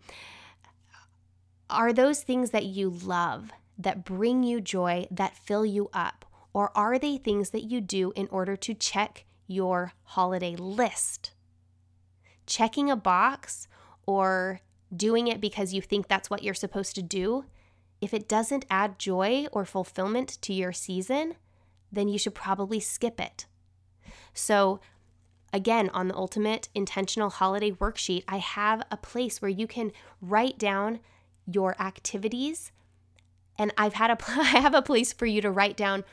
Are 1.68 1.92
those 1.92 2.22
things 2.22 2.50
that 2.50 2.64
you 2.64 2.90
love, 2.90 3.50
that 3.76 4.04
bring 4.04 4.44
you 4.44 4.60
joy, 4.60 5.08
that 5.10 5.36
fill 5.36 5.66
you 5.66 5.88
up? 5.92 6.24
Or 6.52 6.70
are 6.76 6.98
they 6.98 7.16
things 7.16 7.50
that 7.50 7.64
you 7.64 7.80
do 7.80 8.12
in 8.14 8.28
order 8.30 8.56
to 8.56 8.72
check 8.72 9.24
your 9.46 9.92
holiday 10.04 10.54
list? 10.56 11.32
Checking 12.46 12.88
a 12.88 12.96
box 12.96 13.66
or 14.06 14.60
doing 14.94 15.28
it 15.28 15.40
because 15.40 15.72
you 15.72 15.80
think 15.80 16.08
that's 16.08 16.30
what 16.30 16.42
you're 16.42 16.54
supposed 16.54 16.94
to 16.94 17.02
do, 17.02 17.44
if 18.00 18.12
it 18.12 18.28
doesn't 18.28 18.66
add 18.70 18.98
joy 18.98 19.46
or 19.52 19.64
fulfillment 19.64 20.38
to 20.42 20.52
your 20.52 20.72
season, 20.72 21.34
then 21.90 22.08
you 22.08 22.18
should 22.18 22.34
probably 22.34 22.80
skip 22.80 23.20
it. 23.20 23.46
So, 24.34 24.80
again, 25.52 25.90
on 25.90 26.08
the 26.08 26.14
Ultimate 26.14 26.68
Intentional 26.74 27.30
Holiday 27.30 27.70
Worksheet, 27.70 28.24
I 28.28 28.36
have 28.38 28.82
a 28.90 28.96
place 28.96 29.40
where 29.40 29.50
you 29.50 29.66
can 29.66 29.92
write 30.20 30.58
down 30.58 31.00
your 31.46 31.80
activities. 31.80 32.72
And 33.58 33.72
I've 33.78 33.94
had 33.94 34.10
a 34.10 34.18
I 34.28 34.60
have 34.60 34.74
a 34.74 34.82
place 34.82 35.12
for 35.12 35.26
you 35.26 35.40
to 35.40 35.50
write 35.50 35.76
down 35.76 36.04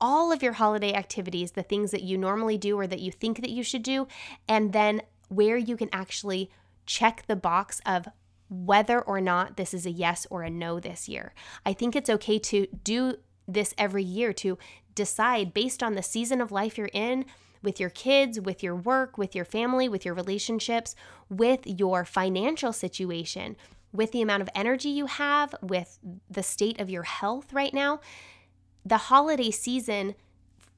all 0.00 0.32
of 0.32 0.42
your 0.42 0.52
holiday 0.52 0.92
activities, 0.92 1.52
the 1.52 1.62
things 1.62 1.90
that 1.90 2.02
you 2.02 2.16
normally 2.16 2.56
do 2.58 2.78
or 2.78 2.86
that 2.86 3.00
you 3.00 3.10
think 3.10 3.40
that 3.40 3.50
you 3.50 3.62
should 3.62 3.82
do, 3.82 4.06
and 4.48 4.72
then 4.72 5.02
where 5.28 5.56
you 5.56 5.76
can 5.76 5.88
actually 5.92 6.50
check 6.88 7.22
the 7.26 7.36
box 7.36 7.80
of 7.86 8.08
whether 8.48 9.00
or 9.00 9.20
not 9.20 9.56
this 9.56 9.74
is 9.74 9.84
a 9.84 9.90
yes 9.90 10.26
or 10.30 10.42
a 10.42 10.50
no 10.50 10.80
this 10.80 11.08
year. 11.08 11.34
I 11.64 11.74
think 11.74 11.94
it's 11.94 12.10
okay 12.10 12.38
to 12.38 12.66
do 12.82 13.18
this 13.46 13.74
every 13.76 14.02
year 14.02 14.32
to 14.32 14.58
decide 14.94 15.54
based 15.54 15.82
on 15.82 15.94
the 15.94 16.02
season 16.02 16.40
of 16.40 16.50
life 16.50 16.78
you're 16.78 16.90
in 16.92 17.26
with 17.62 17.78
your 17.78 17.90
kids, 17.90 18.40
with 18.40 18.62
your 18.62 18.74
work, 18.74 19.18
with 19.18 19.34
your 19.34 19.44
family, 19.44 19.88
with 19.88 20.04
your 20.04 20.14
relationships, 20.14 20.94
with 21.28 21.66
your 21.66 22.04
financial 22.04 22.72
situation, 22.72 23.56
with 23.92 24.12
the 24.12 24.22
amount 24.22 24.42
of 24.42 24.48
energy 24.54 24.88
you 24.88 25.06
have, 25.06 25.54
with 25.60 25.98
the 26.30 26.42
state 26.42 26.80
of 26.80 26.88
your 26.88 27.02
health 27.02 27.52
right 27.52 27.74
now. 27.74 28.00
The 28.84 28.96
holiday 28.96 29.50
season 29.50 30.14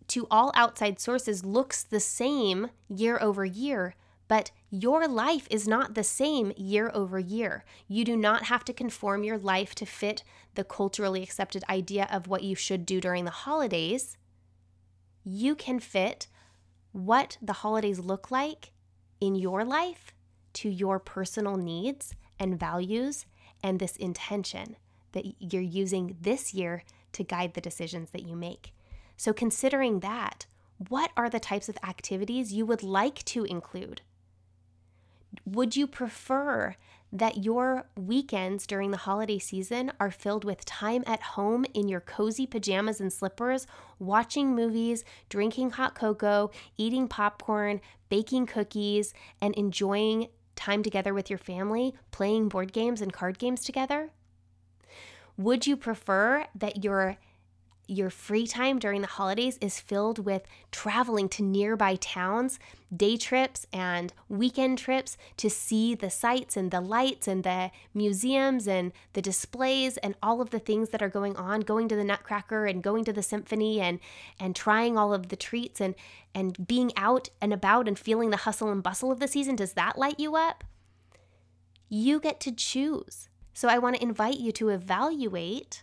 to 0.09 0.27
all 0.29 0.51
outside 0.57 0.99
sources 0.99 1.44
looks 1.44 1.85
the 1.85 2.01
same 2.01 2.70
year 2.88 3.18
over 3.20 3.44
year, 3.44 3.94
but 4.31 4.53
your 4.71 5.09
life 5.09 5.49
is 5.51 5.66
not 5.66 5.97
the 5.97 6.05
same 6.05 6.53
year 6.57 6.93
over 6.95 7.19
year. 7.19 7.64
You 7.88 8.05
do 8.05 8.16
not 8.16 8.45
have 8.45 8.64
to 8.66 8.73
conform 8.73 9.25
your 9.25 9.37
life 9.37 9.75
to 9.75 9.85
fit 9.85 10.23
the 10.55 10.62
culturally 10.62 11.21
accepted 11.21 11.64
idea 11.69 12.07
of 12.12 12.29
what 12.29 12.45
you 12.45 12.55
should 12.55 12.87
do 12.87 13.01
during 13.01 13.25
the 13.25 13.33
holidays. 13.33 14.16
You 15.25 15.57
can 15.57 15.81
fit 15.81 16.29
what 16.93 17.38
the 17.43 17.55
holidays 17.55 17.99
look 17.99 18.31
like 18.31 18.71
in 19.21 19.35
your 19.35 19.64
life 19.64 20.12
to 20.53 20.69
your 20.69 21.01
personal 21.01 21.57
needs 21.57 22.14
and 22.38 22.57
values 22.57 23.27
and 23.64 23.81
this 23.81 23.97
intention 23.97 24.77
that 25.11 25.25
you're 25.40 25.61
using 25.61 26.16
this 26.21 26.55
year 26.55 26.85
to 27.14 27.25
guide 27.25 27.55
the 27.55 27.61
decisions 27.61 28.11
that 28.11 28.23
you 28.23 28.37
make. 28.37 28.73
So, 29.16 29.33
considering 29.33 29.99
that, 30.01 30.47
what 30.88 31.11
are 31.16 31.29
the 31.29 31.40
types 31.40 31.69
of 31.69 31.77
activities 31.83 32.53
you 32.53 32.64
would 32.64 32.85
like 32.85 33.25
to 33.25 33.43
include? 33.43 34.03
Would 35.45 35.77
you 35.77 35.87
prefer 35.87 36.77
that 37.12 37.43
your 37.43 37.87
weekends 37.97 38.66
during 38.66 38.93
the 38.93 38.97
holiday 38.97 39.38
season 39.38 39.93
are 39.99 40.11
filled 40.11 40.45
with 40.45 40.64
time 40.64 41.03
at 41.07 41.23
home 41.23 41.64
in 41.75 41.88
your 41.88 42.01
cozy 42.01 42.47
pajamas 42.47 43.01
and 43.01 43.12
slippers, 43.12 43.66
watching 43.99 44.55
movies, 44.55 45.05
drinking 45.29 45.71
hot 45.71 45.95
cocoa, 45.95 46.51
eating 46.77 47.09
popcorn, 47.09 47.81
baking 48.09 48.47
cookies, 48.47 49.12
and 49.40 49.55
enjoying 49.57 50.29
time 50.55 50.83
together 50.83 51.12
with 51.12 51.31
your 51.31 51.38
family, 51.38 51.95
playing 52.11 52.49
board 52.49 52.73
games 52.73 53.01
and 53.01 53.12
card 53.12 53.38
games 53.38 53.64
together? 53.64 54.11
Would 55.37 55.66
you 55.66 55.77
prefer 55.77 56.47
that 56.55 56.85
your 56.85 57.16
your 57.90 58.09
free 58.09 58.46
time 58.46 58.79
during 58.79 59.00
the 59.00 59.07
holidays 59.09 59.59
is 59.61 59.81
filled 59.81 60.24
with 60.24 60.42
traveling 60.70 61.29
to 61.29 61.42
nearby 61.42 61.96
towns, 61.96 62.61
day 62.94 63.16
trips, 63.16 63.66
and 63.72 64.12
weekend 64.29 64.79
trips 64.79 65.18
to 65.37 65.50
see 65.50 65.96
the 65.96 66.09
sights 66.09 66.57
and 66.57 66.70
the 66.70 66.81
lights 66.81 67.26
and 67.26 67.42
the 67.42 67.72
museums 67.92 68.68
and 68.68 68.92
the 69.14 69.20
displays 69.20 69.96
and 69.98 70.14
all 70.22 70.40
of 70.40 70.50
the 70.50 70.61
things 70.61 70.90
that 70.90 71.03
are 71.03 71.09
going 71.09 71.35
on, 71.37 71.61
going 71.62 71.88
to 71.88 71.96
the 71.96 72.05
Nutcracker 72.05 72.64
and 72.64 72.83
going 72.83 73.05
to 73.05 73.12
the 73.12 73.22
symphony 73.22 73.81
and 73.81 73.98
and 74.38 74.55
trying 74.55 74.96
all 74.96 75.12
of 75.12 75.29
the 75.29 75.37
treats 75.37 75.81
and 75.81 75.96
and 76.33 76.66
being 76.68 76.92
out 76.96 77.29
and 77.40 77.53
about 77.53 77.88
and 77.88 77.98
feeling 77.98 78.31
the 78.31 78.37
hustle 78.38 78.70
and 78.70 78.85
bustle 78.85 79.11
of 79.11 79.18
the 79.18 79.29
season, 79.29 79.57
does 79.57 79.72
that 79.72 79.98
light 79.98 80.20
you 80.20 80.37
up? 80.37 80.62
You 81.88 82.20
get 82.20 82.38
to 82.40 82.53
choose. 82.53 83.29
So 83.53 83.68
I 83.68 83.79
want 83.79 83.96
to 83.96 84.03
invite 84.03 84.38
you 84.38 84.53
to 84.53 84.68
evaluate 84.68 85.83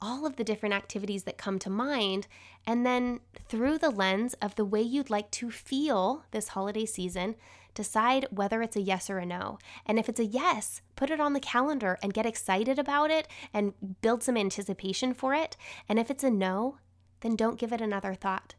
all 0.00 0.26
of 0.26 0.36
the 0.36 0.44
different 0.44 0.74
activities 0.74 1.24
that 1.24 1.38
come 1.38 1.58
to 1.60 1.70
mind, 1.70 2.26
and 2.66 2.84
then 2.84 3.20
through 3.48 3.78
the 3.78 3.90
lens 3.90 4.34
of 4.42 4.54
the 4.54 4.64
way 4.64 4.82
you'd 4.82 5.10
like 5.10 5.30
to 5.32 5.50
feel 5.50 6.24
this 6.30 6.48
holiday 6.48 6.84
season, 6.84 7.36
decide 7.74 8.26
whether 8.30 8.62
it's 8.62 8.76
a 8.76 8.80
yes 8.80 9.08
or 9.08 9.18
a 9.18 9.26
no. 9.26 9.58
And 9.84 9.98
if 9.98 10.08
it's 10.08 10.20
a 10.20 10.24
yes, 10.24 10.80
put 10.96 11.10
it 11.10 11.20
on 11.20 11.32
the 11.32 11.40
calendar 11.40 11.98
and 12.02 12.14
get 12.14 12.26
excited 12.26 12.78
about 12.78 13.10
it 13.10 13.28
and 13.52 13.74
build 14.00 14.22
some 14.22 14.36
anticipation 14.36 15.14
for 15.14 15.34
it. 15.34 15.56
And 15.88 15.98
if 15.98 16.10
it's 16.10 16.24
a 16.24 16.30
no, 16.30 16.78
then 17.20 17.36
don't 17.36 17.58
give 17.58 17.72
it 17.72 17.80
another 17.80 18.14
thought. 18.14 18.54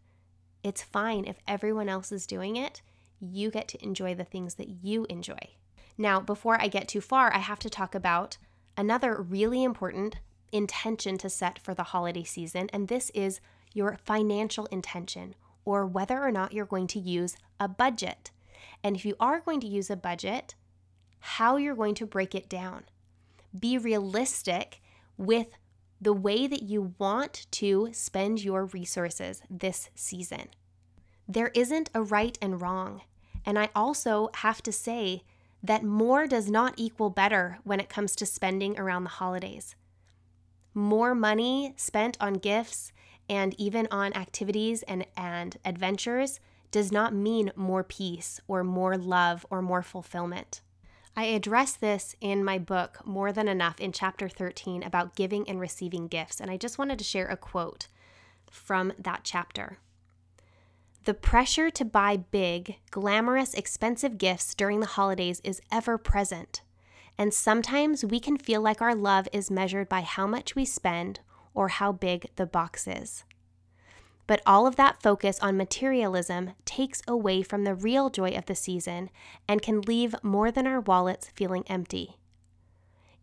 It's 0.63 0.83
fine 0.83 1.25
if 1.25 1.37
everyone 1.47 1.89
else 1.89 2.11
is 2.11 2.27
doing 2.27 2.55
it. 2.55 2.81
You 3.19 3.49
get 3.49 3.67
to 3.69 3.83
enjoy 3.83 4.15
the 4.15 4.23
things 4.23 4.55
that 4.55 4.69
you 4.83 5.05
enjoy. 5.09 5.39
Now, 5.97 6.19
before 6.19 6.61
I 6.61 6.67
get 6.67 6.87
too 6.87 7.01
far, 7.01 7.33
I 7.33 7.39
have 7.39 7.59
to 7.59 7.69
talk 7.69 7.95
about 7.95 8.37
another 8.75 9.19
really 9.19 9.63
important 9.63 10.17
intention 10.51 11.17
to 11.19 11.29
set 11.29 11.59
for 11.59 11.73
the 11.73 11.83
holiday 11.83 12.23
season, 12.23 12.69
and 12.73 12.87
this 12.87 13.09
is 13.11 13.39
your 13.73 13.97
financial 14.03 14.65
intention 14.67 15.35
or 15.65 15.85
whether 15.85 16.23
or 16.23 16.31
not 16.31 16.53
you're 16.53 16.65
going 16.65 16.87
to 16.87 16.99
use 16.99 17.35
a 17.59 17.67
budget. 17.67 18.31
And 18.83 18.95
if 18.95 19.05
you 19.05 19.15
are 19.19 19.39
going 19.39 19.59
to 19.61 19.67
use 19.67 19.89
a 19.89 19.95
budget, 19.95 20.55
how 21.19 21.57
you're 21.57 21.75
going 21.75 21.95
to 21.95 22.05
break 22.05 22.33
it 22.33 22.47
down. 22.47 22.85
Be 23.57 23.77
realistic 23.77 24.81
with 25.17 25.57
the 25.99 26.13
way 26.13 26.47
that 26.47 26.63
you 26.63 26.93
want 26.97 27.47
to 27.51 27.89
spend 27.91 28.43
your 28.43 28.65
resources 28.65 29.41
this 29.49 29.89
season. 29.95 30.47
There 31.27 31.51
isn't 31.53 31.89
a 31.93 32.01
right 32.01 32.37
and 32.41 32.61
wrong. 32.61 33.01
And 33.45 33.57
I 33.57 33.69
also 33.75 34.29
have 34.35 34.61
to 34.63 34.71
say 34.71 35.23
that 35.63 35.83
more 35.83 36.27
does 36.27 36.49
not 36.49 36.75
equal 36.77 37.09
better 37.09 37.59
when 37.63 37.79
it 37.79 37.89
comes 37.89 38.15
to 38.17 38.25
spending 38.25 38.79
around 38.79 39.03
the 39.03 39.09
holidays 39.09 39.75
more 40.77 41.15
money 41.15 41.73
spent 41.75 42.15
on 42.21 42.35
gifts 42.35 42.93
and 43.27 43.59
even 43.59 43.87
on 43.89 44.13
activities 44.13 44.83
and, 44.83 45.05
and 45.17 45.57
adventures 45.65 46.39
does 46.69 46.91
not 46.91 47.13
mean 47.13 47.51
more 47.55 47.83
peace 47.83 48.39
or 48.47 48.63
more 48.63 48.95
love 48.95 49.45
or 49.49 49.61
more 49.61 49.81
fulfillment. 49.81 50.61
I 51.15 51.25
address 51.25 51.75
this 51.75 52.15
in 52.21 52.43
my 52.43 52.59
book, 52.59 52.99
More 53.03 53.31
Than 53.31 53.47
Enough, 53.47 53.79
in 53.79 53.91
chapter 53.91 54.29
13 54.29 54.83
about 54.83 55.15
giving 55.15 55.49
and 55.49 55.59
receiving 55.59 56.07
gifts. 56.07 56.39
And 56.39 56.51
I 56.51 56.57
just 56.57 56.77
wanted 56.77 56.99
to 56.99 57.03
share 57.03 57.27
a 57.27 57.35
quote 57.35 57.87
from 58.51 58.93
that 58.99 59.21
chapter. 59.23 59.79
The 61.05 61.15
pressure 61.15 61.71
to 61.71 61.85
buy 61.85 62.17
big, 62.17 62.75
glamorous, 62.91 63.55
expensive 63.55 64.19
gifts 64.19 64.53
during 64.53 64.79
the 64.79 64.85
holidays 64.85 65.41
is 65.43 65.59
ever 65.71 65.97
present. 65.97 66.61
And 67.17 67.33
sometimes 67.33 68.05
we 68.05 68.19
can 68.19 68.37
feel 68.37 68.61
like 68.61 68.81
our 68.81 68.95
love 68.95 69.27
is 69.33 69.49
measured 69.49 69.89
by 69.89 70.01
how 70.01 70.27
much 70.27 70.55
we 70.55 70.65
spend 70.65 71.19
or 71.53 71.69
how 71.69 71.91
big 71.91 72.29
the 72.35 72.45
box 72.45 72.87
is. 72.87 73.23
But 74.27 74.41
all 74.45 74.67
of 74.67 74.75
that 74.75 75.01
focus 75.01 75.39
on 75.39 75.57
materialism 75.57 76.51
takes 76.65 77.01
away 77.07 77.41
from 77.41 77.63
the 77.63 77.73
real 77.73 78.09
joy 78.09 78.31
of 78.31 78.45
the 78.45 78.55
season 78.55 79.09
and 79.47 79.61
can 79.61 79.81
leave 79.81 80.15
more 80.21 80.51
than 80.51 80.67
our 80.67 80.81
wallets 80.81 81.29
feeling 81.33 81.63
empty. 81.67 82.17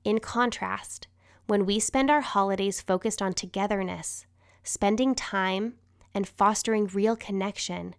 In 0.03 0.19
contrast, 0.19 1.07
when 1.47 1.67
we 1.67 1.79
spend 1.79 2.11
our 2.11 2.23
holidays 2.23 2.81
focused 2.81 3.21
on 3.21 3.35
togetherness, 3.35 4.27
spending 4.63 5.15
time, 5.15 5.75
and 6.15 6.27
fostering 6.27 6.87
real 6.87 7.17
connection, 7.17 7.95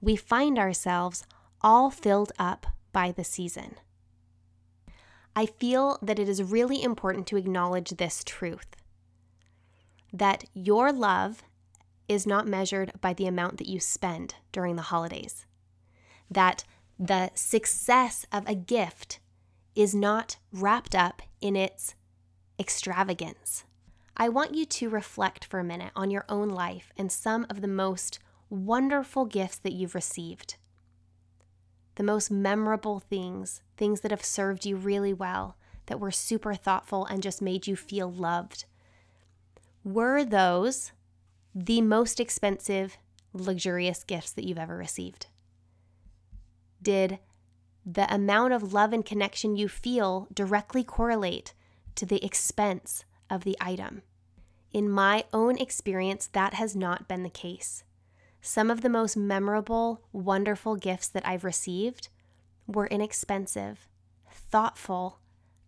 we 0.00 0.16
find 0.16 0.58
ourselves 0.58 1.24
all 1.62 1.90
filled 1.90 2.32
up 2.38 2.66
by 2.92 3.10
the 3.10 3.24
season. 3.24 3.76
I 5.34 5.46
feel 5.46 5.98
that 6.02 6.18
it 6.18 6.28
is 6.28 6.42
really 6.42 6.82
important 6.82 7.26
to 7.28 7.36
acknowledge 7.36 7.90
this 7.90 8.22
truth 8.24 8.66
that 10.12 10.44
your 10.54 10.92
love 10.92 11.44
is 12.08 12.26
not 12.26 12.46
measured 12.46 12.90
by 13.00 13.12
the 13.12 13.28
amount 13.28 13.58
that 13.58 13.68
you 13.68 13.78
spend 13.78 14.34
during 14.50 14.74
the 14.74 14.82
holidays, 14.82 15.46
that 16.28 16.64
the 16.98 17.30
success 17.34 18.26
of 18.32 18.48
a 18.48 18.54
gift 18.56 19.20
is 19.76 19.94
not 19.94 20.36
wrapped 20.52 20.96
up 20.96 21.22
in 21.40 21.54
its 21.54 21.94
extravagance. 22.58 23.64
I 24.16 24.28
want 24.28 24.54
you 24.54 24.66
to 24.66 24.90
reflect 24.90 25.44
for 25.44 25.60
a 25.60 25.64
minute 25.64 25.92
on 25.94 26.10
your 26.10 26.24
own 26.28 26.48
life 26.48 26.92
and 26.96 27.12
some 27.12 27.46
of 27.48 27.60
the 27.60 27.68
most 27.68 28.18
wonderful 28.48 29.26
gifts 29.26 29.58
that 29.58 29.72
you've 29.72 29.94
received 29.94 30.56
the 32.00 32.04
most 32.04 32.30
memorable 32.30 32.98
things, 32.98 33.60
things 33.80 34.02
that 34.02 34.10
have 34.10 34.22
served 34.22 34.66
you 34.66 34.76
really 34.76 35.14
well, 35.14 35.56
that 35.86 35.98
were 35.98 36.10
super 36.10 36.54
thoughtful 36.54 37.06
and 37.06 37.22
just 37.22 37.40
made 37.40 37.66
you 37.66 37.74
feel 37.74 38.12
loved. 38.12 38.66
Were 39.82 40.22
those 40.22 40.92
the 41.54 41.80
most 41.80 42.20
expensive, 42.20 42.98
luxurious 43.32 44.04
gifts 44.04 44.32
that 44.32 44.46
you've 44.46 44.58
ever 44.58 44.76
received? 44.76 45.28
Did 46.82 47.20
the 47.86 48.12
amount 48.14 48.52
of 48.52 48.74
love 48.74 48.92
and 48.92 49.04
connection 49.04 49.56
you 49.56 49.66
feel 49.66 50.28
directly 50.32 50.84
correlate 50.84 51.54
to 51.94 52.04
the 52.04 52.22
expense 52.22 53.06
of 53.30 53.44
the 53.44 53.56
item? 53.62 54.02
In 54.74 54.90
my 54.90 55.24
own 55.32 55.56
experience, 55.56 56.28
that 56.34 56.52
has 56.52 56.76
not 56.76 57.08
been 57.08 57.22
the 57.22 57.30
case. 57.30 57.82
Some 58.42 58.70
of 58.70 58.82
the 58.82 58.90
most 58.90 59.16
memorable, 59.16 60.02
wonderful 60.12 60.76
gifts 60.76 61.08
that 61.08 61.26
I've 61.26 61.44
received 61.44 62.10
were 62.70 62.86
inexpensive, 62.86 63.88
thoughtful 64.30 65.18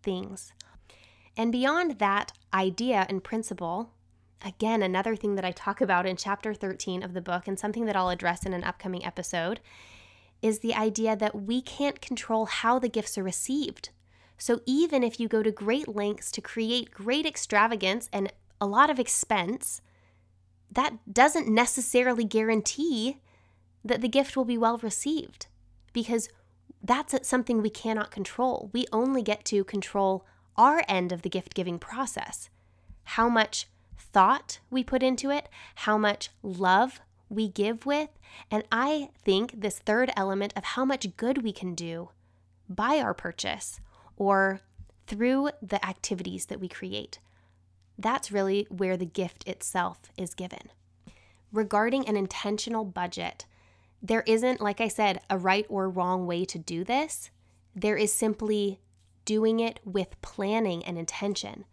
things. 0.01 0.53
And 1.35 1.51
beyond 1.51 1.99
that 1.99 2.31
idea 2.53 3.05
and 3.09 3.23
principle, 3.23 3.91
again, 4.43 4.83
another 4.83 5.15
thing 5.15 5.35
that 5.35 5.45
I 5.45 5.51
talk 5.51 5.81
about 5.81 6.05
in 6.05 6.15
chapter 6.15 6.53
13 6.53 7.03
of 7.03 7.13
the 7.13 7.21
book, 7.21 7.47
and 7.47 7.57
something 7.57 7.85
that 7.85 7.95
I'll 7.95 8.09
address 8.09 8.45
in 8.45 8.53
an 8.53 8.63
upcoming 8.63 9.05
episode, 9.05 9.59
is 10.41 10.59
the 10.59 10.75
idea 10.75 11.15
that 11.15 11.35
we 11.35 11.61
can't 11.61 12.01
control 12.01 12.45
how 12.45 12.77
the 12.77 12.89
gifts 12.89 13.17
are 13.17 13.23
received. 13.23 13.89
So 14.37 14.59
even 14.65 15.03
if 15.03 15.19
you 15.19 15.27
go 15.27 15.41
to 15.41 15.51
great 15.51 15.87
lengths 15.87 16.29
to 16.31 16.41
create 16.41 16.91
great 16.91 17.25
extravagance 17.25 18.09
and 18.11 18.31
a 18.59 18.67
lot 18.67 18.89
of 18.89 18.99
expense, 18.99 19.81
that 20.69 21.13
doesn't 21.13 21.47
necessarily 21.47 22.25
guarantee 22.25 23.21
that 23.85 24.01
the 24.01 24.09
gift 24.09 24.35
will 24.35 24.45
be 24.45 24.57
well 24.57 24.77
received 24.79 25.47
because 25.93 26.29
that's 26.83 27.27
something 27.27 27.61
we 27.61 27.69
cannot 27.69 28.11
control. 28.11 28.69
We 28.73 28.85
only 28.91 29.21
get 29.21 29.45
to 29.45 29.63
control 29.63 30.25
our 30.57 30.83
end 30.87 31.11
of 31.11 31.21
the 31.21 31.29
gift 31.29 31.53
giving 31.53 31.79
process. 31.79 32.49
How 33.03 33.29
much 33.29 33.67
thought 33.97 34.59
we 34.69 34.83
put 34.83 35.01
into 35.01 35.31
it, 35.31 35.49
how 35.75 35.97
much 35.97 36.29
love 36.43 36.99
we 37.29 37.47
give 37.47 37.85
with, 37.85 38.09
and 38.51 38.63
I 38.71 39.09
think 39.23 39.61
this 39.61 39.79
third 39.79 40.11
element 40.15 40.53
of 40.55 40.63
how 40.63 40.85
much 40.85 41.15
good 41.17 41.41
we 41.41 41.51
can 41.51 41.73
do 41.73 42.09
by 42.69 42.99
our 42.99 43.13
purchase 43.13 43.79
or 44.17 44.61
through 45.07 45.49
the 45.61 45.83
activities 45.85 46.45
that 46.47 46.59
we 46.59 46.67
create. 46.67 47.19
That's 47.97 48.31
really 48.31 48.67
where 48.69 48.97
the 48.97 49.05
gift 49.05 49.47
itself 49.47 49.99
is 50.17 50.33
given. 50.33 50.71
Regarding 51.51 52.07
an 52.07 52.17
intentional 52.17 52.85
budget, 52.85 53.45
there 54.03 54.23
isn't, 54.27 54.59
like 54.59 54.81
I 54.81 54.89
said, 54.89 55.21
a 55.29 55.37
right 55.37 55.65
or 55.69 55.89
wrong 55.89 56.27
way 56.27 56.43
to 56.45 56.59
do 56.59 56.83
this. 56.83 57.31
There 57.73 57.95
is 57.95 58.11
simply 58.11 58.81
doing 59.23 59.61
it 59.61 59.79
with 59.85 60.21
planning 60.21 60.83
and 60.83 60.97
intention. 60.97 61.63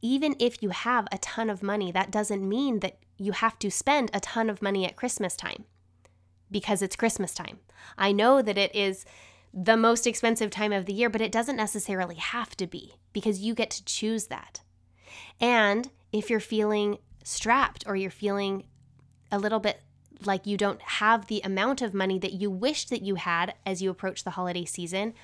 Even 0.00 0.36
if 0.38 0.62
you 0.62 0.70
have 0.70 1.08
a 1.10 1.18
ton 1.18 1.50
of 1.50 1.62
money, 1.62 1.90
that 1.90 2.12
doesn't 2.12 2.48
mean 2.48 2.80
that 2.80 2.98
you 3.18 3.32
have 3.32 3.58
to 3.58 3.70
spend 3.70 4.10
a 4.14 4.20
ton 4.20 4.48
of 4.48 4.62
money 4.62 4.86
at 4.86 4.96
Christmas 4.96 5.36
time 5.36 5.64
because 6.50 6.82
it's 6.82 6.96
Christmas 6.96 7.34
time. 7.34 7.58
I 7.98 8.12
know 8.12 8.40
that 8.40 8.58
it 8.58 8.74
is 8.74 9.04
the 9.52 9.76
most 9.76 10.06
expensive 10.06 10.50
time 10.50 10.72
of 10.72 10.86
the 10.86 10.92
year, 10.92 11.10
but 11.10 11.20
it 11.20 11.32
doesn't 11.32 11.56
necessarily 11.56 12.16
have 12.16 12.56
to 12.56 12.66
be 12.66 12.94
because 13.12 13.40
you 13.40 13.54
get 13.54 13.70
to 13.70 13.84
choose 13.84 14.26
that. 14.26 14.60
And 15.40 15.90
if 16.12 16.30
you're 16.30 16.40
feeling 16.40 16.98
strapped 17.24 17.84
or 17.86 17.96
you're 17.96 18.10
feeling 18.10 18.64
a 19.30 19.38
little 19.38 19.60
bit 19.60 19.80
like 20.24 20.46
you 20.46 20.56
don't 20.56 20.82
have 20.82 21.26
the 21.26 21.40
amount 21.44 21.82
of 21.82 21.94
money 21.94 22.18
that 22.18 22.32
you 22.32 22.50
wish 22.50 22.86
that 22.86 23.02
you 23.02 23.16
had 23.16 23.54
as 23.66 23.82
you 23.82 23.90
approach 23.90 24.24
the 24.24 24.30
holiday 24.30 24.64
season, 24.64 25.14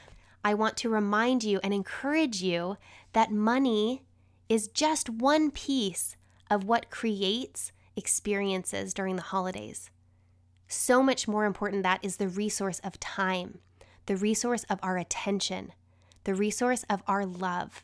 I 0.44 0.55
want 0.55 0.77
to 0.79 0.88
remind 0.88 1.44
you 1.44 1.61
and 1.62 1.74
encourage 1.74 2.42
you 2.42 2.77
that 3.12 3.33
money 3.33 4.05
is 4.48 4.68
just 4.68 5.11
one 5.11 5.51
piece 5.51 6.16
of 6.51 6.64
what 6.64 6.90
creates 6.90 7.72
experiences 7.96 8.94
during 8.94 9.16
the 9.16 9.22
holidays. 9.22 9.90
So 10.68 11.03
much 11.03 11.27
more 11.27 11.44
important 11.44 11.83
that 11.83 12.05
is 12.05 12.16
the 12.16 12.29
resource 12.29 12.81
of 12.85 13.01
time, 13.01 13.59
the 14.07 14.16
resource 14.16 14.64
of 14.70 14.79
our 14.83 14.96
attention, 14.96 15.72
the 16.24 16.35
resource 16.35 16.85
of 16.88 17.03
our 17.07 17.27
love, 17.27 17.83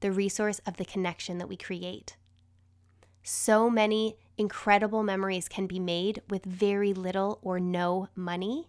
the 0.00 0.12
resource 0.12 0.60
of 0.66 0.76
the 0.76 0.84
connection 0.84 1.38
that 1.38 1.48
we 1.48 1.56
create. 1.56 2.16
So 3.22 3.70
many 3.70 4.16
incredible 4.36 5.02
memories 5.02 5.48
can 5.48 5.66
be 5.66 5.78
made 5.78 6.22
with 6.28 6.44
very 6.44 6.92
little 6.92 7.38
or 7.42 7.60
no 7.60 8.08
money. 8.14 8.68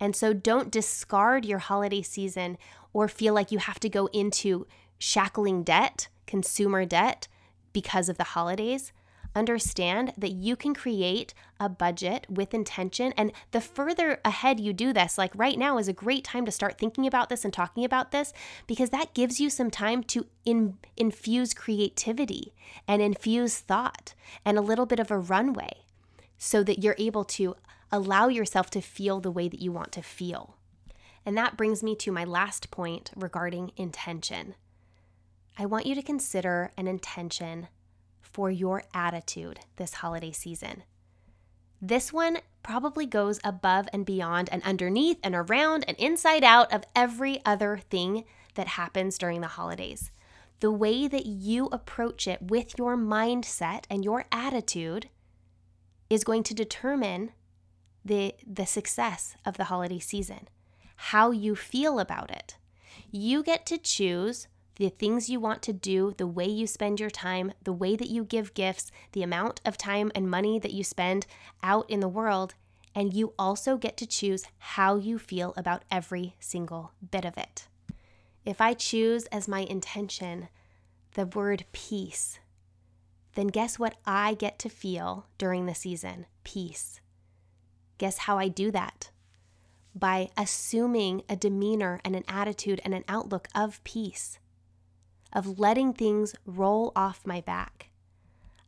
And 0.00 0.14
so 0.14 0.32
don't 0.32 0.70
discard 0.70 1.44
your 1.44 1.58
holiday 1.58 2.02
season 2.02 2.58
or 2.92 3.08
feel 3.08 3.34
like 3.34 3.52
you 3.52 3.58
have 3.58 3.80
to 3.80 3.88
go 3.88 4.06
into 4.06 4.66
shackling 4.98 5.62
debt, 5.62 6.08
consumer 6.26 6.84
debt, 6.84 7.28
because 7.72 8.08
of 8.08 8.18
the 8.18 8.24
holidays 8.24 8.92
understand 9.34 10.12
that 10.16 10.32
you 10.32 10.56
can 10.56 10.74
create 10.74 11.34
a 11.58 11.68
budget 11.68 12.26
with 12.28 12.54
intention. 12.54 13.12
And 13.16 13.32
the 13.50 13.60
further 13.60 14.20
ahead 14.24 14.60
you 14.60 14.72
do 14.72 14.92
this, 14.92 15.18
like 15.18 15.32
right 15.34 15.58
now 15.58 15.78
is 15.78 15.88
a 15.88 15.92
great 15.92 16.24
time 16.24 16.44
to 16.46 16.52
start 16.52 16.78
thinking 16.78 17.06
about 17.06 17.28
this 17.28 17.44
and 17.44 17.52
talking 17.52 17.84
about 17.84 18.10
this 18.10 18.32
because 18.66 18.90
that 18.90 19.14
gives 19.14 19.40
you 19.40 19.50
some 19.50 19.70
time 19.70 20.02
to 20.04 20.26
in, 20.44 20.78
infuse 20.96 21.54
creativity 21.54 22.54
and 22.86 23.02
infuse 23.02 23.58
thought 23.58 24.14
and 24.44 24.58
a 24.58 24.62
little 24.62 24.86
bit 24.86 25.00
of 25.00 25.10
a 25.10 25.18
runway 25.18 25.72
so 26.38 26.62
that 26.62 26.82
you're 26.82 26.96
able 26.98 27.24
to 27.24 27.56
allow 27.90 28.28
yourself 28.28 28.70
to 28.70 28.80
feel 28.80 29.20
the 29.20 29.30
way 29.30 29.48
that 29.48 29.62
you 29.62 29.72
want 29.72 29.92
to 29.92 30.02
feel. 30.02 30.56
And 31.24 31.36
that 31.38 31.56
brings 31.56 31.82
me 31.82 31.94
to 31.96 32.12
my 32.12 32.24
last 32.24 32.70
point 32.70 33.10
regarding 33.16 33.72
intention. 33.76 34.54
I 35.56 35.66
want 35.66 35.86
you 35.86 35.94
to 35.94 36.02
consider 36.02 36.72
an 36.76 36.88
intention 36.88 37.68
for 38.34 38.50
your 38.50 38.82
attitude 38.92 39.60
this 39.76 39.94
holiday 39.94 40.32
season. 40.32 40.82
This 41.80 42.12
one 42.12 42.38
probably 42.64 43.06
goes 43.06 43.38
above 43.44 43.88
and 43.92 44.04
beyond 44.04 44.48
and 44.50 44.62
underneath 44.64 45.18
and 45.22 45.34
around 45.36 45.84
and 45.86 45.96
inside 45.98 46.42
out 46.42 46.72
of 46.72 46.82
every 46.96 47.40
other 47.46 47.80
thing 47.90 48.24
that 48.56 48.66
happens 48.66 49.18
during 49.18 49.40
the 49.40 49.46
holidays. 49.46 50.10
The 50.60 50.72
way 50.72 51.06
that 51.06 51.26
you 51.26 51.66
approach 51.66 52.26
it 52.26 52.42
with 52.42 52.76
your 52.76 52.96
mindset 52.96 53.84
and 53.88 54.04
your 54.04 54.24
attitude 54.32 55.08
is 56.10 56.24
going 56.24 56.42
to 56.44 56.54
determine 56.54 57.30
the, 58.04 58.34
the 58.46 58.66
success 58.66 59.36
of 59.44 59.56
the 59.56 59.64
holiday 59.64 59.98
season, 60.00 60.48
how 60.96 61.30
you 61.30 61.54
feel 61.54 62.00
about 62.00 62.30
it. 62.30 62.56
You 63.10 63.42
get 63.42 63.64
to 63.66 63.78
choose 63.78 64.48
the 64.76 64.88
things 64.88 65.30
you 65.30 65.38
want 65.38 65.62
to 65.62 65.72
do, 65.72 66.14
the 66.16 66.26
way 66.26 66.46
you 66.46 66.66
spend 66.66 66.98
your 66.98 67.10
time, 67.10 67.52
the 67.62 67.72
way 67.72 67.96
that 67.96 68.10
you 68.10 68.24
give 68.24 68.54
gifts, 68.54 68.90
the 69.12 69.22
amount 69.22 69.60
of 69.64 69.78
time 69.78 70.10
and 70.14 70.28
money 70.28 70.58
that 70.58 70.72
you 70.72 70.82
spend 70.82 71.26
out 71.62 71.88
in 71.88 72.00
the 72.00 72.08
world, 72.08 72.54
and 72.94 73.14
you 73.14 73.34
also 73.38 73.76
get 73.76 73.96
to 73.96 74.06
choose 74.06 74.44
how 74.58 74.96
you 74.96 75.18
feel 75.18 75.52
about 75.56 75.84
every 75.90 76.34
single 76.40 76.92
bit 77.10 77.24
of 77.24 77.38
it. 77.38 77.68
If 78.44 78.60
I 78.60 78.74
choose 78.74 79.26
as 79.26 79.48
my 79.48 79.60
intention 79.60 80.48
the 81.14 81.26
word 81.26 81.64
peace, 81.72 82.40
then 83.34 83.46
guess 83.48 83.78
what 83.78 83.96
I 84.04 84.34
get 84.34 84.58
to 84.60 84.68
feel 84.68 85.26
during 85.38 85.66
the 85.66 85.74
season? 85.74 86.26
Peace. 86.42 87.00
Guess 87.98 88.18
how 88.18 88.38
I 88.38 88.48
do 88.48 88.70
that? 88.72 89.10
By 89.94 90.30
assuming 90.36 91.22
a 91.28 91.36
demeanor 91.36 92.00
and 92.04 92.16
an 92.16 92.24
attitude 92.26 92.80
and 92.84 92.94
an 92.94 93.04
outlook 93.08 93.48
of 93.54 93.82
peace 93.84 94.38
of 95.34 95.58
letting 95.58 95.92
things 95.92 96.34
roll 96.46 96.92
off 96.94 97.26
my 97.26 97.40
back, 97.40 97.90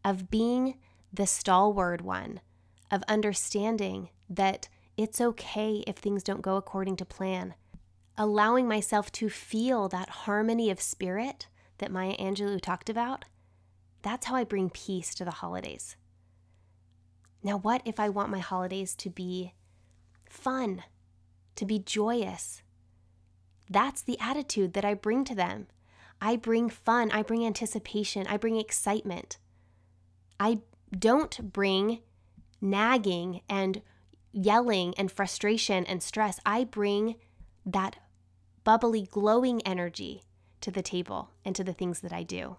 of 0.05 0.31
being 0.31 0.79
the 1.13 1.27
stalwart 1.27 2.03
one, 2.03 2.41
of 2.91 3.03
understanding 3.09 4.11
that 4.29 4.69
it's 4.97 5.21
okay 5.21 5.85
if 5.87 5.97
things 5.97 6.23
don't 6.23 6.43
go 6.43 6.57
according 6.57 6.97
to 6.97 7.05
plan, 7.05 7.55
allowing 8.19 8.67
myself 8.67 9.13
to 9.13 9.29
feel 9.29 9.89
that 9.89 10.09
harmony 10.09 10.71
of 10.71 10.81
spirit 10.81 11.47
that 11.79 11.93
Maya 11.93 12.17
Angelou 12.17 12.61
talked 12.61 12.89
about. 12.89 13.27
That's 14.03 14.27
how 14.27 14.35
I 14.35 14.45
bring 14.45 14.71
peace 14.71 15.15
to 15.17 15.25
the 15.25 15.31
holidays. 15.31 15.97
Now, 17.43 17.59
what 17.59 17.83
if 17.85 18.01
I 18.01 18.09
want 18.09 18.31
my 18.31 18.39
holidays 18.39 18.95
to 18.97 19.11
be 19.11 19.53
fun, 20.29 20.83
to 21.57 21.65
be 21.65 21.79
joyous? 21.79 22.63
That's 23.69 24.03
the 24.03 24.19
attitude 24.21 24.73
that 24.73 24.85
I 24.85 24.95
bring 24.95 25.25
to 25.25 25.35
them. 25.35 25.67
I 26.21 26.37
bring 26.37 26.69
fun, 26.71 27.11
I 27.11 27.23
bring 27.23 27.45
anticipation, 27.45 28.27
I 28.27 28.37
bring 28.37 28.57
excitement. 28.57 29.39
I 30.41 30.61
don't 30.97 31.53
bring 31.53 32.01
nagging 32.61 33.43
and 33.49 33.83
yelling 34.33 34.95
and 34.99 35.11
frustration 35.11 35.85
and 35.87 36.03
stress. 36.03 36.41
I 36.45 36.65
bring 36.65 37.17
that 37.65 37.97
bubbly, 38.65 39.09
glowing 39.11 39.63
energy 39.63 40.23
to 40.61 40.71
the 40.71 40.83
table 40.83 41.31
and 41.45 41.55
to 41.55 41.65
the 41.65 41.73
things 41.73 42.01
that 42.01 42.13
I 42.13 42.23
do. 42.23 42.57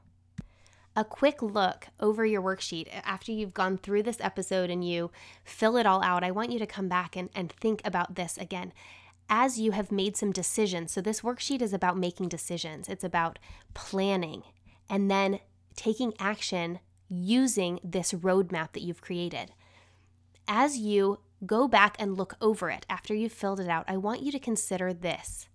A 0.96 1.04
quick 1.04 1.44
look 1.44 1.88
over 2.00 2.26
your 2.26 2.42
worksheet 2.42 2.88
after 3.04 3.32
you've 3.32 3.54
gone 3.54 3.78
through 3.78 4.04
this 4.04 4.18
episode 4.20 4.72
and 4.72 4.88
you 4.88 5.12
fill 5.44 5.78
it 5.78 5.86
all 5.86 6.02
out. 6.02 6.24
I 6.24 6.32
want 6.32 6.52
you 6.52 6.58
to 6.60 6.66
come 6.66 6.88
back 6.88 7.16
and, 7.16 7.30
and 7.36 7.52
think 7.52 7.82
about 7.86 8.16
this 8.16 8.38
again 8.38 8.74
as 9.30 9.60
you 9.60 9.72
have 9.72 9.92
made 9.92 10.16
some 10.16 10.32
decisions. 10.32 10.92
So, 10.92 11.02
this 11.02 11.22
worksheet 11.22 11.62
is 11.62 11.74
about 11.74 11.98
making 11.98 12.30
decisions, 12.30 12.88
it's 12.88 13.04
about 13.04 13.40
planning 13.74 14.44
and 14.90 15.12
then 15.12 15.40
taking 15.76 16.14
action 16.20 16.80
using 17.10 17.80
this 17.84 18.14
roadmap 18.14 18.74
that 18.74 18.82
you've 18.82 19.02
created. 19.02 19.52
As 20.48 20.78
you 20.78 21.20
go 21.46 21.68
back 21.68 21.96
and 22.00 22.18
look 22.18 22.36
over 22.42 22.70
it 22.70 22.86
after 22.90 23.14
you've 23.14 23.34
filled 23.34 23.60
it 23.60 23.70
out, 23.70 23.86
I 23.88 23.98
want 23.98 24.22
you 24.22 24.32
to 24.32 24.40
consider 24.40 24.94
this 24.94 25.48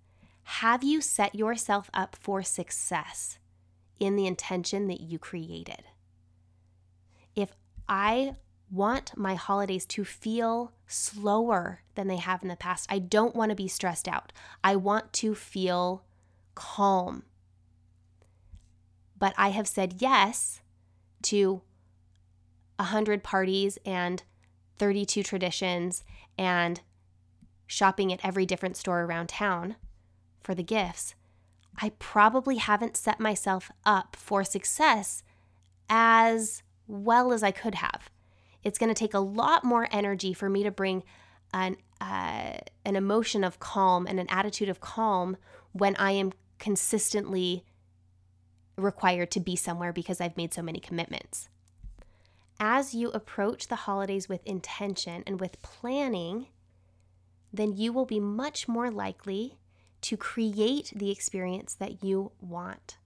Have 0.45 0.85
you 0.85 1.01
set 1.01 1.35
yourself 1.35 1.91
up 1.93 2.17
for 2.21 2.43
success 2.43 3.39
in 3.99 4.17
the 4.17 4.27
intention 4.27 4.89
that 4.89 5.01
you 5.01 5.19
created? 5.19 5.85
If 7.35 7.53
I 7.89 8.37
want 8.73 9.17
my 9.17 9.35
holidays 9.35 9.85
to 9.85 10.05
feel 10.05 10.73
slower 10.87 11.81
than 11.95 12.09
they 12.09 12.17
have 12.17 12.43
in 12.43 12.49
the 12.49 12.57
past. 12.57 12.87
I 12.91 12.99
don't 12.99 13.37
want 13.37 13.51
to 13.51 13.57
be 13.57 13.69
stressed 13.69 14.09
out. 14.09 14.33
I 14.65 14.77
want 14.77 15.13
to 15.15 15.35
feel 15.35 16.05
calm. 16.55 17.25
But 19.19 19.35
I 19.37 19.51
have 19.51 19.69
said 19.69 19.97
yes 19.99 20.61
to 21.25 21.61
100 22.77 23.23
parties 23.23 23.79
and 23.85 24.23
32 24.79 25.23
traditions 25.23 26.03
and 26.39 26.81
shopping 27.67 28.13
at 28.13 28.25
every 28.25 28.47
different 28.47 28.77
store 28.77 29.03
around 29.03 29.29
town 29.29 29.77
for 30.43 30.55
the 30.55 30.63
gifts. 30.63 31.15
I 31.81 31.93
probably 31.99 32.57
haven't 32.57 32.97
set 32.97 33.21
myself 33.21 33.71
up 33.85 34.17
for 34.17 34.45
success 34.45 35.23
as 35.89 36.63
well 36.87 37.33
as 37.33 37.43
I 37.43 37.51
could 37.51 37.77
have. 37.77 38.11
It's 38.63 38.79
going 38.79 38.89
to 38.89 38.99
take 38.99 39.15
a 39.15 39.19
lot 39.19 39.65
more 39.65 39.89
energy 39.91 40.33
for 40.33 40.49
me 40.49 40.63
to 40.63 40.71
bring 40.71 41.03
an, 41.53 41.77
uh, 42.01 42.59
an 42.85 42.97
emotion 42.97 43.45
of 43.45 43.59
calm 43.59 44.07
and 44.07 44.19
an 44.21 44.27
attitude 44.31 44.69
of 44.69 44.81
calm 44.81 45.37
when 45.73 45.97
I 45.97 46.13
am 46.13 46.33
consistently 46.59 47.65
required 48.77 49.31
to 49.33 49.41
be 49.41 49.57
somewhere 49.57 49.93
because 49.93 50.21
I've 50.21 50.37
made 50.37 50.55
so 50.55 50.63
many 50.63 50.81
commitments. 50.81 51.49
As 52.59 52.95
you 52.95 53.11
approach 53.11 53.69
the 53.69 53.77
holidays 53.77 54.29
with 54.29 54.47
intention 54.47 55.25
and 55.27 55.41
with 55.41 55.61
planning, 55.63 56.47
then 57.53 57.77
you 57.77 57.93
will 57.93 58.07
be 58.07 58.21
much 58.21 58.69
more 58.69 58.91
likely 58.91 59.59
to 60.03 60.17
create 60.17 60.93
the 60.95 61.11
experience 61.11 61.75
that 61.75 62.03
you 62.03 62.33
want 62.41 62.97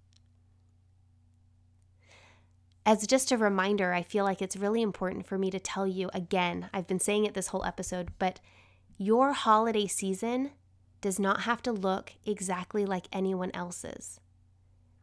as 2.87 3.05
just 3.05 3.33
a 3.33 3.37
reminder, 3.37 3.92
I 3.92 4.03
feel 4.03 4.25
like 4.25 4.40
it's 4.40 4.57
really 4.57 4.81
important 4.81 5.27
for 5.27 5.37
me 5.37 5.51
to 5.51 5.59
tell 5.59 5.88
you 5.88 6.09
again. 6.14 6.70
I've 6.72 6.87
been 6.87 7.01
saying 7.01 7.27
it 7.27 7.35
this 7.35 7.49
whole 7.49 7.64
episode, 7.64 8.11
but 8.20 8.38
your 8.96 9.33
holiday 9.33 9.88
season 9.88 10.53
does 11.01 11.18
not 11.18 11.40
have 11.40 11.61
to 11.62 11.72
look 11.72 12.12
exactly 12.25 12.87
like 12.87 13.09
anyone 13.12 13.51
else's. 13.53 14.20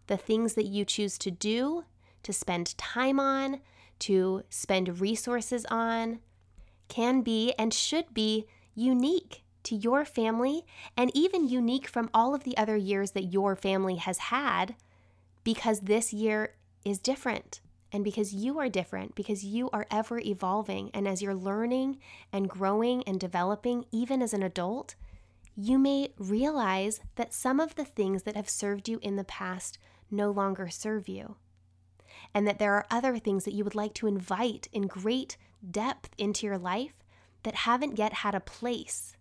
The 0.08 0.15
things 0.15 0.54
that 0.54 0.65
you 0.65 0.86
choose 0.86 1.17
to 1.19 1.30
do, 1.30 1.84
to 2.24 2.32
spend 2.32 2.78
time 2.78 3.19
on, 3.19 3.60
to 4.00 4.43
spend 4.50 5.02
resources 5.02 5.65
on, 5.69 6.19
can 6.88 7.22
be 7.22 7.54
and 7.60 7.74
should 7.74 8.13
be 8.13 8.46
unique 8.76 9.43
to 9.63 9.76
your 9.76 10.06
family 10.06 10.65
and 10.96 11.12
even 11.13 11.50
unique 11.50 11.88
from 11.88 12.10
all 12.13 12.34
of 12.34 12.46
the 12.46 12.56
other 12.56 12.78
years 12.78 13.12
that 13.12 13.26
your 13.26 13.58
family 13.58 13.98
has 13.98 14.17
had 14.17 14.76
because 15.43 15.82
this 15.82 16.13
year 16.13 16.56
is 16.86 17.00
different 17.00 17.60
and 17.94 18.04
because 18.04 18.34
you 18.34 18.60
are 18.60 18.68
different, 18.68 19.16
because 19.16 19.46
you 19.46 19.70
are 19.72 19.86
ever 19.91 20.20
evolving. 20.20 20.89
And 20.94 21.08
as 21.08 21.22
you're 21.22 21.36
learning 21.36 22.00
and 22.34 22.50
growing 22.50 23.04
and 23.04 23.20
developing, 23.20 23.86
even 23.91 24.22
as 24.22 24.34
an 24.34 24.44
adult, 24.44 24.96
you 25.56 25.78
may 25.78 26.10
realize 26.18 27.00
that 27.16 27.34
some 27.34 27.60
of 27.60 27.76
the 27.76 27.86
things 27.86 28.24
that 28.24 28.36
have 28.36 28.50
served 28.50 28.89
you 28.89 29.00
in 29.04 29.16
the 29.16 29.24
past 29.24 29.78
no 30.10 30.32
longer 30.32 30.68
serve 30.70 31.08
you. 31.08 31.36
and 32.34 32.48
that 32.48 32.60
there 32.60 32.74
are 32.74 32.86
other 32.89 33.18
things 33.18 33.46
that 33.46 33.54
you 33.54 33.64
would 33.64 33.76
like 33.76 33.94
to 33.96 34.08
invite 34.08 34.68
in 34.72 34.88
great 34.88 35.38
depth 35.70 36.10
into 36.18 36.46
your 36.46 36.58
life 36.58 36.94
that 37.44 37.56
haven't 37.56 37.98
yet 37.98 38.14
had 38.14 38.36
a 38.36 38.39
place. 38.39 39.16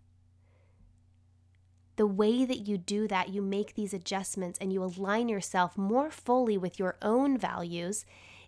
The 1.95 2.07
way 2.07 2.43
that 2.45 2.67
you 2.67 2.77
do 2.77 3.07
that, 3.07 3.29
you 3.29 3.41
make 3.41 3.75
these 3.75 3.93
adjustments 3.93 4.57
and 4.59 4.73
you 4.73 4.83
align 4.83 5.29
yourself 5.29 5.77
more 5.77 6.09
fully 6.09 6.57
with 6.57 6.79
your 6.79 6.97
own 7.01 7.37
values, 7.37 8.05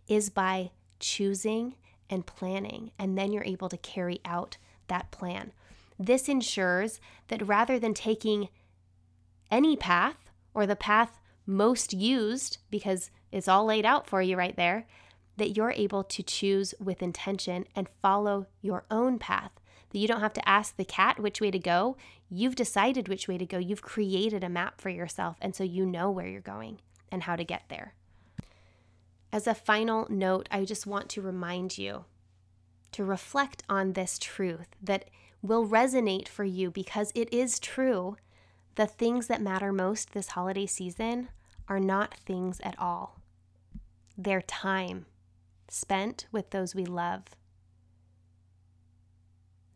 is 0.07 0.29
by 0.29 0.71
choosing 0.99 1.75
and 2.09 2.25
planning. 2.25 2.91
And 2.99 3.17
then 3.17 3.31
you're 3.31 3.43
able 3.43 3.69
to 3.69 3.77
carry 3.77 4.19
out 4.25 4.57
that 4.87 5.11
plan. 5.11 5.51
This 5.97 6.27
ensures 6.27 6.99
that 7.29 7.47
rather 7.47 7.79
than 7.79 7.93
taking 7.93 8.49
any 9.49 9.75
path 9.75 10.17
or 10.53 10.65
the 10.65 10.75
path 10.75 11.19
most 11.45 11.93
used, 11.93 12.57
because 12.69 13.11
it's 13.31 13.47
all 13.47 13.65
laid 13.65 13.85
out 13.85 14.07
for 14.07 14.21
you 14.21 14.35
right 14.35 14.55
there, 14.55 14.87
that 15.37 15.55
you're 15.55 15.73
able 15.75 16.03
to 16.03 16.23
choose 16.23 16.73
with 16.79 17.03
intention 17.03 17.65
and 17.75 17.89
follow 18.01 18.47
your 18.61 18.85
own 18.89 19.19
path. 19.19 19.51
That 19.91 19.99
you 19.99 20.07
don't 20.07 20.21
have 20.21 20.33
to 20.33 20.49
ask 20.49 20.75
the 20.75 20.85
cat 20.85 21.19
which 21.19 21.41
way 21.41 21.51
to 21.51 21.59
go. 21.59 21.97
You've 22.29 22.55
decided 22.55 23.07
which 23.07 23.27
way 23.27 23.37
to 23.37 23.45
go. 23.45 23.57
You've 23.57 23.81
created 23.81 24.43
a 24.43 24.49
map 24.49 24.81
for 24.81 24.89
yourself. 24.89 25.37
And 25.41 25.55
so 25.55 25.63
you 25.63 25.85
know 25.85 26.09
where 26.09 26.27
you're 26.27 26.41
going 26.41 26.79
and 27.11 27.23
how 27.23 27.35
to 27.35 27.43
get 27.43 27.63
there. 27.69 27.93
As 29.35 29.47
a 29.47 29.53
final 29.53 30.07
note, 30.09 30.47
I 30.49 30.63
just 30.63 30.87
want 30.87 31.09
to 31.09 31.21
remind 31.21 31.77
you 31.77 32.05
to 32.93 33.03
reflect 33.03 33.63
on 33.67 33.91
this 33.91 34.17
truth 34.17 34.69
that 34.81 35.09
will 35.41 35.67
resonate 35.67 36.29
for 36.29 36.45
you 36.45 36.71
because 36.71 37.11
it 37.13 37.33
is 37.33 37.59
true. 37.59 38.15
The 38.75 38.87
things 38.87 39.27
that 39.27 39.41
matter 39.41 39.73
most 39.73 40.13
this 40.13 40.29
holiday 40.29 40.65
season 40.65 41.27
are 41.67 41.81
not 41.81 42.13
things 42.13 42.61
at 42.61 42.79
all. 42.79 43.19
They're 44.17 44.41
time 44.41 45.05
spent 45.67 46.27
with 46.31 46.51
those 46.51 46.73
we 46.73 46.85
love. 46.85 47.23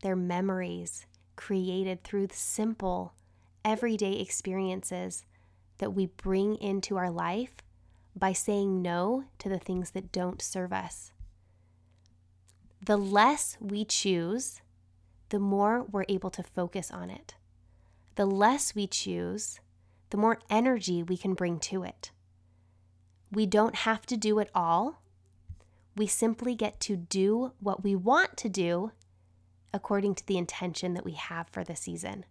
They're 0.02 0.16
memories 0.16 1.04
created 1.36 2.02
through 2.02 2.28
simple, 2.32 3.12
everyday 3.62 4.20
experiences 4.20 5.26
that 5.76 5.92
we 5.92 6.06
bring 6.06 6.56
into 6.56 6.96
our 6.96 7.10
life 7.10 7.56
by 8.16 8.32
saying 8.32 8.82
no 8.82 9.24
to 9.38 9.48
the 9.48 9.58
things 9.58 9.90
that 9.92 10.12
don't 10.12 10.42
serve 10.42 10.72
us. 10.72 11.12
The 12.84 12.96
less 12.96 13.56
we 13.60 13.84
choose, 13.84 14.60
the 15.28 15.38
more 15.38 15.82
we're 15.82 16.06
able 16.08 16.30
to 16.30 16.42
focus 16.42 16.90
on 16.90 17.10
it. 17.10 17.34
The 18.16 18.26
less 18.26 18.74
we 18.74 18.86
choose, 18.86 19.60
the 20.10 20.16
more 20.16 20.40
energy 20.48 21.02
we 21.02 21.16
can 21.16 21.34
bring 21.34 21.58
to 21.60 21.84
it. 21.84 22.10
We 23.30 23.46
don't 23.46 23.76
have 23.76 24.06
to 24.06 24.16
do 24.16 24.38
it 24.38 24.50
all. 24.54 25.02
We 25.96 26.06
simply 26.06 26.54
get 26.54 26.80
to 26.80 26.96
do 26.96 27.52
what 27.60 27.84
we 27.84 27.94
want 27.94 28.36
to 28.38 28.48
do 28.48 28.92
according 29.72 30.16
to 30.16 30.26
the 30.26 30.36
intention 30.36 30.94
that 30.94 31.04
we 31.04 31.12
have 31.12 31.48
for 31.48 31.62
the 31.62 31.76
season. 31.76 32.24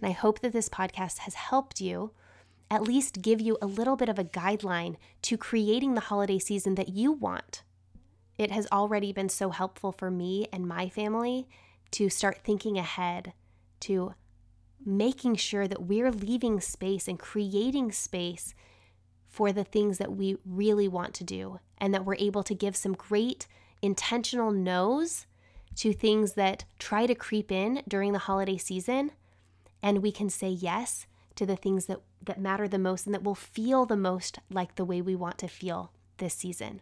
And 0.00 0.08
I 0.08 0.12
hope 0.12 0.40
that 0.40 0.52
this 0.52 0.68
podcast 0.68 1.18
has 1.18 1.34
helped 1.34 1.80
you 1.80 2.12
at 2.72 2.82
least 2.82 3.20
give 3.20 3.38
you 3.38 3.58
a 3.60 3.66
little 3.66 3.96
bit 3.96 4.08
of 4.08 4.18
a 4.18 4.24
guideline 4.24 4.96
to 5.20 5.36
creating 5.36 5.92
the 5.92 6.00
holiday 6.00 6.38
season 6.38 6.74
that 6.76 6.88
you 6.88 7.12
want. 7.12 7.62
It 8.38 8.50
has 8.50 8.66
already 8.72 9.12
been 9.12 9.28
so 9.28 9.50
helpful 9.50 9.92
for 9.92 10.10
me 10.10 10.48
and 10.50 10.66
my 10.66 10.88
family 10.88 11.46
to 11.90 12.08
start 12.08 12.38
thinking 12.42 12.78
ahead, 12.78 13.34
to 13.80 14.14
making 14.86 15.36
sure 15.36 15.68
that 15.68 15.82
we're 15.82 16.10
leaving 16.10 16.62
space 16.62 17.08
and 17.08 17.18
creating 17.18 17.92
space 17.92 18.54
for 19.28 19.52
the 19.52 19.64
things 19.64 19.98
that 19.98 20.12
we 20.12 20.38
really 20.46 20.88
want 20.88 21.12
to 21.12 21.24
do, 21.24 21.60
and 21.76 21.92
that 21.92 22.06
we're 22.06 22.14
able 22.14 22.42
to 22.42 22.54
give 22.54 22.74
some 22.74 22.94
great 22.94 23.46
intentional 23.82 24.50
no's 24.50 25.26
to 25.76 25.92
things 25.92 26.32
that 26.32 26.64
try 26.78 27.04
to 27.04 27.14
creep 27.14 27.52
in 27.52 27.82
during 27.86 28.14
the 28.14 28.18
holiday 28.20 28.56
season. 28.56 29.10
And 29.82 30.02
we 30.02 30.10
can 30.10 30.30
say 30.30 30.48
yes 30.48 31.06
to 31.36 31.46
the 31.46 31.56
things 31.56 31.86
that, 31.86 32.00
that 32.22 32.40
matter 32.40 32.68
the 32.68 32.78
most 32.78 33.06
and 33.06 33.14
that 33.14 33.24
will 33.24 33.34
feel 33.34 33.86
the 33.86 33.96
most 33.96 34.38
like 34.50 34.74
the 34.74 34.84
way 34.84 35.00
we 35.00 35.14
want 35.14 35.38
to 35.38 35.48
feel 35.48 35.92
this 36.18 36.34
season. 36.34 36.80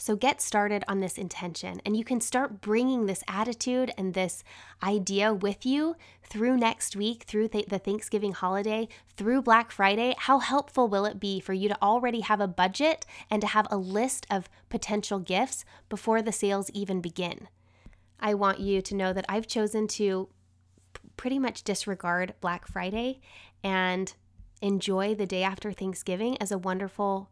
So 0.00 0.16
get 0.16 0.40
started 0.40 0.82
on 0.88 1.00
this 1.00 1.18
intention, 1.18 1.82
and 1.84 1.94
you 1.94 2.04
can 2.04 2.22
start 2.22 2.62
bringing 2.62 3.04
this 3.04 3.22
attitude 3.28 3.92
and 3.98 4.14
this 4.14 4.42
idea 4.82 5.34
with 5.34 5.66
you 5.66 5.94
through 6.24 6.56
next 6.56 6.96
week, 6.96 7.24
through 7.24 7.48
th- 7.48 7.66
the 7.66 7.78
Thanksgiving 7.78 8.32
holiday, 8.32 8.88
through 9.14 9.42
Black 9.42 9.70
Friday. 9.70 10.14
How 10.16 10.38
helpful 10.38 10.88
will 10.88 11.04
it 11.04 11.20
be 11.20 11.38
for 11.38 11.52
you 11.52 11.68
to 11.68 11.82
already 11.82 12.20
have 12.20 12.40
a 12.40 12.48
budget 12.48 13.04
and 13.30 13.42
to 13.42 13.48
have 13.48 13.66
a 13.70 13.76
list 13.76 14.26
of 14.30 14.48
potential 14.70 15.18
gifts 15.18 15.66
before 15.90 16.22
the 16.22 16.32
sales 16.32 16.70
even 16.72 17.02
begin? 17.02 17.48
I 18.18 18.32
want 18.32 18.58
you 18.58 18.80
to 18.80 18.94
know 18.94 19.12
that 19.12 19.26
I've 19.28 19.46
chosen 19.46 19.86
to 19.88 20.30
pretty 21.18 21.38
much 21.38 21.62
disregard 21.62 22.32
Black 22.40 22.66
Friday 22.66 23.20
and 23.62 24.12
enjoy 24.62 25.14
the 25.14 25.26
day 25.26 25.42
after 25.42 25.72
Thanksgiving 25.72 26.40
as 26.40 26.52
a 26.52 26.58
wonderful 26.58 27.30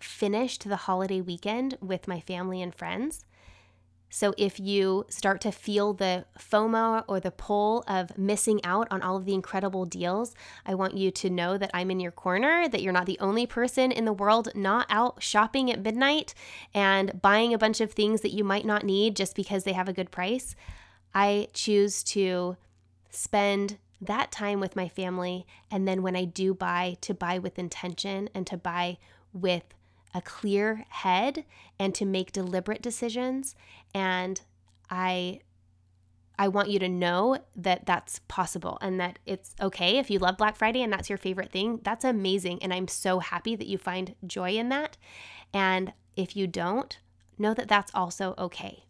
finish 0.00 0.58
to 0.58 0.68
the 0.68 0.76
holiday 0.76 1.20
weekend 1.20 1.76
with 1.80 2.08
my 2.08 2.20
family 2.20 2.62
and 2.62 2.74
friends. 2.74 3.24
So, 4.10 4.32
if 4.38 4.58
you 4.58 5.04
start 5.10 5.42
to 5.42 5.52
feel 5.52 5.92
the 5.92 6.24
FOMO 6.38 7.04
or 7.08 7.20
the 7.20 7.30
pull 7.30 7.84
of 7.86 8.16
missing 8.16 8.64
out 8.64 8.88
on 8.90 9.02
all 9.02 9.18
of 9.18 9.26
the 9.26 9.34
incredible 9.34 9.84
deals, 9.84 10.34
I 10.64 10.74
want 10.74 10.96
you 10.96 11.10
to 11.10 11.28
know 11.28 11.58
that 11.58 11.70
I'm 11.74 11.90
in 11.90 12.00
your 12.00 12.12
corner, 12.12 12.68
that 12.68 12.80
you're 12.80 12.92
not 12.92 13.04
the 13.04 13.18
only 13.20 13.46
person 13.46 13.92
in 13.92 14.06
the 14.06 14.12
world 14.14 14.48
not 14.54 14.86
out 14.88 15.22
shopping 15.22 15.70
at 15.70 15.82
midnight 15.82 16.32
and 16.72 17.20
buying 17.20 17.52
a 17.52 17.58
bunch 17.58 17.82
of 17.82 17.92
things 17.92 18.22
that 18.22 18.32
you 18.32 18.44
might 18.44 18.64
not 18.64 18.82
need 18.82 19.14
just 19.14 19.36
because 19.36 19.64
they 19.64 19.74
have 19.74 19.90
a 19.90 19.92
good 19.92 20.10
price. 20.10 20.56
I 21.14 21.48
choose 21.52 22.02
to 22.04 22.56
spend 23.10 23.76
that 24.00 24.30
time 24.30 24.60
with 24.60 24.76
my 24.76 24.88
family. 24.88 25.46
And 25.70 25.86
then 25.86 26.02
when 26.02 26.16
I 26.16 26.24
do 26.24 26.54
buy, 26.54 26.96
to 27.02 27.14
buy 27.14 27.38
with 27.38 27.58
intention 27.58 28.28
and 28.34 28.46
to 28.46 28.56
buy 28.56 28.98
with 29.32 29.64
a 30.14 30.22
clear 30.22 30.84
head 30.88 31.44
and 31.78 31.94
to 31.94 32.04
make 32.04 32.32
deliberate 32.32 32.82
decisions. 32.82 33.54
And 33.94 34.40
I 34.90 35.40
I 36.40 36.46
want 36.46 36.70
you 36.70 36.78
to 36.78 36.88
know 36.88 37.38
that 37.56 37.84
that's 37.84 38.20
possible 38.28 38.78
and 38.80 39.00
that 39.00 39.18
it's 39.26 39.56
okay 39.60 39.98
if 39.98 40.08
you 40.08 40.20
love 40.20 40.36
Black 40.36 40.54
Friday 40.54 40.82
and 40.82 40.92
that's 40.92 41.08
your 41.08 41.18
favorite 41.18 41.50
thing. 41.50 41.80
That's 41.82 42.04
amazing. 42.04 42.62
And 42.62 42.72
I'm 42.72 42.86
so 42.86 43.18
happy 43.18 43.56
that 43.56 43.66
you 43.66 43.76
find 43.76 44.14
joy 44.24 44.52
in 44.52 44.68
that. 44.68 44.96
And 45.52 45.92
if 46.14 46.36
you 46.36 46.46
don't, 46.46 46.96
know 47.38 47.54
that 47.54 47.66
that's 47.66 47.92
also 47.92 48.34
okay. 48.38 48.84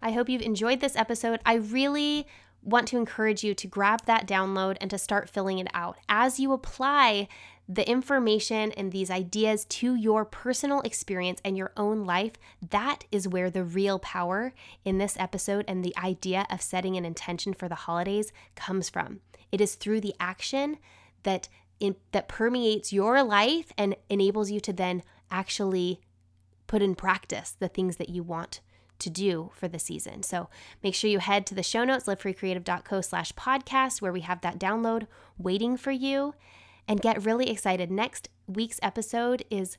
I 0.00 0.12
hope 0.12 0.30
you've 0.30 0.40
enjoyed 0.40 0.80
this 0.80 0.96
episode. 0.96 1.40
I 1.44 1.54
really 1.54 2.26
want 2.62 2.88
to 2.88 2.96
encourage 2.96 3.42
you 3.42 3.54
to 3.54 3.66
grab 3.66 4.04
that 4.06 4.26
download 4.26 4.76
and 4.80 4.90
to 4.90 4.98
start 4.98 5.30
filling 5.30 5.58
it 5.58 5.68
out. 5.72 5.96
As 6.08 6.38
you 6.38 6.52
apply 6.52 7.28
the 7.68 7.88
information 7.88 8.72
and 8.72 8.90
these 8.90 9.10
ideas 9.10 9.64
to 9.64 9.94
your 9.94 10.24
personal 10.24 10.80
experience 10.80 11.40
and 11.44 11.56
your 11.56 11.72
own 11.76 12.04
life, 12.04 12.32
that 12.70 13.04
is 13.12 13.28
where 13.28 13.48
the 13.48 13.64
real 13.64 13.98
power 14.00 14.52
in 14.84 14.98
this 14.98 15.16
episode 15.18 15.64
and 15.68 15.84
the 15.84 15.96
idea 15.96 16.46
of 16.50 16.60
setting 16.60 16.96
an 16.96 17.04
intention 17.04 17.54
for 17.54 17.68
the 17.68 17.74
holidays 17.76 18.32
comes 18.56 18.90
from. 18.90 19.20
It 19.52 19.60
is 19.60 19.76
through 19.76 20.00
the 20.00 20.14
action 20.18 20.78
that 21.22 21.48
in, 21.78 21.96
that 22.12 22.28
permeates 22.28 22.92
your 22.92 23.22
life 23.22 23.72
and 23.78 23.96
enables 24.08 24.50
you 24.50 24.60
to 24.60 24.72
then 24.72 25.02
actually 25.30 26.00
put 26.66 26.82
in 26.82 26.94
practice 26.94 27.56
the 27.58 27.68
things 27.68 27.96
that 27.96 28.10
you 28.10 28.22
want 28.22 28.60
to 29.00 29.10
do 29.10 29.50
for 29.54 29.68
the 29.68 29.78
season. 29.78 30.22
So 30.22 30.48
make 30.82 30.94
sure 30.94 31.10
you 31.10 31.18
head 31.18 31.46
to 31.46 31.54
the 31.54 31.62
show 31.62 31.84
notes, 31.84 32.06
livefreecreative.co 32.06 33.00
slash 33.00 33.32
podcast, 33.32 34.00
where 34.00 34.12
we 34.12 34.20
have 34.20 34.40
that 34.42 34.58
download 34.58 35.06
waiting 35.38 35.76
for 35.76 35.90
you 35.90 36.34
and 36.86 37.00
get 37.00 37.24
really 37.24 37.50
excited. 37.50 37.90
Next 37.90 38.28
week's 38.46 38.80
episode 38.82 39.44
is 39.50 39.78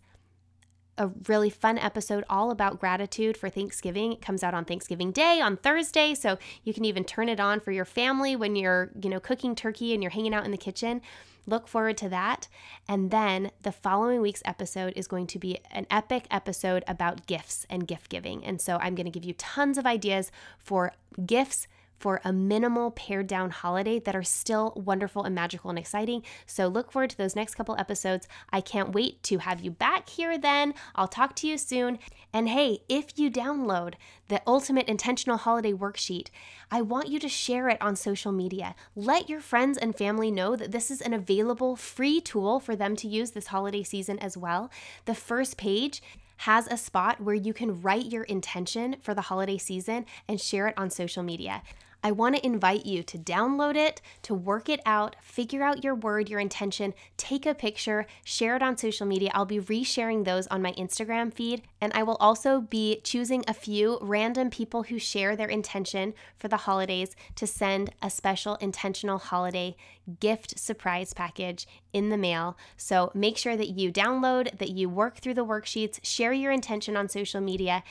a 0.98 1.10
really 1.28 1.50
fun 1.50 1.78
episode 1.78 2.24
all 2.30 2.52
about 2.52 2.80
gratitude 2.80 3.38
for 3.38 3.50
Thanksgiving. 3.50 4.14
It 4.14 4.22
comes 4.22 4.44
out 4.44 4.54
on 4.54 4.66
Thanksgiving 4.66 5.12
Day 5.12 5.42
on 5.42 5.58
Thursday, 5.58 6.14
so 6.14 6.38
you 6.64 6.74
can 6.74 6.86
even 6.86 7.04
turn 7.04 7.30
it 7.30 7.40
on 7.40 7.60
for 7.60 7.72
your 7.72 7.86
family 7.86 8.36
when 8.36 8.56
you're, 8.56 8.92
you 9.02 9.10
know, 9.10 9.20
cooking 9.20 9.56
turkey 9.56 9.94
and 9.94 10.04
you're 10.04 10.12
hanging 10.12 10.34
out 10.34 10.46
in 10.46 10.52
the 10.52 10.58
kitchen. 10.58 11.02
Look 11.46 11.68
forward 11.68 11.98
to 11.98 12.10
that. 12.10 12.48
And 12.88 13.12
then 13.12 13.52
the 13.62 13.72
following 13.72 14.22
week's 14.22 14.44
episode 14.46 14.94
is 14.96 15.08
going 15.08 15.28
to 15.28 15.40
be 15.40 15.60
an 15.72 15.88
epic 15.90 16.26
episode 16.30 16.84
about 16.88 17.26
gifts 17.26 17.66
and 17.70 17.88
gift 17.88 18.10
giving. 18.10 18.46
And 18.46 18.62
so 18.62 18.78
I'm 18.82 18.96
going 18.96 19.06
to 19.06 19.12
give 19.12 19.26
you 19.26 19.34
tons 19.34 19.78
of 19.78 19.86
ideas 19.86 20.32
for 20.58 20.94
gifts 21.26 21.68
for 22.02 22.20
a 22.24 22.34
minimal 22.34 22.90
pared 22.90 23.28
down 23.28 23.52
holiday 23.52 24.00
that 24.00 24.16
are 24.16 24.24
still 24.24 24.74
wonderful 24.76 25.24
and 25.24 25.36
magical 25.36 25.70
and 25.70 25.78
exciting. 25.78 26.24
So 26.48 26.68
look 26.68 26.92
forward 26.92 27.12
to 27.12 27.18
those 27.18 27.36
next 27.36 27.54
couple 27.54 27.78
episodes. 27.78 28.28
I 28.52 28.60
can't 28.60 28.92
wait 28.92 29.22
to 29.24 29.38
have 29.38 29.62
you 29.62 29.70
back 29.70 30.10
here 30.10 30.38
then. 30.38 30.74
I'll 30.96 31.08
talk 31.08 31.36
to 31.38 31.48
you 31.48 31.60
soon. 31.60 32.00
And 32.34 32.50
hey, 32.50 32.80
if 32.90 33.20
you 33.20 33.30
download 33.30 33.94
the 34.30 34.42
Ultimate 34.48 34.88
Intentional 34.88 35.38
Holiday 35.38 35.74
Worksheet, 35.74 36.30
I 36.72 36.82
want 36.82 37.10
you 37.10 37.20
to 37.20 37.30
share 37.30 37.70
it 37.70 37.82
on 37.82 37.96
social 37.96 38.32
media. 38.32 38.74
Let 38.96 39.30
your 39.30 39.42
friends 39.42 39.78
and 39.78 39.96
family 39.96 40.32
know 40.32 40.56
that 40.56 40.72
this 40.72 40.90
is 40.90 41.02
an 41.02 41.14
available 41.14 41.76
free 41.76 42.20
tool 42.20 42.60
for 42.60 42.76
them 42.76 42.96
to 42.96 43.08
use 43.08 43.32
this 43.32 43.48
holiday 43.48 43.84
season 43.84 44.18
as 44.20 44.36
well. 44.36 44.72
The 45.06 45.14
first 45.14 45.58
page 45.58 46.02
has 46.38 46.66
a 46.68 46.78
spot 46.78 47.22
where 47.22 47.36
you 47.36 47.54
can 47.54 47.82
write 47.82 48.06
your 48.06 48.24
intention 48.24 48.96
for 49.00 49.14
the 49.14 49.22
holiday 49.22 49.60
season 49.60 50.06
and 50.28 50.42
share 50.42 50.68
it 50.68 50.74
on 50.76 50.90
social 50.90 51.22
media. 51.22 51.62
I 52.04 52.12
want 52.12 52.36
to 52.36 52.46
invite 52.46 52.86
you 52.86 53.04
to 53.04 53.18
download 53.18 53.76
it, 53.76 54.02
to 54.24 54.34
work 54.34 54.70
it 54.70 54.80
out, 54.88 55.16
figure 55.22 55.62
out 55.62 55.84
your 55.84 55.94
word, 55.94 56.30
your 56.30 56.40
intention, 56.40 56.96
take 57.16 57.46
a 57.46 57.54
picture, 57.54 58.08
share 58.24 58.56
it 58.56 58.64
on 58.64 58.76
social 58.76 59.06
media. 59.06 59.30
I'll 59.36 59.46
be 59.46 59.60
resharing 59.60 60.26
those 60.26 60.48
on 60.48 60.64
my 60.64 60.72
Instagram 60.74 61.32
feed, 61.32 61.62
and 61.80 61.94
I 61.94 62.02
will 62.02 62.16
also 62.16 62.62
be 62.62 63.02
choosing 63.04 63.44
a 63.48 63.54
few 63.54 64.00
random 64.02 64.50
people 64.50 64.84
who 64.84 64.98
share 64.98 65.36
their 65.36 65.48
intention 65.48 66.16
for 66.40 66.48
the 66.48 66.58
holidays 66.58 67.16
to 67.36 67.46
send 67.46 67.92
a 68.02 68.10
special 68.10 68.56
intentional 68.56 69.20
holiday 69.20 69.76
gift 70.20 70.58
surprise 70.60 71.14
package 71.14 71.68
in 71.94 72.10
the 72.10 72.18
mail. 72.18 72.58
So 72.78 73.12
make 73.14 73.38
sure 73.38 73.56
that 73.56 73.70
you 73.70 73.92
download, 73.92 74.58
that 74.58 74.72
you 74.72 74.90
work 74.90 75.18
through 75.18 75.36
the 75.36 75.46
worksheets, 75.46 76.00
share 76.02 76.34
your 76.34 76.52
intention 76.52 76.98
on 76.98 77.10
social 77.10 77.42
media, 77.42 77.84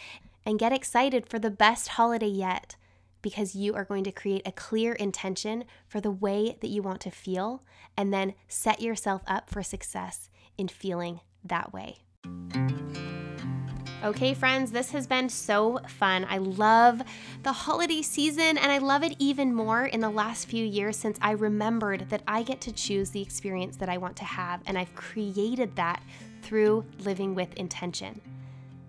and 0.44 0.58
get 0.58 0.72
excited 0.72 1.28
for 1.28 1.38
the 1.38 1.50
best 1.50 1.88
holiday 1.88 2.26
yet 2.26 2.74
because 3.22 3.54
you 3.54 3.74
are 3.74 3.84
going 3.84 4.04
to 4.04 4.12
create 4.12 4.42
a 4.46 4.52
clear 4.52 4.92
intention 4.92 5.64
for 5.86 6.00
the 6.00 6.10
way 6.10 6.56
that 6.60 6.68
you 6.68 6.82
want 6.82 7.00
to 7.02 7.10
feel 7.10 7.62
and 7.96 8.12
then 8.12 8.34
set 8.48 8.80
yourself 8.80 9.22
up 9.26 9.50
for 9.50 9.62
success 9.62 10.30
in 10.56 10.68
feeling 10.68 11.20
that 11.44 11.72
way. 11.72 11.98
Okay, 14.02 14.32
friends, 14.32 14.70
this 14.70 14.92
has 14.92 15.06
been 15.06 15.28
so 15.28 15.78
fun. 15.86 16.24
I 16.26 16.38
love 16.38 17.02
the 17.42 17.52
holiday 17.52 18.00
season 18.00 18.56
and 18.56 18.72
I 18.72 18.78
love 18.78 19.02
it 19.02 19.14
even 19.18 19.54
more 19.54 19.84
in 19.84 20.00
the 20.00 20.08
last 20.08 20.46
few 20.46 20.64
years 20.64 20.96
since 20.96 21.18
I 21.20 21.32
remembered 21.32 22.08
that 22.08 22.22
I 22.26 22.42
get 22.42 22.62
to 22.62 22.72
choose 22.72 23.10
the 23.10 23.20
experience 23.20 23.76
that 23.76 23.90
I 23.90 23.98
want 23.98 24.16
to 24.16 24.24
have, 24.24 24.62
and 24.64 24.78
I've 24.78 24.94
created 24.94 25.76
that 25.76 26.02
through 26.40 26.86
living 27.00 27.34
with 27.34 27.52
intention. 27.58 28.22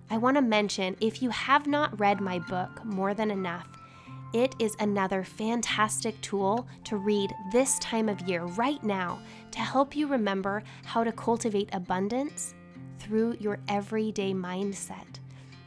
I 0.09 0.17
want 0.17 0.38
to 0.38 0.41
mention 0.41 0.95
if 1.01 1.21
you 1.21 1.29
have 1.29 1.67
not 1.67 1.99
read 1.99 2.21
my 2.21 2.39
book, 2.39 2.86
More 2.86 3.13
Than 3.13 3.32
Enough, 3.32 3.67
it 4.34 4.55
is 4.59 4.75
another 4.79 5.23
fantastic 5.23 6.19
tool 6.21 6.67
to 6.86 6.97
read 6.97 7.34
this 7.51 7.79
time 7.79 8.09
of 8.09 8.21
year, 8.21 8.43
right 8.43 8.84
now, 8.84 9.19
to 9.51 9.59
help 9.59 9.95
you 9.95 10.07
remember 10.07 10.63
how 10.86 11.03
to 11.03 11.11
cultivate 11.11 11.69
abundance 11.73 12.53
through 12.99 13.36
your 13.39 13.59
everyday 13.67 14.34
mindset. 14.34 15.20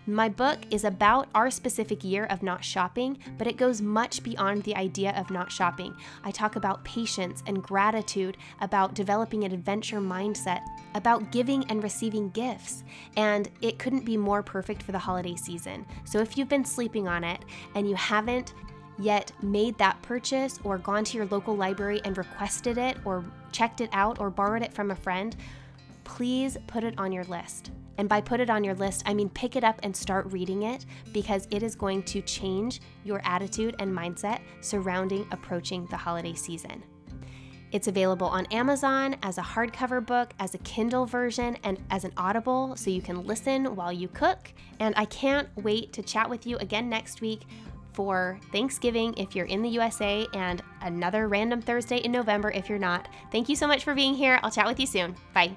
My 0.06 0.28
book 0.28 0.58
is 0.70 0.84
about 0.84 1.28
our 1.34 1.50
specific 1.50 2.04
year 2.04 2.26
of 2.26 2.42
not 2.42 2.62
shopping, 2.62 3.16
but 3.38 3.46
it 3.46 3.56
goes 3.56 3.80
much 3.80 4.22
beyond 4.22 4.62
the 4.62 4.76
idea 4.76 5.12
of 5.16 5.30
not 5.30 5.50
shopping. 5.50 5.96
I 6.22 6.30
talk 6.30 6.56
about 6.56 6.84
patience 6.84 7.42
and 7.46 7.62
gratitude, 7.62 8.36
about 8.60 8.92
developing 8.92 9.44
an 9.44 9.52
adventure 9.52 10.00
mindset, 10.00 10.60
about 10.94 11.32
giving 11.32 11.64
and 11.70 11.82
receiving 11.82 12.28
gifts, 12.30 12.84
and 13.16 13.48
it 13.62 13.78
couldn't 13.78 14.04
be 14.04 14.18
more 14.18 14.42
perfect 14.42 14.82
for 14.82 14.92
the 14.92 14.98
holiday 14.98 15.36
season. 15.36 15.86
So 16.04 16.18
if 16.18 16.36
you've 16.36 16.50
been 16.50 16.66
sleeping 16.66 17.08
on 17.08 17.24
it 17.24 17.42
and 17.74 17.88
you 17.88 17.94
haven't 17.94 18.52
yet 18.98 19.32
made 19.42 19.78
that 19.78 20.00
purchase 20.02 20.58
or 20.64 20.76
gone 20.76 21.04
to 21.04 21.16
your 21.16 21.26
local 21.26 21.56
library 21.56 22.02
and 22.04 22.18
requested 22.18 22.76
it 22.76 22.98
or 23.06 23.24
checked 23.52 23.80
it 23.80 23.88
out 23.94 24.20
or 24.20 24.28
borrowed 24.28 24.62
it 24.62 24.74
from 24.74 24.90
a 24.90 24.96
friend, 24.96 25.34
please 26.04 26.58
put 26.66 26.84
it 26.84 26.94
on 26.98 27.10
your 27.10 27.24
list. 27.24 27.70
And 27.98 28.08
by 28.08 28.20
put 28.20 28.40
it 28.40 28.50
on 28.50 28.64
your 28.64 28.74
list, 28.74 29.02
I 29.06 29.14
mean 29.14 29.28
pick 29.28 29.56
it 29.56 29.64
up 29.64 29.80
and 29.82 29.94
start 29.94 30.32
reading 30.32 30.62
it 30.62 30.86
because 31.12 31.46
it 31.50 31.62
is 31.62 31.74
going 31.74 32.02
to 32.04 32.22
change 32.22 32.80
your 33.04 33.20
attitude 33.24 33.76
and 33.78 33.90
mindset 33.92 34.40
surrounding 34.60 35.26
approaching 35.30 35.86
the 35.86 35.96
holiday 35.96 36.34
season. 36.34 36.82
It's 37.74 37.88
available 37.88 38.28
on 38.28 38.46
Amazon 38.52 39.16
as 39.24 39.36
a 39.36 39.42
hardcover 39.42 40.04
book, 40.04 40.32
as 40.38 40.54
a 40.54 40.58
Kindle 40.58 41.06
version, 41.06 41.56
and 41.64 41.82
as 41.90 42.04
an 42.04 42.12
Audible 42.16 42.76
so 42.76 42.88
you 42.88 43.02
can 43.02 43.26
listen 43.26 43.74
while 43.74 43.92
you 43.92 44.06
cook. 44.06 44.52
And 44.78 44.94
I 44.96 45.06
can't 45.06 45.48
wait 45.56 45.92
to 45.94 46.02
chat 46.02 46.30
with 46.30 46.46
you 46.46 46.56
again 46.58 46.88
next 46.88 47.20
week 47.20 47.42
for 47.92 48.38
Thanksgiving 48.52 49.14
if 49.16 49.34
you're 49.34 49.46
in 49.46 49.60
the 49.62 49.68
USA 49.70 50.24
and 50.34 50.62
another 50.82 51.26
random 51.26 51.60
Thursday 51.60 51.98
in 51.98 52.12
November 52.12 52.52
if 52.52 52.68
you're 52.68 52.78
not. 52.78 53.08
Thank 53.32 53.48
you 53.48 53.56
so 53.56 53.66
much 53.66 53.82
for 53.82 53.94
being 53.94 54.14
here. 54.14 54.38
I'll 54.44 54.52
chat 54.52 54.66
with 54.66 54.78
you 54.78 54.86
soon. 54.86 55.16
Bye. 55.32 55.56